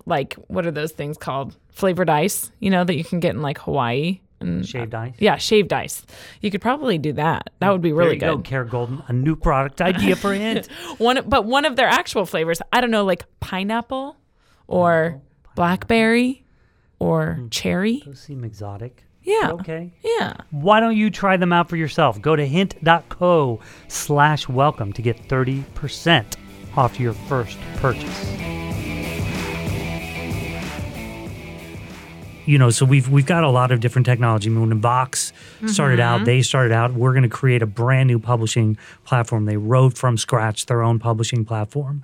like, 0.05 0.35
what 0.47 0.65
are 0.65 0.71
those 0.71 0.91
things 0.91 1.17
called? 1.17 1.55
Flavored 1.71 2.09
ice, 2.09 2.51
you 2.59 2.69
know, 2.69 2.83
that 2.83 2.95
you 2.95 3.03
can 3.03 3.19
get 3.19 3.35
in 3.35 3.41
like 3.41 3.57
Hawaii. 3.59 4.19
And, 4.39 4.63
uh, 4.63 4.67
Shaved 4.67 4.93
ice. 4.93 5.15
yeah, 5.19 5.37
shaved 5.37 5.71
ice. 5.71 6.05
You 6.41 6.51
could 6.51 6.61
probably 6.61 6.97
do 6.97 7.13
that. 7.13 7.49
That 7.59 7.71
would 7.71 7.81
be 7.81 7.93
really 7.93 8.17
good. 8.17 8.27
go, 8.27 8.37
Kara 8.39 8.67
Goldin. 8.67 9.07
A 9.09 9.13
new 9.13 9.35
product 9.35 9.81
idea 9.81 10.15
for 10.15 10.33
Hint. 10.33 10.67
One, 10.97 11.21
but 11.25 11.45
one 11.45 11.65
of 11.65 11.77
their 11.77 11.87
actual 11.87 12.25
flavors, 12.25 12.61
I 12.71 12.81
don't 12.81 12.91
know, 12.91 13.05
like 13.05 13.25
pineapple 13.39 14.17
or 14.67 15.15
oh, 15.17 15.21
blackberry 15.55 16.45
or 16.99 17.35
hmm. 17.35 17.47
cherry. 17.49 18.03
Those 18.05 18.19
seem 18.19 18.43
exotic. 18.43 19.05
Yeah. 19.23 19.51
Okay. 19.53 19.93
Yeah. 20.03 20.33
Why 20.51 20.79
don't 20.79 20.97
you 20.97 21.09
try 21.09 21.37
them 21.37 21.53
out 21.53 21.69
for 21.69 21.77
yourself? 21.77 22.21
Go 22.21 22.35
to 22.35 22.45
hint.co 22.45 23.59
slash 23.87 24.49
welcome 24.49 24.91
to 24.93 25.01
get 25.01 25.17
30% 25.29 26.35
off 26.75 26.99
your 26.99 27.13
first 27.13 27.57
purchase. 27.77 28.62
You 32.45 32.57
know, 32.57 32.69
so 32.69 32.85
we've 32.85 33.09
we've 33.09 33.25
got 33.25 33.43
a 33.43 33.49
lot 33.49 33.71
of 33.71 33.79
different 33.79 34.05
technology. 34.05 34.49
I 34.49 34.53
mean, 34.53 34.69
when 34.69 34.81
Vox 34.81 35.31
started 35.65 35.99
out, 35.99 36.17
mm-hmm. 36.17 36.25
they 36.25 36.41
started 36.41 36.73
out, 36.73 36.93
we're 36.93 37.13
going 37.13 37.23
to 37.23 37.29
create 37.29 37.61
a 37.61 37.67
brand 37.67 38.07
new 38.07 38.19
publishing 38.19 38.77
platform. 39.05 39.45
They 39.45 39.57
wrote 39.57 39.97
from 39.97 40.17
scratch 40.17 40.65
their 40.65 40.81
own 40.81 40.99
publishing 40.99 41.45
platform. 41.45 42.01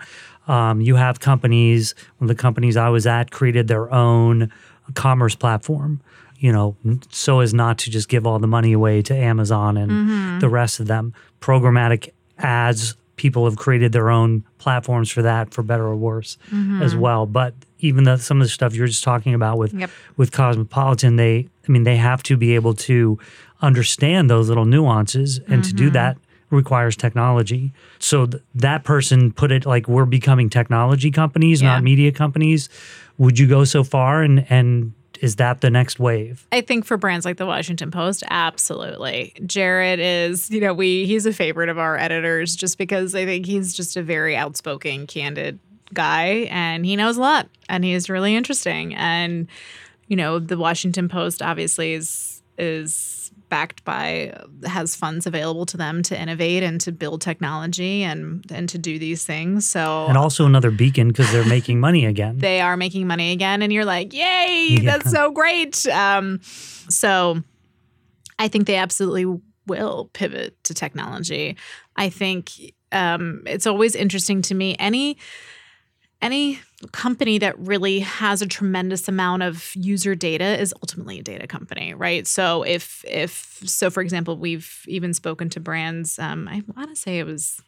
Um, 0.47 0.81
you 0.81 0.95
have 0.95 1.19
companies, 1.19 1.93
one 2.17 2.29
of 2.29 2.35
the 2.35 2.41
companies 2.41 2.77
I 2.77 2.89
was 2.89 3.05
at 3.05 3.31
created 3.31 3.67
their 3.67 3.91
own 3.93 4.51
commerce 4.95 5.35
platform 5.35 6.01
you 6.39 6.53
know, 6.53 6.75
so 7.09 7.41
as 7.41 7.53
not 7.53 7.77
to 7.79 7.91
just 7.91 8.07
give 8.07 8.25
all 8.25 8.39
the 8.39 8.47
money 8.47 8.71
away 8.71 9.01
to 9.01 9.13
Amazon 9.13 9.77
and 9.77 9.91
mm-hmm. 9.91 10.39
the 10.39 10.49
rest 10.49 10.79
of 10.79 10.87
them. 10.87 11.13
Programmatic 11.41 12.11
ads, 12.37 12.95
people 13.17 13.43
have 13.43 13.57
created 13.57 13.91
their 13.91 14.09
own 14.09 14.45
platforms 14.57 15.11
for 15.11 15.21
that, 15.21 15.53
for 15.53 15.63
better 15.63 15.85
or 15.85 15.97
worse, 15.97 16.37
as 16.47 16.55
mm-hmm. 16.55 16.99
well. 16.99 17.25
But 17.25 17.53
even 17.79 18.03
the, 18.03 18.17
some 18.17 18.41
of 18.41 18.45
the 18.45 18.51
stuff 18.51 18.75
you're 18.75 18.87
just 18.87 19.03
talking 19.03 19.33
about 19.33 19.57
with 19.57 19.73
Yep. 19.73 19.89
with 20.17 20.31
Cosmopolitan, 20.31 21.15
they, 21.15 21.47
I 21.67 21.71
mean, 21.71 21.83
they 21.83 21.97
have 21.97 22.23
to 22.23 22.37
be 22.37 22.55
able 22.55 22.73
to 22.75 23.17
understand 23.61 24.29
those 24.29 24.47
little 24.49 24.65
nuances, 24.65 25.39
and 25.47 25.63
to 25.63 25.73
do 25.73 25.85
mm-hmm. 25.85 25.93
that 25.93 26.17
requires 26.49 26.95
technology. 26.95 27.71
So 27.99 28.25
th- 28.25 28.41
that 28.55 28.83
person 28.83 29.31
put 29.31 29.51
it 29.51 29.65
like 29.65 29.87
we're 29.87 30.05
becoming 30.05 30.49
technology 30.49 31.11
companies, 31.11 31.61
Yeah. 31.61 31.73
not 31.73 31.83
media 31.83 32.11
companies. 32.11 32.69
Would 33.17 33.37
you 33.37 33.47
go 33.47 33.63
so 33.65 33.83
far 33.83 34.23
and 34.23 34.45
and 34.49 34.93
is 35.21 35.35
that 35.35 35.59
the 35.59 35.69
next 35.69 35.99
wave? 35.99 36.47
I 36.51 36.61
think 36.61 36.85
for 36.85 36.95
brands 36.95 37.25
like 37.25 37.35
the 37.37 37.45
Washington 37.45 37.91
Post, 37.91 38.23
absolutely. 38.29 39.33
Jared 39.45 39.99
is, 39.99 40.49
you 40.49 40.61
know, 40.61 40.73
we 40.73 41.05
he's 41.05 41.25
a 41.25 41.33
favorite 41.33 41.69
of 41.69 41.77
our 41.77 41.97
editors 41.97 42.55
just 42.55 42.77
because 42.77 43.13
I 43.13 43.25
think 43.25 43.45
he's 43.45 43.73
just 43.73 43.97
a 43.97 44.01
very 44.01 44.35
outspoken, 44.37 45.07
candid 45.07 45.59
guy 45.93 46.47
and 46.49 46.85
he 46.85 46.95
knows 46.95 47.17
a 47.17 47.21
lot 47.21 47.47
and 47.67 47.83
he 47.83 47.93
is 47.93 48.09
really 48.09 48.35
interesting. 48.35 48.95
And 48.95 49.47
you 50.07 50.15
know, 50.15 50.39
the 50.39 50.57
Washington 50.57 51.07
Post 51.09 51.41
obviously 51.41 51.93
is 51.93 52.41
is 52.57 53.31
backed 53.49 53.83
by 53.83 54.31
has 54.65 54.95
funds 54.95 55.25
available 55.25 55.65
to 55.65 55.75
them 55.75 56.03
to 56.03 56.19
innovate 56.19 56.61
and 56.61 56.79
to 56.81 56.91
build 56.91 57.19
technology 57.21 58.03
and 58.03 58.45
and 58.51 58.69
to 58.69 58.77
do 58.77 58.99
these 58.99 59.25
things. 59.25 59.65
So 59.67 60.05
And 60.07 60.17
also 60.17 60.45
another 60.45 60.69
beacon 60.71 61.07
because 61.07 61.31
they're 61.31 61.45
making 61.45 61.79
money 61.79 62.05
again. 62.05 62.37
they 62.39 62.61
are 62.61 62.77
making 62.77 63.07
money 63.07 63.31
again 63.31 63.61
and 63.63 63.73
you're 63.73 63.85
like 63.85 64.13
yay 64.13 64.77
Yeah. 64.81 64.97
that's 64.97 65.09
so 65.11 65.31
great 65.31 65.87
um, 65.87 66.39
so 66.43 67.41
i 68.37 68.47
think 68.47 68.67
they 68.67 68.75
absolutely 68.75 69.25
will 69.67 70.09
pivot 70.13 70.61
to 70.63 70.73
technology 70.73 71.55
i 71.95 72.09
think 72.09 72.51
um, 72.91 73.43
it's 73.45 73.67
always 73.67 73.95
interesting 73.95 74.41
to 74.43 74.55
me 74.55 74.75
any 74.79 75.17
any 76.21 76.59
company 76.91 77.37
that 77.37 77.57
really 77.57 77.99
has 77.99 78.41
a 78.41 78.45
tremendous 78.45 79.07
amount 79.07 79.41
of 79.43 79.71
user 79.75 80.15
data 80.15 80.59
is 80.59 80.73
ultimately 80.81 81.19
a 81.19 81.23
data 81.23 81.47
company 81.47 81.93
right 81.93 82.27
so 82.27 82.63
if 82.63 83.03
if 83.07 83.61
so 83.65 83.89
for 83.89 84.01
example 84.01 84.37
we've 84.37 84.83
even 84.87 85.13
spoken 85.13 85.49
to 85.49 85.59
brands 85.59 86.19
um, 86.19 86.47
i 86.47 86.61
want 86.75 86.89
to 86.89 86.95
say 86.95 87.19
it 87.19 87.25
was 87.25 87.61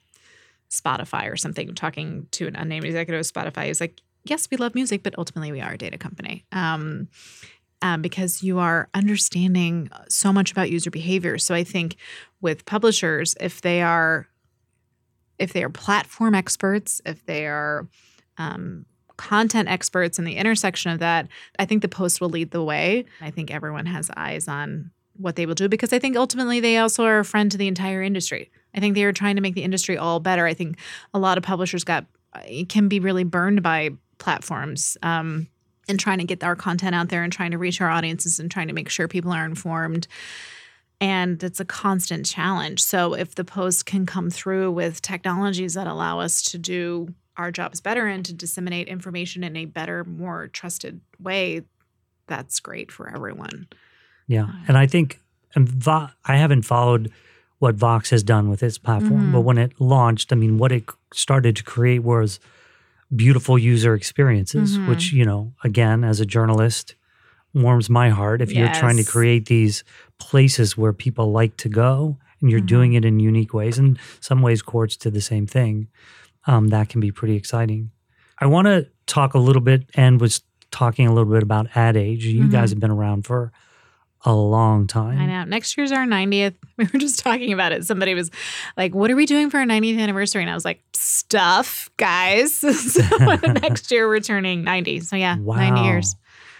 Spotify 0.71 1.29
or 1.29 1.35
something, 1.35 1.75
talking 1.75 2.27
to 2.31 2.47
an 2.47 2.55
unnamed 2.55 2.85
executive 2.85 3.19
of 3.19 3.31
Spotify. 3.31 3.65
He's 3.65 3.81
like, 3.81 3.99
yes, 4.23 4.47
we 4.49 4.57
love 4.57 4.73
music, 4.73 5.03
but 5.03 5.13
ultimately 5.17 5.51
we 5.51 5.61
are 5.61 5.73
a 5.73 5.77
data 5.77 5.97
company. 5.97 6.45
Um, 6.51 7.09
um, 7.83 8.01
because 8.01 8.43
you 8.43 8.59
are 8.59 8.89
understanding 8.93 9.89
so 10.07 10.31
much 10.31 10.51
about 10.51 10.69
user 10.69 10.91
behavior. 10.91 11.37
So 11.39 11.55
I 11.55 11.63
think 11.63 11.95
with 12.39 12.65
publishers, 12.65 13.35
if 13.39 13.61
they 13.61 13.81
are 13.81 14.27
if 15.39 15.53
they 15.53 15.63
are 15.63 15.69
platform 15.69 16.35
experts, 16.35 17.01
if 17.03 17.25
they 17.25 17.47
are 17.47 17.87
um, 18.37 18.85
content 19.17 19.69
experts 19.69 20.17
in 20.17 20.25
the 20.25 20.35
intersection 20.35 20.91
of 20.91 20.99
that, 20.99 21.27
I 21.59 21.65
think 21.65 21.81
the 21.81 21.87
post 21.87 22.21
will 22.21 22.29
lead 22.29 22.51
the 22.51 22.63
way. 22.63 23.05
I 23.21 23.29
think 23.31 23.51
everyone 23.51 23.85
has 23.85 24.09
eyes 24.17 24.47
on 24.47 24.91
what 25.17 25.35
they 25.35 25.45
will 25.45 25.55
do 25.55 25.69
because 25.69 25.93
I 25.93 25.99
think 25.99 26.17
ultimately 26.17 26.59
they 26.59 26.77
also 26.77 27.03
are 27.05 27.19
a 27.19 27.25
friend 27.25 27.51
to 27.51 27.57
the 27.57 27.67
entire 27.67 28.01
industry. 28.01 28.49
I 28.73 28.79
think 28.79 28.95
they 28.95 29.03
are 29.03 29.13
trying 29.13 29.35
to 29.35 29.41
make 29.41 29.55
the 29.55 29.63
industry 29.63 29.97
all 29.97 30.19
better. 30.19 30.45
I 30.45 30.53
think 30.53 30.77
a 31.13 31.19
lot 31.19 31.37
of 31.37 31.43
publishers 31.43 31.83
got 31.83 32.05
can 32.69 32.87
be 32.87 32.99
really 32.99 33.25
burned 33.25 33.61
by 33.61 33.91
platforms 34.17 34.97
um, 35.03 35.47
and 35.89 35.99
trying 35.99 36.19
to 36.19 36.23
get 36.23 36.43
our 36.43 36.55
content 36.55 36.95
out 36.95 37.09
there 37.09 37.23
and 37.23 37.33
trying 37.33 37.51
to 37.51 37.57
reach 37.57 37.81
our 37.81 37.89
audiences 37.89 38.39
and 38.39 38.49
trying 38.49 38.69
to 38.69 38.73
make 38.73 38.89
sure 38.89 39.07
people 39.07 39.31
are 39.31 39.45
informed. 39.45 40.07
And 41.01 41.43
it's 41.43 41.59
a 41.59 41.65
constant 41.65 42.25
challenge. 42.25 42.81
So 42.81 43.13
if 43.15 43.35
the 43.35 43.43
post 43.43 43.85
can 43.85 44.05
come 44.05 44.29
through 44.29 44.71
with 44.71 45.01
technologies 45.01 45.73
that 45.73 45.87
allow 45.87 46.19
us 46.19 46.41
to 46.43 46.57
do 46.57 47.13
our 47.37 47.51
jobs 47.51 47.81
better 47.81 48.07
and 48.07 48.25
to 48.25 48.33
disseminate 48.33 48.87
information 48.87 49.43
in 49.43 49.55
a 49.55 49.65
better, 49.65 50.03
more 50.03 50.47
trusted 50.47 51.01
way, 51.19 51.61
that's 52.27 52.59
great 52.59 52.91
for 52.91 53.09
everyone. 53.13 53.67
Yeah, 54.27 54.47
and 54.67 54.77
I 54.77 54.87
think 54.87 55.19
I 55.55 56.35
haven't 56.37 56.61
followed 56.63 57.11
what 57.59 57.75
Vox 57.75 58.09
has 58.09 58.23
done 58.23 58.49
with 58.49 58.63
its 58.63 58.77
platform, 58.77 59.29
Mhm. 59.29 59.31
but 59.33 59.41
when 59.41 59.57
it 59.57 59.79
launched, 59.79 60.31
I 60.33 60.35
mean, 60.35 60.57
what 60.57 60.71
it 60.71 60.85
started 61.13 61.55
to 61.57 61.63
create 61.63 61.99
was 62.03 62.39
beautiful 63.15 63.57
user 63.57 63.93
experiences, 63.93 64.77
Mhm. 64.77 64.87
which 64.87 65.11
you 65.11 65.25
know, 65.25 65.53
again, 65.63 66.03
as 66.03 66.19
a 66.19 66.25
journalist, 66.25 66.95
warms 67.53 67.89
my 67.89 68.09
heart. 68.09 68.41
If 68.41 68.53
you're 68.53 68.71
trying 68.73 68.95
to 68.97 69.03
create 69.03 69.47
these 69.47 69.83
places 70.17 70.77
where 70.77 70.93
people 70.93 71.31
like 71.31 71.57
to 71.57 71.69
go, 71.69 72.17
and 72.39 72.49
you're 72.49 72.61
Mhm. 72.61 72.65
doing 72.67 72.93
it 72.93 73.03
in 73.05 73.19
unique 73.19 73.53
ways, 73.53 73.77
and 73.77 73.99
some 74.21 74.41
ways 74.41 74.61
Quartz 74.61 74.95
did 74.95 75.13
the 75.13 75.21
same 75.21 75.45
thing, 75.45 75.87
um, 76.47 76.69
that 76.69 76.89
can 76.89 77.01
be 77.01 77.11
pretty 77.11 77.35
exciting. 77.35 77.91
I 78.39 78.47
want 78.47 78.65
to 78.67 78.87
talk 79.07 79.33
a 79.33 79.39
little 79.39 79.61
bit, 79.61 79.89
and 79.95 80.19
was 80.19 80.41
talking 80.71 81.05
a 81.07 81.13
little 81.13 81.31
bit 81.31 81.43
about 81.43 81.67
Ad 81.75 81.97
Age. 81.97 82.25
You 82.25 82.43
Mhm. 82.45 82.51
guys 82.51 82.69
have 82.71 82.79
been 82.79 82.91
around 82.91 83.25
for 83.25 83.51
a 84.23 84.33
long 84.33 84.85
time. 84.87 85.19
I 85.19 85.25
know. 85.25 85.43
Next 85.45 85.75
year's 85.77 85.91
our 85.91 86.05
90th. 86.05 86.53
We 86.77 86.85
were 86.93 86.99
just 86.99 87.19
talking 87.19 87.53
about 87.53 87.71
it. 87.71 87.85
Somebody 87.85 88.13
was 88.13 88.29
like, 88.77 88.93
What 88.95 89.09
are 89.11 89.15
we 89.15 89.25
doing 89.25 89.49
for 89.49 89.57
our 89.57 89.65
90th 89.65 89.99
anniversary? 89.99 90.41
And 90.43 90.49
I 90.49 90.53
was 90.53 90.63
like, 90.65 90.81
Stuff, 90.93 91.89
guys. 91.97 92.53
so 92.93 93.01
next 93.61 93.91
year 93.91 94.07
we're 94.07 94.19
turning 94.19 94.63
90. 94.63 94.99
So 95.01 95.15
yeah, 95.15 95.35
90 95.39 95.81
years. 95.81 96.15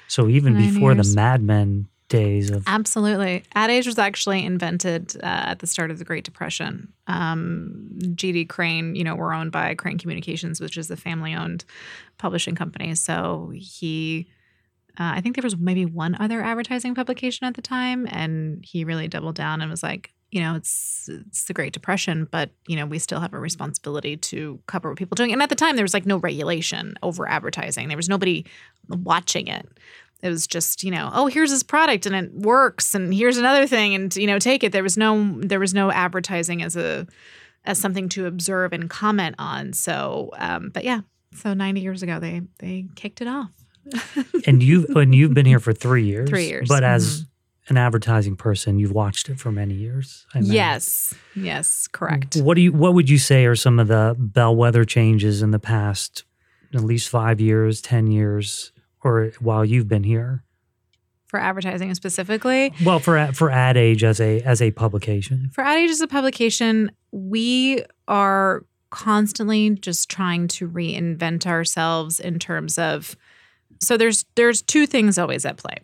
So 0.07 0.27
even 0.27 0.55
before 0.57 0.93
years. 0.93 1.11
the 1.11 1.15
Mad 1.15 1.41
Men 1.41 1.87
days 2.11 2.51
of 2.51 2.63
Absolutely. 2.67 3.43
Ad 3.55 3.69
age 3.69 3.87
was 3.87 3.97
actually 3.97 4.45
invented 4.45 5.15
uh, 5.23 5.25
at 5.25 5.59
the 5.59 5.67
start 5.67 5.91
of 5.91 5.97
the 5.97 6.05
Great 6.05 6.25
Depression. 6.25 6.91
Um, 7.07 7.89
GD 7.99 8.49
Crain, 8.49 8.95
you 8.95 9.03
know, 9.03 9.15
we're 9.15 9.33
owned 9.33 9.51
by 9.51 9.73
Crain 9.75 9.97
Communications, 9.97 10.59
which 10.59 10.77
is 10.77 10.91
a 10.91 10.97
family 10.97 11.33
owned 11.33 11.63
publishing 12.17 12.53
company. 12.53 12.93
So 12.95 13.51
he, 13.55 14.27
uh, 14.99 15.15
I 15.15 15.21
think 15.21 15.35
there 15.35 15.43
was 15.43 15.57
maybe 15.57 15.85
one 15.85 16.15
other 16.19 16.41
advertising 16.41 16.93
publication 16.93 17.47
at 17.47 17.55
the 17.55 17.61
time, 17.61 18.07
and 18.11 18.63
he 18.63 18.83
really 18.83 19.07
doubled 19.07 19.35
down 19.35 19.61
and 19.61 19.71
was 19.71 19.81
like, 19.81 20.13
you 20.31 20.41
know, 20.41 20.55
it's 20.55 21.09
it's 21.09 21.45
the 21.45 21.53
Great 21.53 21.73
Depression, 21.73 22.27
but 22.31 22.51
you 22.67 22.77
know, 22.77 22.85
we 22.85 22.99
still 22.99 23.19
have 23.19 23.33
a 23.33 23.39
responsibility 23.39 24.15
to 24.15 24.59
cover 24.65 24.89
what 24.89 24.97
people 24.97 25.15
are 25.15 25.21
doing. 25.21 25.33
And 25.33 25.41
at 25.41 25.49
the 25.49 25.55
time, 25.55 25.75
there 25.75 25.83
was 25.83 25.93
like 25.93 26.05
no 26.05 26.17
regulation 26.17 26.95
over 27.03 27.27
advertising. 27.27 27.89
There 27.89 27.97
was 27.97 28.07
nobody 28.07 28.45
watching 28.87 29.47
it 29.47 29.67
it 30.21 30.29
was 30.29 30.47
just 30.47 30.83
you 30.83 30.91
know 30.91 31.09
oh 31.13 31.27
here's 31.27 31.49
this 31.49 31.63
product 31.63 32.05
and 32.05 32.15
it 32.15 32.33
works 32.33 32.93
and 32.93 33.13
here's 33.13 33.37
another 33.37 33.67
thing 33.67 33.95
and 33.95 34.15
you 34.15 34.27
know 34.27 34.39
take 34.39 34.63
it. 34.63 34.71
There 34.71 34.83
was 34.83 34.97
no 34.97 35.39
there 35.39 35.59
was 35.59 35.73
no 35.73 35.91
advertising 35.91 36.61
as 36.61 36.75
a 36.75 37.07
as 37.65 37.79
something 37.79 38.09
to 38.09 38.25
observe 38.25 38.73
and 38.73 38.89
comment 38.89 39.35
on. 39.39 39.73
So 39.73 40.31
um 40.37 40.69
but 40.73 40.83
yeah 40.83 41.01
so 41.35 41.53
90 41.53 41.81
years 41.81 42.03
ago 42.03 42.19
they 42.19 42.41
they 42.59 42.85
kicked 42.95 43.21
it 43.21 43.27
off. 43.27 43.51
And 44.47 44.63
you've 44.63 44.89
and 44.95 45.13
you've 45.13 45.33
been 45.33 45.45
here 45.45 45.59
for 45.59 45.73
three 45.73 46.05
years. 46.05 46.29
Three 46.29 46.47
years, 46.47 46.67
But 46.67 46.83
as 46.83 47.25
an 47.69 47.77
advertising 47.77 48.35
person, 48.35 48.79
you've 48.79 48.91
watched 48.91 49.29
it 49.29 49.39
for 49.39 49.51
many 49.51 49.75
years. 49.75 50.25
I 50.33 50.39
yes. 50.39 51.13
Yes 51.35 51.87
correct. 51.87 52.37
What 52.37 52.55
do 52.55 52.61
you 52.61 52.71
what 52.71 52.93
would 52.93 53.09
you 53.09 53.17
say 53.17 53.45
are 53.45 53.55
some 53.55 53.79
of 53.79 53.87
the 53.87 54.15
bellwether 54.17 54.83
changes 54.83 55.41
in 55.41 55.51
the 55.51 55.59
past 55.59 56.23
at 56.73 56.83
least 56.83 57.09
five 57.09 57.39
years, 57.41 57.81
ten 57.81 58.07
years, 58.07 58.71
or 59.03 59.31
while 59.39 59.65
you've 59.65 59.87
been 59.87 60.03
here? 60.03 60.43
for 61.31 61.39
advertising 61.39 61.95
specifically 61.95 62.73
Well, 62.83 62.99
for 62.99 63.31
for 63.31 63.49
Ad 63.49 63.77
Age 63.77 64.03
as 64.03 64.19
a 64.19 64.41
as 64.41 64.61
a 64.61 64.71
publication. 64.71 65.49
For 65.53 65.63
Ad 65.63 65.77
Age 65.77 65.89
as 65.89 66.01
a 66.01 66.07
publication, 66.07 66.91
we 67.13 67.85
are 68.09 68.65
constantly 68.89 69.69
just 69.69 70.09
trying 70.09 70.49
to 70.49 70.67
reinvent 70.67 71.47
ourselves 71.47 72.19
in 72.19 72.37
terms 72.37 72.77
of 72.77 73.15
so 73.79 73.95
there's 73.95 74.25
there's 74.35 74.61
two 74.61 74.85
things 74.85 75.17
always 75.17 75.45
at 75.45 75.55
play. 75.55 75.77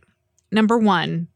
Number 0.52 0.78
one, 0.78 1.30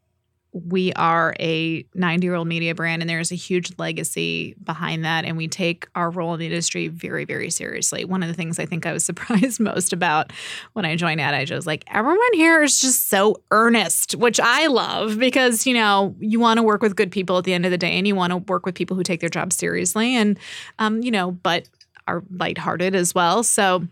we 0.53 0.91
are 0.93 1.33
a 1.39 1.85
90 1.95 2.25
year 2.25 2.35
old 2.35 2.47
media 2.47 2.75
brand 2.75 3.01
and 3.01 3.09
there's 3.09 3.31
a 3.31 3.35
huge 3.35 3.71
legacy 3.77 4.53
behind 4.63 5.05
that 5.05 5.23
and 5.23 5.37
we 5.37 5.47
take 5.47 5.87
our 5.95 6.09
role 6.09 6.33
in 6.33 6.39
the 6.39 6.45
industry 6.45 6.87
very 6.87 7.25
very 7.25 7.49
seriously. 7.49 8.03
One 8.03 8.21
of 8.21 8.29
the 8.29 8.35
things 8.35 8.59
i 8.59 8.65
think 8.65 8.85
i 8.85 8.93
was 8.93 9.05
surprised 9.11 9.59
most 9.59 9.93
about 9.93 10.31
when 10.73 10.85
i 10.85 10.95
joined 10.95 11.21
ad 11.21 11.49
was 11.51 11.65
like 11.65 11.83
everyone 11.87 12.33
here 12.33 12.63
is 12.63 12.79
just 12.79 13.09
so 13.09 13.41
earnest 13.51 14.15
which 14.15 14.39
i 14.39 14.67
love 14.67 15.17
because 15.17 15.65
you 15.65 15.73
know 15.73 16.15
you 16.19 16.39
want 16.39 16.57
to 16.57 16.63
work 16.63 16.81
with 16.81 16.95
good 16.95 17.11
people 17.11 17.37
at 17.37 17.43
the 17.43 17.53
end 17.53 17.65
of 17.65 17.71
the 17.71 17.77
day 17.77 17.97
and 17.97 18.07
you 18.07 18.15
want 18.15 18.31
to 18.31 18.37
work 18.37 18.65
with 18.65 18.75
people 18.75 18.95
who 18.95 19.03
take 19.03 19.19
their 19.19 19.29
job 19.29 19.51
seriously 19.53 20.15
and 20.15 20.37
um, 20.79 21.01
you 21.01 21.11
know 21.11 21.31
but 21.31 21.67
are 22.07 22.23
lighthearted 22.31 22.95
as 22.95 23.15
well. 23.15 23.43
So 23.43 23.87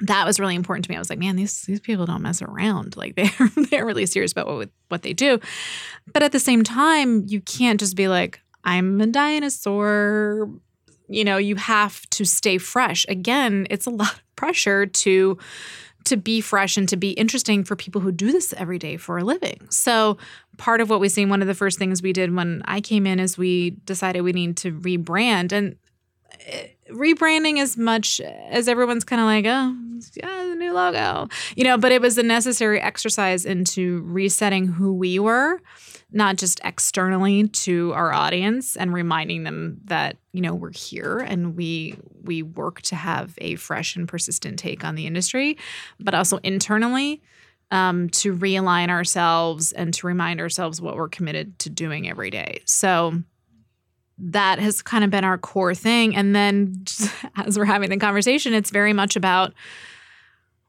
that 0.00 0.26
was 0.26 0.40
really 0.40 0.54
important 0.54 0.84
to 0.84 0.90
me. 0.90 0.96
I 0.96 0.98
was 0.98 1.10
like, 1.10 1.18
man, 1.18 1.36
these 1.36 1.62
these 1.62 1.80
people 1.80 2.06
don't 2.06 2.22
mess 2.22 2.42
around. 2.42 2.96
Like 3.04 3.16
they're 3.16 3.50
they're 3.70 3.86
really 3.86 4.06
serious 4.06 4.32
about 4.32 4.46
what 4.46 4.70
what 4.88 5.02
they 5.02 5.12
do. 5.12 5.38
But 6.12 6.22
at 6.22 6.32
the 6.32 6.40
same 6.40 6.64
time, 6.64 7.24
you 7.26 7.40
can't 7.40 7.78
just 7.78 7.96
be 7.96 8.08
like, 8.08 8.40
I'm 8.64 9.00
a 9.00 9.06
dinosaur. 9.06 10.50
You 11.08 11.24
know, 11.24 11.36
you 11.36 11.56
have 11.56 12.08
to 12.10 12.24
stay 12.24 12.58
fresh. 12.58 13.04
Again, 13.08 13.66
it's 13.68 13.86
a 13.86 13.90
lot 13.90 14.14
of 14.14 14.36
pressure 14.36 14.86
to 14.86 15.38
to 16.04 16.16
be 16.16 16.40
fresh 16.40 16.76
and 16.76 16.88
to 16.88 16.96
be 16.96 17.12
interesting 17.12 17.64
for 17.64 17.76
people 17.76 18.00
who 18.00 18.12
do 18.12 18.30
this 18.30 18.52
every 18.58 18.78
day 18.78 18.96
for 18.96 19.18
a 19.18 19.24
living. 19.24 19.66
So 19.70 20.18
part 20.58 20.80
of 20.80 20.90
what 20.90 21.00
we 21.00 21.08
see, 21.08 21.24
one 21.24 21.40
of 21.40 21.48
the 21.48 21.54
first 21.54 21.78
things 21.78 22.02
we 22.02 22.12
did 22.12 22.34
when 22.34 22.62
I 22.66 22.80
came 22.80 23.06
in 23.06 23.18
is 23.18 23.38
we 23.38 23.70
decided 23.86 24.20
we 24.20 24.32
need 24.32 24.56
to 24.58 24.72
rebrand 24.72 25.52
and 25.52 25.76
rebranding 26.90 27.58
as 27.58 27.76
much 27.76 28.20
as 28.20 28.68
everyone's 28.68 29.04
kind 29.04 29.20
of 29.20 29.26
like, 29.26 29.44
oh, 29.46 29.76
yeah, 30.14 30.44
the 30.48 30.54
new 30.54 30.72
logo, 30.72 31.28
you 31.56 31.64
know, 31.64 31.78
but 31.78 31.92
it 31.92 32.00
was 32.00 32.18
a 32.18 32.22
necessary 32.22 32.80
exercise 32.80 33.44
into 33.44 34.02
resetting 34.02 34.66
who 34.66 34.92
we 34.92 35.18
were, 35.18 35.60
not 36.12 36.36
just 36.36 36.60
externally 36.64 37.48
to 37.48 37.92
our 37.94 38.12
audience 38.12 38.76
and 38.76 38.92
reminding 38.92 39.44
them 39.44 39.78
that, 39.84 40.16
you 40.32 40.40
know, 40.40 40.54
we're 40.54 40.72
here 40.72 41.18
and 41.18 41.56
we 41.56 41.96
we 42.22 42.42
work 42.42 42.80
to 42.82 42.96
have 42.96 43.34
a 43.38 43.56
fresh 43.56 43.96
and 43.96 44.08
persistent 44.08 44.58
take 44.58 44.84
on 44.84 44.94
the 44.94 45.06
industry, 45.06 45.58
but 46.00 46.14
also 46.14 46.38
internally 46.38 47.22
um, 47.70 48.08
to 48.10 48.34
realign 48.34 48.88
ourselves 48.88 49.72
and 49.72 49.92
to 49.94 50.06
remind 50.06 50.40
ourselves 50.40 50.80
what 50.80 50.96
we're 50.96 51.08
committed 51.08 51.58
to 51.58 51.70
doing 51.70 52.08
every 52.08 52.30
day. 52.30 52.60
So 52.66 53.22
that 54.18 54.58
has 54.58 54.82
kind 54.82 55.04
of 55.04 55.10
been 55.10 55.24
our 55.24 55.38
core 55.38 55.74
thing. 55.74 56.14
And 56.14 56.34
then 56.34 56.84
as 57.36 57.58
we're 57.58 57.64
having 57.64 57.90
the 57.90 57.96
conversation, 57.96 58.54
it's 58.54 58.70
very 58.70 58.92
much 58.92 59.16
about 59.16 59.52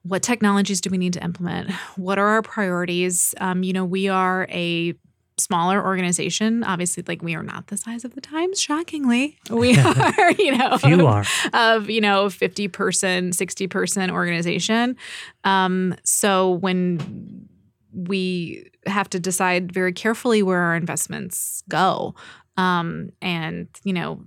what 0.04 0.22
technologies 0.22 0.82
do 0.82 0.90
we 0.90 0.98
need 0.98 1.14
to 1.14 1.24
implement? 1.24 1.72
What 1.96 2.20
are 2.20 2.28
our 2.28 2.42
priorities? 2.44 3.34
Um, 3.40 3.64
you 3.64 3.74
know, 3.74 3.84
we 3.84 4.08
are 4.08 4.48
a 4.52 4.94
smaller 5.38 5.84
organization. 5.84 6.64
Obviously, 6.64 7.04
like 7.08 7.22
we 7.22 7.36
are 7.36 7.44
not 7.44 7.68
the 7.68 7.78
size 7.78 8.06
of 8.06 8.14
the 8.14 8.22
Times, 8.22 8.62
shockingly. 8.62 9.38
We 9.50 9.78
are, 9.78 10.32
you 10.34 10.56
know, 10.58 10.78
Few 10.78 11.06
are. 11.08 11.26
of 11.54 11.90
you 11.90 12.02
know 12.02 12.30
50 12.30 12.68
person 12.70 13.34
60 13.34 13.68
person 13.68 14.12
organization 14.12 14.96
um, 15.44 15.96
so 16.04 16.52
when 16.52 17.48
we 17.94 18.70
have 18.86 19.10
to 19.10 19.20
decide 19.20 19.72
very 19.72 19.94
carefully 19.94 20.44
where 20.44 20.60
our 20.60 20.76
investments 20.76 21.64
go 21.70 22.14
um, 22.58 23.10
and 23.22 23.68
you 23.84 23.94
know 23.94 24.24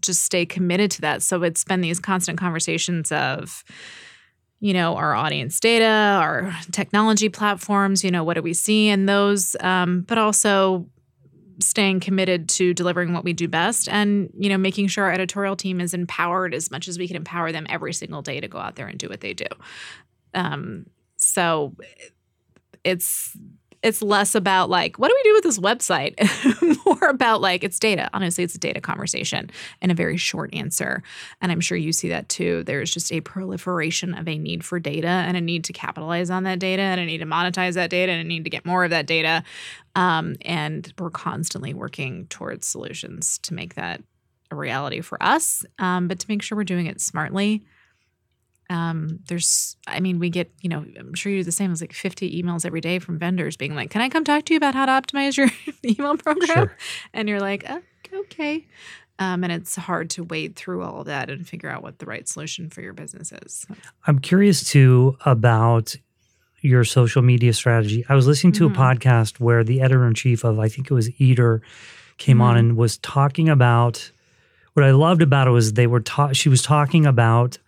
just 0.00 0.24
stay 0.24 0.44
committed 0.44 0.90
to 0.90 1.00
that. 1.02 1.22
So 1.22 1.42
it's 1.42 1.64
been 1.64 1.80
these 1.80 2.00
constant 2.00 2.38
conversations 2.38 3.12
of 3.12 3.64
you 4.60 4.72
know 4.72 4.96
our 4.96 5.14
audience 5.14 5.60
data 5.60 5.84
our 5.84 6.56
technology 6.70 7.28
platforms 7.28 8.02
you 8.02 8.10
know 8.10 8.24
what 8.24 8.34
do 8.34 8.40
we 8.40 8.54
see 8.54 8.88
in 8.88 9.04
those 9.04 9.54
um, 9.60 10.02
but 10.02 10.16
also 10.16 10.86
staying 11.60 12.00
committed 12.00 12.48
to 12.48 12.74
delivering 12.74 13.12
what 13.12 13.24
we 13.24 13.32
do 13.32 13.46
best 13.46 13.88
and 13.88 14.30
you 14.38 14.48
know 14.48 14.58
making 14.58 14.86
sure 14.86 15.04
our 15.04 15.12
editorial 15.12 15.56
team 15.56 15.80
is 15.80 15.94
empowered 15.94 16.54
as 16.54 16.70
much 16.70 16.88
as 16.88 16.98
we 16.98 17.06
can 17.06 17.16
empower 17.16 17.52
them 17.52 17.66
every 17.68 17.92
single 17.92 18.22
day 18.22 18.40
to 18.40 18.48
go 18.48 18.58
out 18.58 18.76
there 18.76 18.86
and 18.86 18.98
do 18.98 19.08
what 19.08 19.20
they 19.20 19.34
do. 19.34 19.46
Um, 20.34 20.86
so 21.16 21.74
it's 22.82 23.36
it's 23.84 24.00
less 24.00 24.34
about 24.34 24.70
like 24.70 24.98
what 24.98 25.08
do 25.08 25.14
we 25.14 25.30
do 25.30 25.34
with 25.34 25.44
this 25.44 25.58
website? 25.58 26.14
More 26.86 27.10
about 27.10 27.42
like 27.42 27.62
it's 27.62 27.78
data. 27.78 28.08
Honestly 28.14 28.42
it's 28.42 28.54
a 28.54 28.58
data 28.58 28.80
conversation 28.80 29.50
and 29.82 29.92
a 29.92 29.94
very 29.94 30.16
short 30.16 30.52
answer. 30.54 31.02
And 31.40 31.52
i'm 31.52 31.60
sure 31.60 31.76
you 31.76 31.92
see 31.92 32.08
that 32.08 32.28
too. 32.28 32.64
There's 32.64 32.90
just 32.90 33.12
a 33.12 33.20
proliferation 33.20 34.14
of 34.14 34.26
a 34.26 34.38
need 34.38 34.64
for 34.64 34.80
data 34.80 35.06
and 35.06 35.36
a 35.36 35.40
need 35.40 35.64
to 35.64 35.72
capitalize 35.72 36.30
on 36.30 36.44
that 36.44 36.58
data 36.58 36.82
and 36.82 37.00
a 37.00 37.04
need 37.04 37.18
to 37.18 37.26
monetize 37.26 37.74
that 37.74 37.90
data 37.90 38.10
and 38.10 38.22
a 38.22 38.24
need 38.24 38.44
to 38.44 38.50
get 38.50 38.64
more 38.64 38.84
of 38.84 38.90
that 38.90 39.06
data. 39.06 39.44
Um, 39.94 40.36
and 40.42 40.92
we're 40.98 41.10
constantly 41.10 41.74
working 41.74 42.26
towards 42.28 42.66
solutions 42.66 43.38
to 43.38 43.54
make 43.54 43.74
that 43.74 44.02
a 44.50 44.56
reality 44.56 45.02
for 45.02 45.22
us 45.22 45.64
um, 45.78 46.08
but 46.08 46.18
to 46.20 46.26
make 46.28 46.42
sure 46.42 46.56
we're 46.56 46.64
doing 46.64 46.86
it 46.86 47.00
smartly 47.00 47.64
um, 48.70 49.18
there's 49.28 49.76
i 49.86 50.00
mean 50.00 50.18
we 50.18 50.30
get 50.30 50.50
you 50.60 50.68
know 50.68 50.84
i'm 50.98 51.14
sure 51.14 51.30
you 51.30 51.38
do 51.38 51.44
the 51.44 51.52
same 51.52 51.70
as 51.72 51.80
like 51.80 51.92
50 51.92 52.42
emails 52.42 52.64
every 52.64 52.80
day 52.80 52.98
from 52.98 53.18
vendors 53.18 53.56
being 53.56 53.74
like 53.74 53.90
can 53.90 54.00
i 54.00 54.08
come 54.08 54.24
talk 54.24 54.44
to 54.46 54.54
you 54.54 54.56
about 54.56 54.74
how 54.74 54.86
to 54.86 54.92
optimize 54.92 55.36
your 55.36 55.48
email 55.84 56.16
program 56.16 56.46
Sure. 56.48 56.76
and 57.12 57.28
you're 57.28 57.40
like 57.40 57.64
oh, 57.68 57.80
okay 58.20 58.66
um, 59.20 59.44
and 59.44 59.52
it's 59.52 59.76
hard 59.76 60.10
to 60.10 60.24
wade 60.24 60.56
through 60.56 60.82
all 60.82 61.00
of 61.00 61.06
that 61.06 61.30
and 61.30 61.46
figure 61.46 61.68
out 61.70 61.82
what 61.82 61.98
the 62.00 62.06
right 62.06 62.26
solution 62.26 62.68
for 62.70 62.80
your 62.80 62.92
business 62.94 63.32
is 63.44 63.66
I'm 64.06 64.18
curious 64.18 64.68
too 64.68 65.16
about 65.24 65.94
your 66.60 66.82
social 66.84 67.20
media 67.20 67.52
strategy. 67.52 68.06
I 68.08 68.14
was 68.14 68.26
listening 68.26 68.54
to 68.54 68.70
Mhm. 68.70 68.72
a 68.72 68.76
podcast 68.78 69.38
where 69.38 69.62
the 69.62 69.82
editor 69.82 70.06
in 70.06 70.14
chief 70.14 70.44
of, 70.44 70.58
I 70.58 70.68
think 70.70 70.90
it 70.90 70.94
was 70.94 71.10
Eater, 71.20 71.60
came 72.16 72.40
on 72.40 72.56
Mhm. 72.56 72.58
and 72.58 72.76
was 72.78 72.96
talking 72.96 73.50
about 73.50 74.10
what 74.72 74.82
I 74.86 74.92
loved 74.92 75.20
about 75.20 75.46
it 75.46 75.50
was 75.50 75.74
they 75.74 75.86
were 75.86 76.00
ta- 76.00 76.32
she 76.32 76.48
was 76.48 76.62
talking 76.62 77.04
about 77.04 77.58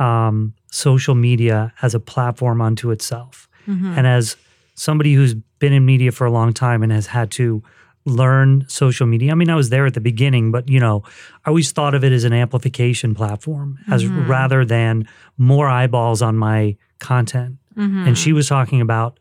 um, 0.00 0.54
social 0.70 1.14
media 1.14 1.72
as 1.82 1.94
a 1.94 2.00
platform 2.00 2.60
unto 2.60 2.90
itself. 2.90 3.48
Mhm. 3.68 3.96
And 3.98 4.06
as 4.06 4.36
somebody 4.74 5.14
who's 5.14 5.34
been 5.58 5.72
in 5.72 5.84
media 5.84 6.10
for 6.10 6.26
a 6.26 6.30
long 6.30 6.52
time 6.52 6.82
and 6.82 6.90
has 6.92 7.06
had 7.08 7.30
to 7.32 7.62
learn 8.06 8.64
social 8.66 9.06
media, 9.06 9.30
I 9.30 9.34
mean, 9.34 9.50
I 9.50 9.54
was 9.54 9.68
there 9.68 9.84
at 9.86 9.92
the 9.94 10.00
beginning, 10.00 10.50
but 10.50 10.68
you 10.70 10.80
know, 10.80 11.02
I 11.44 11.48
always 11.50 11.70
thought 11.70 11.94
of 11.94 12.02
it 12.02 12.12
as 12.12 12.24
an 12.24 12.32
amplification 12.32 13.14
platform, 13.14 13.78
as 13.88 14.04
Mhm. 14.04 14.26
rather 14.26 14.64
than 14.64 15.06
more 15.36 15.68
eyeballs 15.68 16.22
on 16.22 16.36
my 16.36 16.76
content. 16.98 17.56
Mhm. 17.76 18.06
And 18.08 18.16
she 18.18 18.32
was 18.32 18.48
talking 18.48 18.80
about 18.80 19.20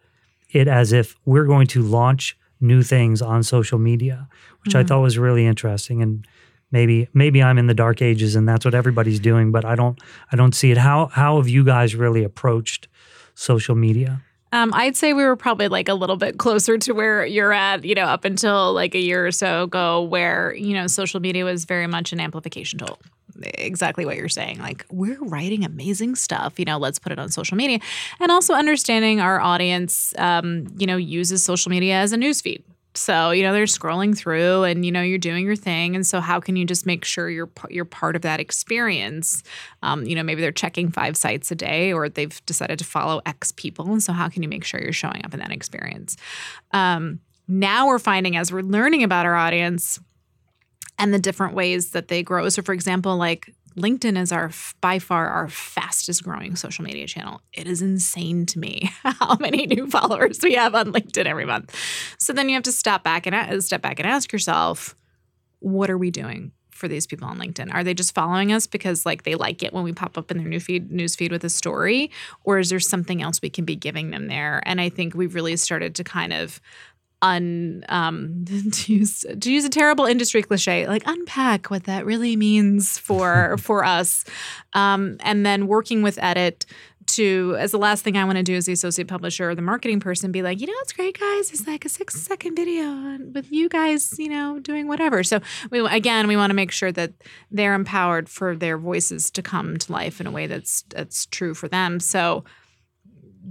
it 0.51 0.67
as 0.67 0.93
if 0.93 1.15
we're 1.25 1.45
going 1.45 1.67
to 1.67 1.81
launch 1.81 2.37
new 2.61 2.81
things 2.81 3.21
on 3.21 3.43
social 3.43 3.79
media, 3.79 4.27
which 4.63 4.75
I 4.75 4.83
thought 4.83 5.01
was 5.01 5.17
really 5.17 5.45
interesting. 5.45 6.01
And 6.01 6.25
maybe 6.71 7.07
maybe 7.13 7.41
I'm 7.41 7.57
in 7.57 7.67
the 7.67 7.73
dark 7.73 8.01
ages 8.01 8.35
and 8.35 8.47
that's 8.47 8.65
what 8.65 8.73
everybody's 8.73 9.19
doing, 9.19 9.51
but 9.51 9.65
I 9.65 9.75
don't 9.75 9.99
I 10.31 10.35
don't 10.35 10.53
see 10.53 10.71
it. 10.71 10.77
How 10.77 11.07
how 11.07 11.37
have 11.37 11.47
you 11.47 11.63
guys 11.63 11.95
really 11.95 12.23
approached 12.23 12.87
social 13.35 13.75
media? 13.75 14.21
Um, 14.51 14.73
I'd 14.73 14.97
say 14.97 15.13
we 15.13 15.23
were 15.23 15.35
probably 15.35 15.67
like 15.67 15.89
a 15.89 15.93
little 15.93 16.15
bit 16.17 16.39
closer 16.39 16.77
to 16.79 16.93
where 16.93 17.23
you're 17.25 17.53
at, 17.53 17.85
you 17.85 17.93
know, 17.93 18.05
up 18.05 18.25
until 18.25 18.73
like 18.73 18.95
a 18.95 18.99
year 18.99 19.27
or 19.27 19.31
so 19.31 19.63
ago, 19.63 20.01
where, 20.01 20.55
you 20.55 20.73
know, 20.73 20.87
social 20.87 21.19
media 21.19 21.45
was 21.45 21.65
very 21.65 21.85
much 21.85 22.13
an 22.13 22.19
amplification 22.19 22.79
tool. 22.79 22.97
Exactly 23.43 24.05
what 24.05 24.17
you're 24.17 24.27
saying. 24.27 24.57
Like, 24.57 24.85
we're 24.89 25.23
writing 25.23 25.63
amazing 25.63 26.15
stuff, 26.15 26.57
you 26.57 26.65
know, 26.65 26.79
let's 26.79 26.97
put 26.97 27.11
it 27.11 27.19
on 27.19 27.29
social 27.29 27.57
media. 27.57 27.79
And 28.19 28.31
also 28.31 28.55
understanding 28.55 29.21
our 29.21 29.39
audience, 29.39 30.15
um, 30.17 30.65
you 30.77 30.87
know, 30.87 30.97
uses 30.97 31.43
social 31.43 31.69
media 31.69 31.93
as 31.95 32.11
a 32.11 32.17
newsfeed. 32.17 32.63
So, 32.95 33.31
you 33.31 33.43
know, 33.43 33.53
they're 33.53 33.65
scrolling 33.65 34.17
through 34.17 34.63
and, 34.63 34.83
you 34.83 34.91
know, 34.91 35.01
you're 35.01 35.19
doing 35.19 35.45
your 35.45 35.55
thing. 35.55 35.95
And 35.95 36.05
so, 36.05 36.19
how 36.19 36.39
can 36.39 36.55
you 36.55 36.65
just 36.65 36.85
make 36.85 37.05
sure 37.05 37.29
you're, 37.29 37.49
you're 37.69 37.85
part 37.85 38.15
of 38.15 38.23
that 38.23 38.39
experience? 38.39 39.43
Um, 39.83 40.05
you 40.05 40.15
know, 40.15 40.23
maybe 40.23 40.41
they're 40.41 40.51
checking 40.51 40.91
five 40.91 41.15
sites 41.15 41.51
a 41.51 41.55
day 41.55 41.93
or 41.93 42.09
they've 42.09 42.43
decided 42.45 42.79
to 42.79 42.85
follow 42.85 43.21
X 43.25 43.51
people. 43.51 43.91
And 43.91 44.01
so, 44.01 44.11
how 44.11 44.27
can 44.27 44.41
you 44.41 44.49
make 44.49 44.63
sure 44.63 44.81
you're 44.81 44.91
showing 44.91 45.23
up 45.23 45.33
in 45.33 45.39
that 45.39 45.51
experience? 45.51 46.17
Um, 46.71 47.19
now 47.47 47.87
we're 47.87 47.99
finding 47.99 48.35
as 48.35 48.51
we're 48.51 48.61
learning 48.61 49.03
about 49.03 49.25
our 49.25 49.35
audience 49.35 49.99
and 50.97 51.13
the 51.13 51.19
different 51.19 51.53
ways 51.53 51.91
that 51.91 52.09
they 52.09 52.21
grow. 52.21 52.49
So, 52.49 52.61
for 52.61 52.73
example, 52.73 53.15
like 53.17 53.53
LinkedIn 53.79 54.19
is 54.19 54.31
our 54.31 54.51
by 54.81 54.99
far 54.99 55.27
our 55.27 55.47
fastest 55.47 56.23
growing 56.23 56.55
social 56.55 56.83
media 56.83 57.07
channel. 57.07 57.41
It 57.53 57.67
is 57.67 57.81
insane 57.81 58.45
to 58.47 58.59
me 58.59 58.91
how 59.03 59.35
many 59.39 59.65
new 59.65 59.87
followers 59.87 60.39
we 60.43 60.53
have 60.53 60.75
on 60.75 60.93
LinkedIn 60.93 61.25
every 61.25 61.45
month. 61.45 61.75
So 62.17 62.33
then 62.33 62.49
you 62.49 62.55
have 62.55 62.63
to 62.63 62.71
step 62.71 63.03
back 63.03 63.25
and 63.25 63.63
step 63.63 63.81
back 63.81 63.99
and 63.99 64.07
ask 64.07 64.31
yourself, 64.31 64.95
what 65.59 65.89
are 65.89 65.97
we 65.97 66.11
doing 66.11 66.51
for 66.69 66.87
these 66.87 67.05
people 67.05 67.27
on 67.27 67.37
LinkedIn? 67.37 67.73
Are 67.73 67.83
they 67.83 67.93
just 67.93 68.15
following 68.15 68.51
us 68.53 68.65
because 68.65 69.05
like 69.05 69.23
they 69.23 69.35
like 69.35 69.63
it 69.63 69.73
when 69.73 69.83
we 69.83 69.91
pop 69.91 70.17
up 70.17 70.31
in 70.31 70.37
their 70.37 70.47
new 70.47 70.59
feed 70.59 70.91
news 70.91 71.15
feed 71.15 71.31
with 71.31 71.43
a 71.43 71.49
story, 71.49 72.11
or 72.43 72.59
is 72.59 72.69
there 72.69 72.79
something 72.79 73.21
else 73.21 73.41
we 73.41 73.49
can 73.49 73.65
be 73.65 73.75
giving 73.75 74.11
them 74.11 74.27
there? 74.27 74.61
And 74.65 74.79
I 74.79 74.89
think 74.89 75.13
we've 75.13 75.35
really 75.35 75.57
started 75.57 75.95
to 75.95 76.03
kind 76.03 76.33
of 76.33 76.61
un 77.21 77.83
um 77.89 78.45
to 78.71 78.93
use 78.93 79.25
to 79.39 79.51
use 79.51 79.65
a 79.65 79.69
terrible 79.69 80.05
industry 80.05 80.41
cliche 80.41 80.87
like 80.87 81.03
unpack 81.05 81.69
what 81.69 81.83
that 81.83 82.05
really 82.05 82.35
means 82.35 82.97
for 82.97 83.57
for 83.59 83.83
us 83.83 84.23
um 84.73 85.17
and 85.21 85.45
then 85.45 85.67
working 85.67 86.01
with 86.01 86.17
edit 86.21 86.65
to 87.09 87.55
as 87.59 87.71
the 87.71 87.77
last 87.77 88.03
thing 88.03 88.17
I 88.17 88.23
want 88.23 88.37
to 88.37 88.43
do 88.43 88.55
as 88.55 88.65
the 88.65 88.73
associate 88.73 89.07
publisher 89.07 89.49
or 89.49 89.55
the 89.55 89.61
marketing 89.61 89.99
person 89.99 90.31
be 90.31 90.41
like, 90.41 90.61
you 90.61 90.67
know, 90.67 90.73
it's 90.81 90.93
great, 90.93 91.19
guys. 91.19 91.51
It's 91.51 91.67
like 91.67 91.85
a 91.85 91.89
six 91.89 92.15
second 92.21 92.55
video 92.55 93.17
with 93.33 93.51
you 93.51 93.69
guys, 93.69 94.17
you 94.17 94.29
know, 94.29 94.59
doing 94.59 94.87
whatever. 94.87 95.23
So 95.23 95.39
we 95.71 95.79
again, 95.79 96.27
we 96.27 96.37
want 96.37 96.51
to 96.51 96.55
make 96.55 96.71
sure 96.71 96.91
that 96.91 97.13
they're 97.51 97.73
empowered 97.73 98.29
for 98.29 98.55
their 98.55 98.77
voices 98.77 99.31
to 99.31 99.41
come 99.41 99.77
to 99.77 99.91
life 99.91 100.21
in 100.21 100.27
a 100.27 100.31
way 100.31 100.47
that's 100.47 100.83
that's 100.89 101.25
true 101.27 101.53
for 101.53 101.67
them. 101.67 101.99
So 101.99 102.43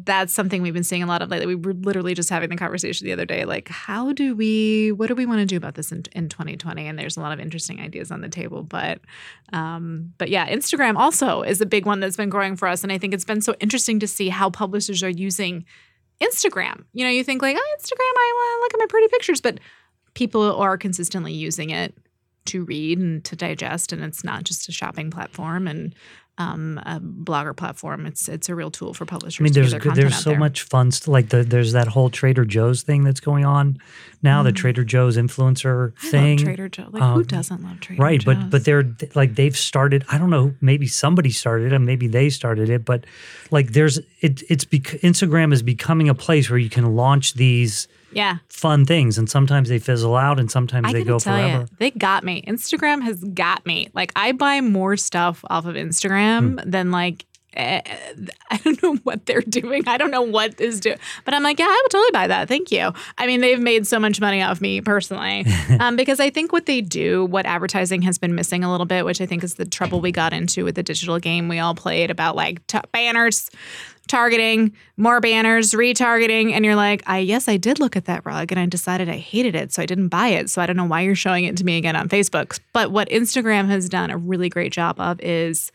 that's 0.04 0.32
something 0.32 0.62
we've 0.62 0.74
been 0.74 0.84
seeing 0.84 1.02
a 1.02 1.06
lot 1.06 1.22
of 1.22 1.30
lately. 1.30 1.46
We 1.46 1.54
were 1.54 1.74
literally 1.74 2.14
just 2.14 2.30
having 2.30 2.48
the 2.50 2.56
conversation 2.56 3.06
the 3.06 3.12
other 3.12 3.24
day, 3.24 3.44
like, 3.44 3.68
how 3.68 4.12
do 4.12 4.34
we, 4.34 4.92
what 4.92 5.08
do 5.08 5.14
we 5.14 5.26
want 5.26 5.40
to 5.40 5.46
do 5.46 5.56
about 5.56 5.74
this 5.74 5.92
in, 5.92 6.04
in 6.12 6.28
2020? 6.28 6.86
And 6.86 6.98
there's 6.98 7.16
a 7.16 7.20
lot 7.20 7.32
of 7.32 7.40
interesting 7.40 7.80
ideas 7.80 8.10
on 8.10 8.20
the 8.20 8.28
table. 8.28 8.62
But, 8.62 9.00
um, 9.52 10.12
but 10.18 10.28
yeah, 10.28 10.48
Instagram 10.48 10.96
also 10.96 11.42
is 11.42 11.60
a 11.60 11.66
big 11.66 11.86
one 11.86 12.00
that's 12.00 12.16
been 12.16 12.30
growing 12.30 12.56
for 12.56 12.68
us. 12.68 12.82
And 12.82 12.92
I 12.92 12.98
think 12.98 13.14
it's 13.14 13.24
been 13.24 13.40
so 13.40 13.54
interesting 13.60 13.98
to 14.00 14.06
see 14.06 14.28
how 14.28 14.50
publishers 14.50 15.02
are 15.02 15.08
using 15.08 15.64
Instagram. 16.20 16.84
You 16.92 17.04
know, 17.04 17.10
you 17.10 17.24
think 17.24 17.42
like, 17.42 17.56
oh, 17.58 17.76
Instagram, 17.80 17.98
I 18.00 18.56
to 18.58 18.62
look 18.62 18.74
at 18.74 18.80
my 18.80 18.86
pretty 18.88 19.08
pictures, 19.08 19.40
but 19.40 19.60
people 20.14 20.42
are 20.42 20.76
consistently 20.76 21.32
using 21.32 21.70
it 21.70 21.94
to 22.46 22.64
read 22.64 22.98
and 22.98 23.24
to 23.24 23.36
digest, 23.36 23.92
and 23.92 24.02
it's 24.02 24.24
not 24.24 24.44
just 24.44 24.68
a 24.68 24.72
shopping 24.72 25.10
platform 25.10 25.68
and 25.68 25.94
um, 26.38 26.78
a 26.86 27.00
blogger 27.00 27.54
platform. 27.56 28.06
It's 28.06 28.28
it's 28.28 28.48
a 28.48 28.54
real 28.54 28.70
tool 28.70 28.94
for 28.94 29.04
publishers. 29.04 29.40
I 29.40 29.44
mean, 29.44 29.52
to 29.52 29.60
there's 29.60 29.72
get 29.72 29.82
their 29.82 29.90
content 29.90 30.10
there's 30.10 30.22
so 30.22 30.30
there. 30.30 30.38
much 30.38 30.62
fun 30.62 30.90
stuff. 30.92 31.08
Like 31.08 31.28
the, 31.30 31.42
there's 31.42 31.72
that 31.72 31.88
whole 31.88 32.10
Trader 32.10 32.44
Joe's 32.44 32.82
thing 32.82 33.04
that's 33.04 33.20
going 33.20 33.44
on 33.44 33.78
now. 34.22 34.42
The 34.42 34.52
Trader 34.52 34.84
Joe's 34.84 35.16
influencer 35.16 35.92
Mm. 35.92 35.92
I 36.06 36.10
thing, 36.10 36.38
Trader 36.38 36.68
Joe. 36.68 36.86
Like 36.90 37.02
Um, 37.02 37.14
who 37.14 37.24
doesn't 37.24 37.62
love 37.62 37.80
Trader 37.80 38.02
right? 38.02 38.20
Joe's? 38.20 38.34
But 38.36 38.50
but 38.50 38.64
they're 38.64 38.84
like 39.14 39.34
they've 39.34 39.56
started. 39.56 40.04
I 40.10 40.18
don't 40.18 40.30
know. 40.30 40.54
Maybe 40.60 40.86
somebody 40.86 41.30
started 41.30 41.72
it, 41.72 41.72
and 41.74 41.84
maybe 41.84 42.06
they 42.06 42.30
started 42.30 42.70
it. 42.70 42.84
But 42.84 43.04
like 43.50 43.72
there's 43.72 43.98
it. 44.20 44.42
It's 44.48 44.64
bec- 44.64 45.00
Instagram 45.02 45.52
is 45.52 45.62
becoming 45.62 46.08
a 46.08 46.14
place 46.14 46.48
where 46.48 46.58
you 46.58 46.70
can 46.70 46.94
launch 46.96 47.34
these 47.34 47.88
yeah, 48.12 48.38
fun 48.48 48.84
things, 48.84 49.18
and 49.18 49.28
sometimes 49.28 49.68
they 49.68 49.78
fizzle 49.78 50.16
out, 50.16 50.38
and 50.40 50.50
sometimes 50.50 50.88
I 50.88 50.92
they 50.92 51.04
go 51.04 51.18
forever. 51.18 51.60
you, 51.62 51.66
they 51.78 51.90
got 51.90 52.24
me. 52.24 52.42
Instagram 52.46 53.02
has 53.02 53.22
got 53.22 53.64
me. 53.66 53.88
Like 53.94 54.12
I 54.16 54.32
buy 54.32 54.60
more 54.60 54.96
stuff 54.96 55.44
off 55.50 55.66
of 55.66 55.74
Instagram 55.74 56.60
Hmm. 56.62 56.70
than 56.70 56.90
like. 56.90 57.24
eh, 57.54 57.80
I 58.50 58.56
don't 58.58 58.82
know 58.82 58.96
what 59.04 59.26
they're 59.26 59.40
doing. 59.40 59.82
I 59.88 59.96
don't 59.98 60.10
know 60.10 60.22
what 60.22 60.60
is 60.60 60.80
doing, 60.80 60.98
but 61.24 61.34
I'm 61.34 61.42
like, 61.42 61.58
yeah, 61.58 61.66
I 61.66 61.80
would 61.84 61.90
totally 61.90 62.10
buy 62.12 62.26
that. 62.28 62.46
Thank 62.48 62.70
you. 62.70 62.92
I 63.16 63.26
mean, 63.26 63.40
they've 63.40 63.58
made 63.60 63.86
so 63.86 63.98
much 63.98 64.20
money 64.20 64.42
off 64.42 64.60
me 64.60 64.80
personally, 64.80 65.44
um, 65.80 65.96
because 65.96 66.20
I 66.20 66.30
think 66.30 66.52
what 66.52 66.66
they 66.66 66.80
do, 66.82 67.24
what 67.24 67.46
advertising 67.46 68.02
has 68.02 68.16
been 68.18 68.34
missing 68.34 68.64
a 68.64 68.70
little 68.70 68.86
bit, 68.86 69.04
which 69.04 69.20
I 69.20 69.26
think 69.26 69.42
is 69.42 69.54
the 69.54 69.64
trouble 69.64 70.00
we 70.00 70.12
got 70.12 70.32
into 70.32 70.64
with 70.64 70.74
the 70.76 70.82
digital 70.82 71.18
game 71.18 71.48
we 71.48 71.58
all 71.58 71.74
played 71.74 72.10
about 72.10 72.36
like 72.36 72.64
t- 72.68 72.78
banners, 72.92 73.50
targeting, 74.08 74.72
more 74.96 75.20
banners, 75.20 75.72
retargeting, 75.72 76.52
and 76.52 76.64
you're 76.64 76.76
like, 76.76 77.02
I 77.06 77.18
yes, 77.18 77.48
I 77.48 77.56
did 77.56 77.78
look 77.78 77.96
at 77.96 78.06
that 78.06 78.24
rug 78.24 78.50
and 78.50 78.58
I 78.58 78.66
decided 78.66 79.08
I 79.08 79.16
hated 79.16 79.54
it, 79.54 79.72
so 79.72 79.82
I 79.82 79.86
didn't 79.86 80.08
buy 80.08 80.28
it. 80.28 80.50
So 80.50 80.60
I 80.60 80.66
don't 80.66 80.76
know 80.76 80.84
why 80.84 81.02
you're 81.02 81.14
showing 81.14 81.44
it 81.44 81.56
to 81.58 81.64
me 81.64 81.78
again 81.78 81.96
on 81.96 82.08
Facebook. 82.08 82.58
But 82.72 82.90
what 82.90 83.08
Instagram 83.10 83.68
has 83.68 83.88
done 83.88 84.10
a 84.10 84.16
really 84.16 84.48
great 84.48 84.72
job 84.72 84.98
of 84.98 85.20
is 85.20 85.70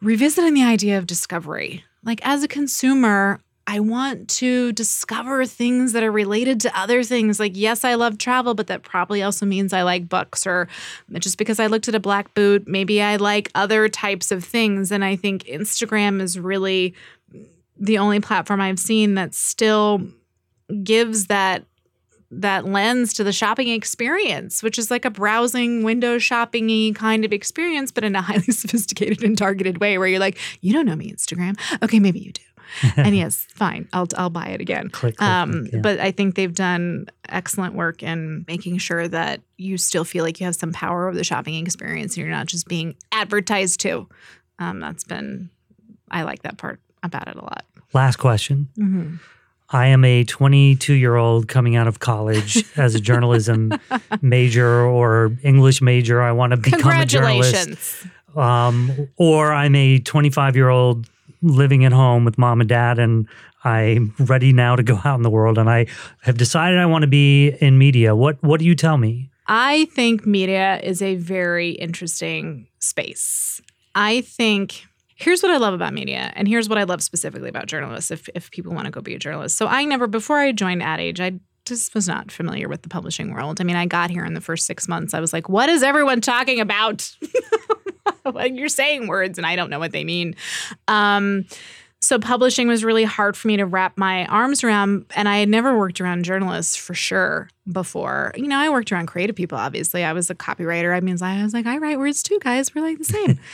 revisiting 0.00 0.54
the 0.54 0.64
idea 0.64 0.98
of 0.98 1.06
discovery. 1.06 1.84
Like 2.04 2.20
as 2.26 2.42
a 2.42 2.48
consumer, 2.48 3.40
I 3.68 3.80
want 3.80 4.28
to 4.28 4.70
discover 4.72 5.44
things 5.44 5.92
that 5.92 6.04
are 6.04 6.12
related 6.12 6.60
to 6.60 6.78
other 6.78 7.02
things. 7.02 7.40
Like, 7.40 7.52
yes, 7.56 7.84
I 7.84 7.94
love 7.94 8.16
travel, 8.16 8.54
but 8.54 8.68
that 8.68 8.84
probably 8.84 9.24
also 9.24 9.44
means 9.44 9.72
I 9.72 9.82
like 9.82 10.08
books, 10.08 10.46
or 10.46 10.68
just 11.14 11.36
because 11.36 11.58
I 11.58 11.66
looked 11.66 11.88
at 11.88 11.94
a 11.96 12.00
black 12.00 12.32
boot, 12.34 12.68
maybe 12.68 13.02
I 13.02 13.16
like 13.16 13.50
other 13.56 13.88
types 13.88 14.30
of 14.30 14.44
things. 14.44 14.92
And 14.92 15.04
I 15.04 15.16
think 15.16 15.42
Instagram 15.46 16.20
is 16.22 16.38
really 16.38 16.94
the 17.78 17.98
only 17.98 18.20
platform 18.20 18.60
I've 18.60 18.78
seen 18.78 19.14
that 19.14 19.34
still 19.34 20.02
gives 20.82 21.26
that 21.26 21.64
that 22.30 22.66
lens 22.66 23.14
to 23.14 23.24
the 23.24 23.32
shopping 23.32 23.68
experience, 23.68 24.62
which 24.62 24.78
is 24.78 24.90
like 24.90 25.04
a 25.04 25.10
browsing, 25.10 25.84
window 25.84 26.18
shopping 26.18 26.92
kind 26.94 27.24
of 27.24 27.32
experience, 27.32 27.92
but 27.92 28.04
in 28.04 28.16
a 28.16 28.20
highly 28.22 28.52
sophisticated 28.52 29.22
and 29.22 29.38
targeted 29.38 29.78
way 29.78 29.96
where 29.96 30.08
you're 30.08 30.18
like, 30.20 30.38
you 30.60 30.72
don't 30.72 30.86
know 30.86 30.96
me, 30.96 31.10
Instagram. 31.10 31.58
Okay, 31.82 32.00
maybe 32.00 32.18
you 32.20 32.32
do. 32.32 32.42
and 32.96 33.16
yes, 33.16 33.46
fine, 33.54 33.88
I'll 33.92 34.08
I'll 34.16 34.28
buy 34.28 34.46
it 34.46 34.60
again. 34.60 34.90
Click, 34.90 35.16
click, 35.16 35.28
Um, 35.28 35.52
click, 35.52 35.72
yeah. 35.74 35.80
But 35.80 36.00
I 36.00 36.10
think 36.10 36.34
they've 36.34 36.52
done 36.52 37.06
excellent 37.28 37.74
work 37.74 38.02
in 38.02 38.44
making 38.48 38.78
sure 38.78 39.06
that 39.06 39.40
you 39.56 39.78
still 39.78 40.04
feel 40.04 40.24
like 40.24 40.40
you 40.40 40.46
have 40.46 40.56
some 40.56 40.72
power 40.72 41.06
over 41.06 41.16
the 41.16 41.22
shopping 41.22 41.54
experience 41.54 42.16
and 42.16 42.26
you're 42.26 42.34
not 42.34 42.46
just 42.46 42.66
being 42.66 42.96
advertised 43.12 43.80
to. 43.80 44.08
Um, 44.58 44.80
that's 44.80 45.04
been, 45.04 45.50
I 46.10 46.24
like 46.24 46.42
that 46.42 46.58
part 46.58 46.80
about 47.06 47.28
it 47.28 47.36
a 47.36 47.42
lot. 47.42 47.64
Last 47.92 48.16
question. 48.16 48.68
Mm-hmm. 48.78 49.16
I 49.70 49.86
am 49.86 50.04
a 50.04 50.24
22 50.24 50.94
year 50.94 51.16
old 51.16 51.48
coming 51.48 51.74
out 51.74 51.88
of 51.88 51.98
college 51.98 52.64
as 52.76 52.94
a 52.94 53.00
journalism 53.00 53.72
major 54.22 54.82
or 54.82 55.36
English 55.42 55.82
major. 55.82 56.22
I 56.22 56.32
want 56.32 56.52
to 56.52 56.56
become 56.56 57.00
a 57.00 57.06
journalist. 57.06 58.06
Um, 58.36 59.08
or 59.16 59.52
I'm 59.52 59.74
a 59.74 59.98
25 59.98 60.56
year 60.56 60.68
old 60.68 61.08
living 61.42 61.84
at 61.84 61.92
home 61.92 62.24
with 62.24 62.38
mom 62.38 62.60
and 62.60 62.68
dad, 62.68 62.98
and 62.98 63.26
I'm 63.64 64.14
ready 64.18 64.52
now 64.52 64.76
to 64.76 64.82
go 64.82 65.00
out 65.04 65.16
in 65.16 65.22
the 65.22 65.30
world. 65.30 65.58
And 65.58 65.68
I 65.68 65.86
have 66.22 66.36
decided 66.36 66.78
I 66.78 66.86
want 66.86 67.02
to 67.02 67.08
be 67.08 67.48
in 67.48 67.78
media. 67.78 68.14
What 68.14 68.42
What 68.42 68.60
do 68.60 68.66
you 68.66 68.74
tell 68.74 68.98
me? 68.98 69.30
I 69.48 69.86
think 69.86 70.26
media 70.26 70.80
is 70.82 71.02
a 71.02 71.14
very 71.16 71.70
interesting 71.70 72.66
space. 72.80 73.60
I 73.94 74.20
think 74.22 74.86
here's 75.16 75.42
what 75.42 75.50
I 75.50 75.56
love 75.56 75.74
about 75.74 75.92
media, 75.92 76.32
and 76.36 76.46
here's 76.46 76.68
what 76.68 76.78
I 76.78 76.84
love 76.84 77.02
specifically 77.02 77.48
about 77.48 77.66
journalists. 77.66 78.10
If 78.10 78.28
if 78.34 78.50
people 78.52 78.72
want 78.72 78.84
to 78.84 78.92
go 78.92 79.00
be 79.00 79.14
a 79.14 79.18
journalist, 79.18 79.56
so 79.56 79.66
I 79.66 79.84
never 79.84 80.06
before 80.06 80.38
I 80.38 80.52
joined 80.52 80.82
Ad 80.82 81.00
Age, 81.00 81.20
I 81.20 81.40
just 81.64 81.94
was 81.94 82.06
not 82.06 82.30
familiar 82.30 82.68
with 82.68 82.82
the 82.82 82.88
publishing 82.88 83.34
world. 83.34 83.60
I 83.60 83.64
mean, 83.64 83.76
I 83.76 83.86
got 83.86 84.10
here 84.10 84.24
in 84.24 84.34
the 84.34 84.40
first 84.40 84.66
six 84.66 84.86
months. 84.86 85.14
I 85.14 85.20
was 85.20 85.32
like, 85.32 85.48
what 85.48 85.68
is 85.68 85.82
everyone 85.82 86.20
talking 86.20 86.60
about? 86.60 87.12
you're 88.44 88.68
saying 88.68 89.08
words 89.08 89.36
and 89.36 89.46
I 89.46 89.56
don't 89.56 89.68
know 89.68 89.80
what 89.80 89.90
they 89.90 90.04
mean. 90.04 90.36
Um, 90.86 91.44
so 92.06 92.18
publishing 92.18 92.68
was 92.68 92.84
really 92.84 93.04
hard 93.04 93.36
for 93.36 93.48
me 93.48 93.56
to 93.56 93.66
wrap 93.66 93.98
my 93.98 94.26
arms 94.26 94.62
around 94.62 95.06
and 95.14 95.28
i 95.28 95.38
had 95.38 95.48
never 95.48 95.76
worked 95.76 96.00
around 96.00 96.24
journalists 96.24 96.76
for 96.76 96.94
sure 96.94 97.48
before. 97.70 98.32
You 98.36 98.46
know 98.46 98.58
i 98.58 98.68
worked 98.70 98.92
around 98.92 99.06
creative 99.06 99.34
people 99.34 99.58
obviously. 99.58 100.04
I 100.04 100.12
was 100.12 100.30
a 100.30 100.34
copywriter. 100.34 100.96
I 100.96 101.00
mean 101.00 101.20
i 101.22 101.42
was 101.42 101.52
like 101.52 101.66
i 101.66 101.78
write 101.78 101.98
words 101.98 102.22
too 102.22 102.38
guys. 102.40 102.74
We're 102.74 102.82
like 102.82 102.98
the 102.98 103.04
same. 103.04 103.38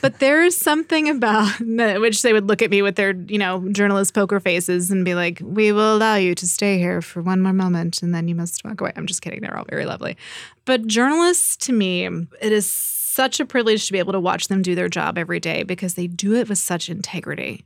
But 0.00 0.20
there's 0.20 0.56
something 0.56 1.08
about 1.08 1.58
which 1.58 2.22
they 2.22 2.32
would 2.32 2.46
look 2.46 2.62
at 2.62 2.70
me 2.70 2.80
with 2.80 2.94
their 2.94 3.10
you 3.12 3.38
know 3.38 3.68
journalist 3.72 4.14
poker 4.14 4.38
faces 4.38 4.90
and 4.90 5.04
be 5.04 5.14
like 5.14 5.40
we 5.42 5.72
will 5.72 5.96
allow 5.96 6.14
you 6.14 6.34
to 6.36 6.46
stay 6.46 6.78
here 6.78 7.02
for 7.02 7.20
one 7.22 7.40
more 7.40 7.52
moment 7.52 8.00
and 8.00 8.14
then 8.14 8.28
you 8.28 8.36
must 8.36 8.64
walk 8.64 8.80
away. 8.80 8.92
I'm 8.94 9.06
just 9.06 9.20
kidding. 9.20 9.40
They're 9.40 9.56
all 9.56 9.66
very 9.68 9.86
lovely. 9.86 10.16
But 10.64 10.86
journalists 10.86 11.56
to 11.66 11.72
me 11.72 12.04
it 12.06 12.52
is 12.52 12.99
such 13.10 13.40
a 13.40 13.44
privilege 13.44 13.86
to 13.86 13.92
be 13.92 13.98
able 13.98 14.12
to 14.12 14.20
watch 14.20 14.48
them 14.48 14.62
do 14.62 14.74
their 14.74 14.88
job 14.88 15.18
every 15.18 15.40
day 15.40 15.62
because 15.62 15.94
they 15.94 16.06
do 16.06 16.34
it 16.34 16.48
with 16.48 16.58
such 16.58 16.88
integrity 16.88 17.64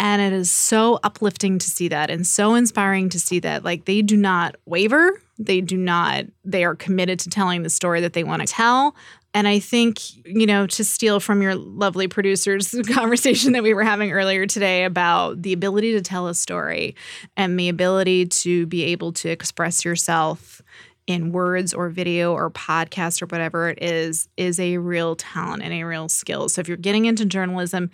and 0.00 0.22
it 0.22 0.32
is 0.32 0.50
so 0.50 0.98
uplifting 1.04 1.58
to 1.58 1.70
see 1.70 1.88
that 1.88 2.08
and 2.08 2.26
so 2.26 2.54
inspiring 2.54 3.10
to 3.10 3.20
see 3.20 3.38
that. 3.40 3.64
Like 3.64 3.84
they 3.84 4.00
do 4.00 4.16
not 4.16 4.56
waver, 4.64 5.22
they 5.38 5.60
do 5.60 5.76
not, 5.76 6.24
they 6.42 6.64
are 6.64 6.74
committed 6.74 7.18
to 7.20 7.28
telling 7.28 7.62
the 7.62 7.70
story 7.70 8.00
that 8.00 8.14
they 8.14 8.24
want 8.24 8.40
to 8.40 8.48
tell. 8.48 8.96
And 9.34 9.46
I 9.46 9.58
think, 9.58 10.00
you 10.24 10.46
know, 10.46 10.66
to 10.68 10.84
steal 10.84 11.20
from 11.20 11.42
your 11.42 11.54
lovely 11.54 12.08
producer's 12.08 12.74
conversation 12.94 13.52
that 13.52 13.62
we 13.62 13.74
were 13.74 13.84
having 13.84 14.10
earlier 14.10 14.46
today 14.46 14.84
about 14.84 15.42
the 15.42 15.52
ability 15.52 15.92
to 15.92 16.00
tell 16.00 16.28
a 16.28 16.34
story 16.34 16.96
and 17.36 17.60
the 17.60 17.68
ability 17.68 18.24
to 18.26 18.66
be 18.66 18.84
able 18.84 19.12
to 19.12 19.28
express 19.28 19.84
yourself 19.84 20.62
in 21.10 21.32
words 21.32 21.74
or 21.74 21.88
video 21.88 22.32
or 22.32 22.48
podcast 22.50 23.20
or 23.20 23.26
whatever 23.26 23.68
it 23.68 23.82
is, 23.82 24.28
is 24.36 24.60
a 24.60 24.78
real 24.78 25.16
talent 25.16 25.60
and 25.60 25.74
a 25.74 25.82
real 25.82 26.08
skill. 26.08 26.48
So 26.48 26.60
if 26.60 26.68
you're 26.68 26.76
getting 26.76 27.06
into 27.06 27.24
journalism, 27.24 27.90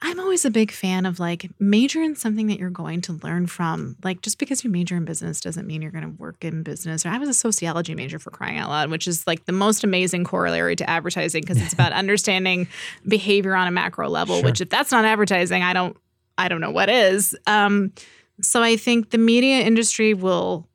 I'm 0.00 0.20
always 0.20 0.44
a 0.44 0.50
big 0.50 0.70
fan 0.70 1.06
of 1.06 1.18
like 1.18 1.50
major 1.58 2.00
in 2.00 2.14
something 2.14 2.46
that 2.46 2.60
you're 2.60 2.70
going 2.70 3.00
to 3.02 3.14
learn 3.24 3.48
from. 3.48 3.96
Like 4.04 4.22
just 4.22 4.38
because 4.38 4.62
you 4.62 4.70
major 4.70 4.96
in 4.96 5.04
business 5.04 5.40
doesn't 5.40 5.66
mean 5.66 5.82
you're 5.82 5.90
going 5.90 6.04
to 6.04 6.22
work 6.22 6.44
in 6.44 6.62
business. 6.62 7.04
I 7.04 7.18
was 7.18 7.28
a 7.28 7.34
sociology 7.34 7.96
major 7.96 8.20
for 8.20 8.30
crying 8.30 8.58
out 8.58 8.70
loud, 8.70 8.90
which 8.92 9.08
is 9.08 9.26
like 9.26 9.46
the 9.46 9.52
most 9.52 9.82
amazing 9.82 10.22
corollary 10.22 10.76
to 10.76 10.88
advertising 10.88 11.42
because 11.42 11.60
it's 11.60 11.72
about 11.74 11.92
understanding 11.92 12.68
behavior 13.08 13.56
on 13.56 13.66
a 13.66 13.72
macro 13.72 14.08
level. 14.08 14.36
Sure. 14.36 14.44
Which 14.44 14.60
if 14.60 14.70
that's 14.70 14.92
not 14.92 15.04
advertising, 15.04 15.64
I 15.64 15.72
don't 15.72 15.96
I 16.38 16.46
don't 16.46 16.60
know 16.60 16.70
what 16.70 16.88
is. 16.88 17.36
Um, 17.48 17.92
so 18.40 18.62
I 18.62 18.76
think 18.76 19.10
the 19.10 19.18
media 19.18 19.58
industry 19.62 20.14
will 20.14 20.69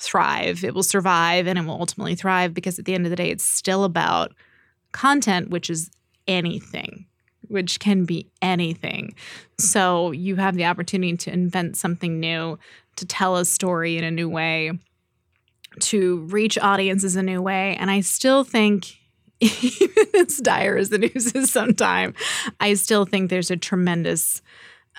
thrive. 0.00 0.64
It 0.64 0.74
will 0.74 0.82
survive 0.82 1.46
and 1.46 1.58
it 1.58 1.64
will 1.64 1.78
ultimately 1.78 2.14
thrive 2.14 2.54
because 2.54 2.78
at 2.78 2.86
the 2.86 2.94
end 2.94 3.06
of 3.06 3.10
the 3.10 3.16
day, 3.16 3.30
it's 3.30 3.44
still 3.44 3.84
about 3.84 4.32
content, 4.92 5.50
which 5.50 5.70
is 5.70 5.90
anything 6.26 7.06
which 7.50 7.80
can 7.80 8.04
be 8.04 8.30
anything. 8.40 9.12
So 9.58 10.12
you 10.12 10.36
have 10.36 10.54
the 10.54 10.66
opportunity 10.66 11.16
to 11.16 11.32
invent 11.32 11.76
something 11.76 12.20
new, 12.20 12.58
to 12.94 13.04
tell 13.04 13.36
a 13.36 13.44
story 13.44 13.98
in 13.98 14.04
a 14.04 14.10
new 14.10 14.28
way, 14.28 14.70
to 15.80 16.20
reach 16.26 16.56
audiences 16.58 17.16
a 17.16 17.22
new 17.22 17.42
way. 17.42 17.76
And 17.76 17.90
I 17.90 18.00
still 18.00 18.44
think, 18.44 18.98
even 19.40 20.06
as 20.16 20.36
dire 20.36 20.76
as 20.76 20.90
the 20.90 20.98
news 20.98 21.32
is 21.32 21.50
sometimes, 21.50 22.14
I 22.60 22.74
still 22.74 23.04
think 23.04 23.30
there's 23.30 23.50
a 23.50 23.56
tremendous 23.56 24.42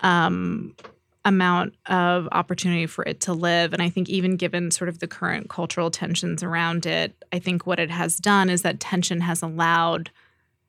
um, 0.04 0.76
amount 1.24 1.76
of 1.86 2.28
opportunity 2.32 2.86
for 2.86 3.04
it 3.04 3.22
to 3.22 3.34
live. 3.34 3.74
And 3.74 3.82
I 3.82 3.90
think, 3.90 4.10
even 4.10 4.38
given 4.38 4.72
sort 4.72 4.90
of 4.90 5.00
the 5.00 5.08
current 5.08 5.50
cultural 5.50 5.92
tensions 5.92 6.44
around 6.44 6.86
it, 6.86 7.24
I 7.32 7.40
think 7.40 7.66
what 7.66 7.80
it 7.80 7.92
has 7.92 8.18
done 8.18 8.50
is 8.50 8.64
that 8.64 8.80
tension 8.80 9.22
has 9.22 9.42
allowed 9.42 10.10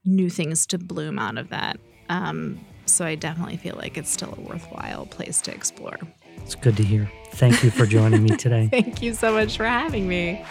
new 0.05 0.29
things 0.29 0.67
to 0.67 0.79
bloom 0.79 1.19
out 1.19 1.39
of 1.39 1.49
that. 1.51 1.79
Um, 2.09 2.61
so 2.87 3.05
I 3.05 3.15
definitely 3.15 3.57
feel 3.57 3.77
like 3.77 3.97
it's 3.97 4.11
still 4.11 4.35
a 4.37 4.41
worthwhile 4.41 5.07
place 5.07 5.41
to 5.43 5.55
explore. 5.55 5.99
It's 6.39 6.55
good 6.55 6.77
to 6.77 6.83
hear. 6.83 7.11
Thank 7.33 7.63
you 7.63 7.71
for 7.71 7.87
joining 7.87 8.23
me 8.23 8.31
today. 8.37 8.69
Thank 8.69 9.01
you 9.03 9.15
so 9.15 9.33
much 9.33 9.57
for 9.57 9.65
having 9.65 10.09
me. 10.09 10.45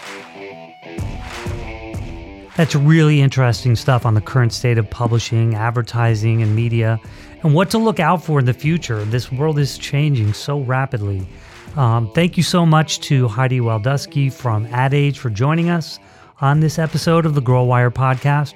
That's 2.56 2.74
really 2.74 3.22
interesting 3.22 3.76
stuff 3.76 4.04
on 4.04 4.12
the 4.12 4.20
current 4.20 4.52
state 4.52 4.76
of 4.76 4.88
publishing, 4.90 5.54
advertising, 5.54 6.42
and 6.42 6.54
media, 6.54 7.00
and 7.42 7.54
what 7.54 7.70
to 7.70 7.78
look 7.78 7.98
out 7.98 8.22
for 8.22 8.38
in 8.38 8.44
the 8.44 8.52
future. 8.52 9.04
This 9.04 9.32
world 9.32 9.58
is 9.58 9.78
changing 9.78 10.34
so 10.34 10.60
rapidly. 10.60 11.26
Um, 11.76 12.10
thank 12.12 12.36
you 12.36 12.42
so 12.42 12.66
much 12.66 13.00
to 13.00 13.26
Heidi 13.28 13.60
Waldusky 13.60 14.30
from 14.30 14.66
Ad 14.66 14.92
Age 14.92 15.18
for 15.18 15.30
joining 15.30 15.70
us 15.70 15.98
on 16.42 16.60
this 16.60 16.78
episode 16.78 17.24
of 17.24 17.34
the 17.34 17.40
Girl 17.40 17.66
GrowWire 17.66 17.90
podcast. 17.90 18.54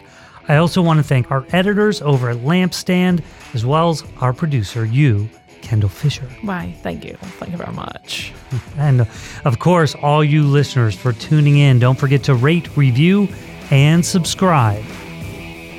I 0.48 0.56
also 0.56 0.82
want 0.82 0.98
to 0.98 1.02
thank 1.02 1.30
our 1.30 1.46
editors 1.52 2.02
over 2.02 2.28
at 2.28 2.36
Lampstand, 2.38 3.22
as 3.54 3.64
well 3.64 3.88
as 3.88 4.04
our 4.20 4.34
producer, 4.34 4.84
you, 4.84 5.28
Kendall 5.62 5.88
Fisher. 5.88 6.26
Why, 6.42 6.76
thank 6.82 7.04
you. 7.04 7.16
Thank 7.16 7.52
you 7.52 7.58
very 7.58 7.72
much. 7.72 8.32
And 8.76 9.08
of 9.44 9.58
course, 9.58 9.94
all 9.96 10.22
you 10.22 10.44
listeners 10.44 10.94
for 10.94 11.12
tuning 11.12 11.56
in. 11.58 11.78
Don't 11.78 11.98
forget 11.98 12.22
to 12.24 12.34
rate, 12.34 12.76
review, 12.76 13.28
and 13.70 14.04
subscribe. 14.04 14.84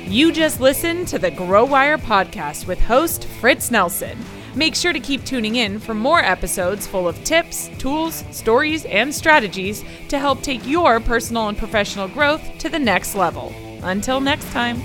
You 0.06 0.32
just 0.32 0.60
listened 0.60 1.08
to 1.08 1.18
the 1.18 1.30
GrowWire 1.30 1.98
podcast 1.98 2.66
with 2.66 2.80
host 2.80 3.26
Fritz 3.40 3.70
Nelson. 3.70 4.18
Make 4.54 4.74
sure 4.74 4.92
to 4.92 5.00
keep 5.00 5.24
tuning 5.24 5.56
in 5.56 5.78
for 5.78 5.94
more 5.94 6.20
episodes 6.20 6.86
full 6.86 7.06
of 7.06 7.22
tips, 7.24 7.70
tools, 7.78 8.24
stories, 8.30 8.84
and 8.86 9.14
strategies 9.14 9.84
to 10.08 10.18
help 10.18 10.42
take 10.42 10.66
your 10.66 10.98
personal 10.98 11.48
and 11.48 11.58
professional 11.58 12.08
growth 12.08 12.42
to 12.58 12.68
the 12.68 12.78
next 12.78 13.14
level. 13.14 13.54
Until 13.82 14.20
next 14.20 14.50
time. 14.50 14.80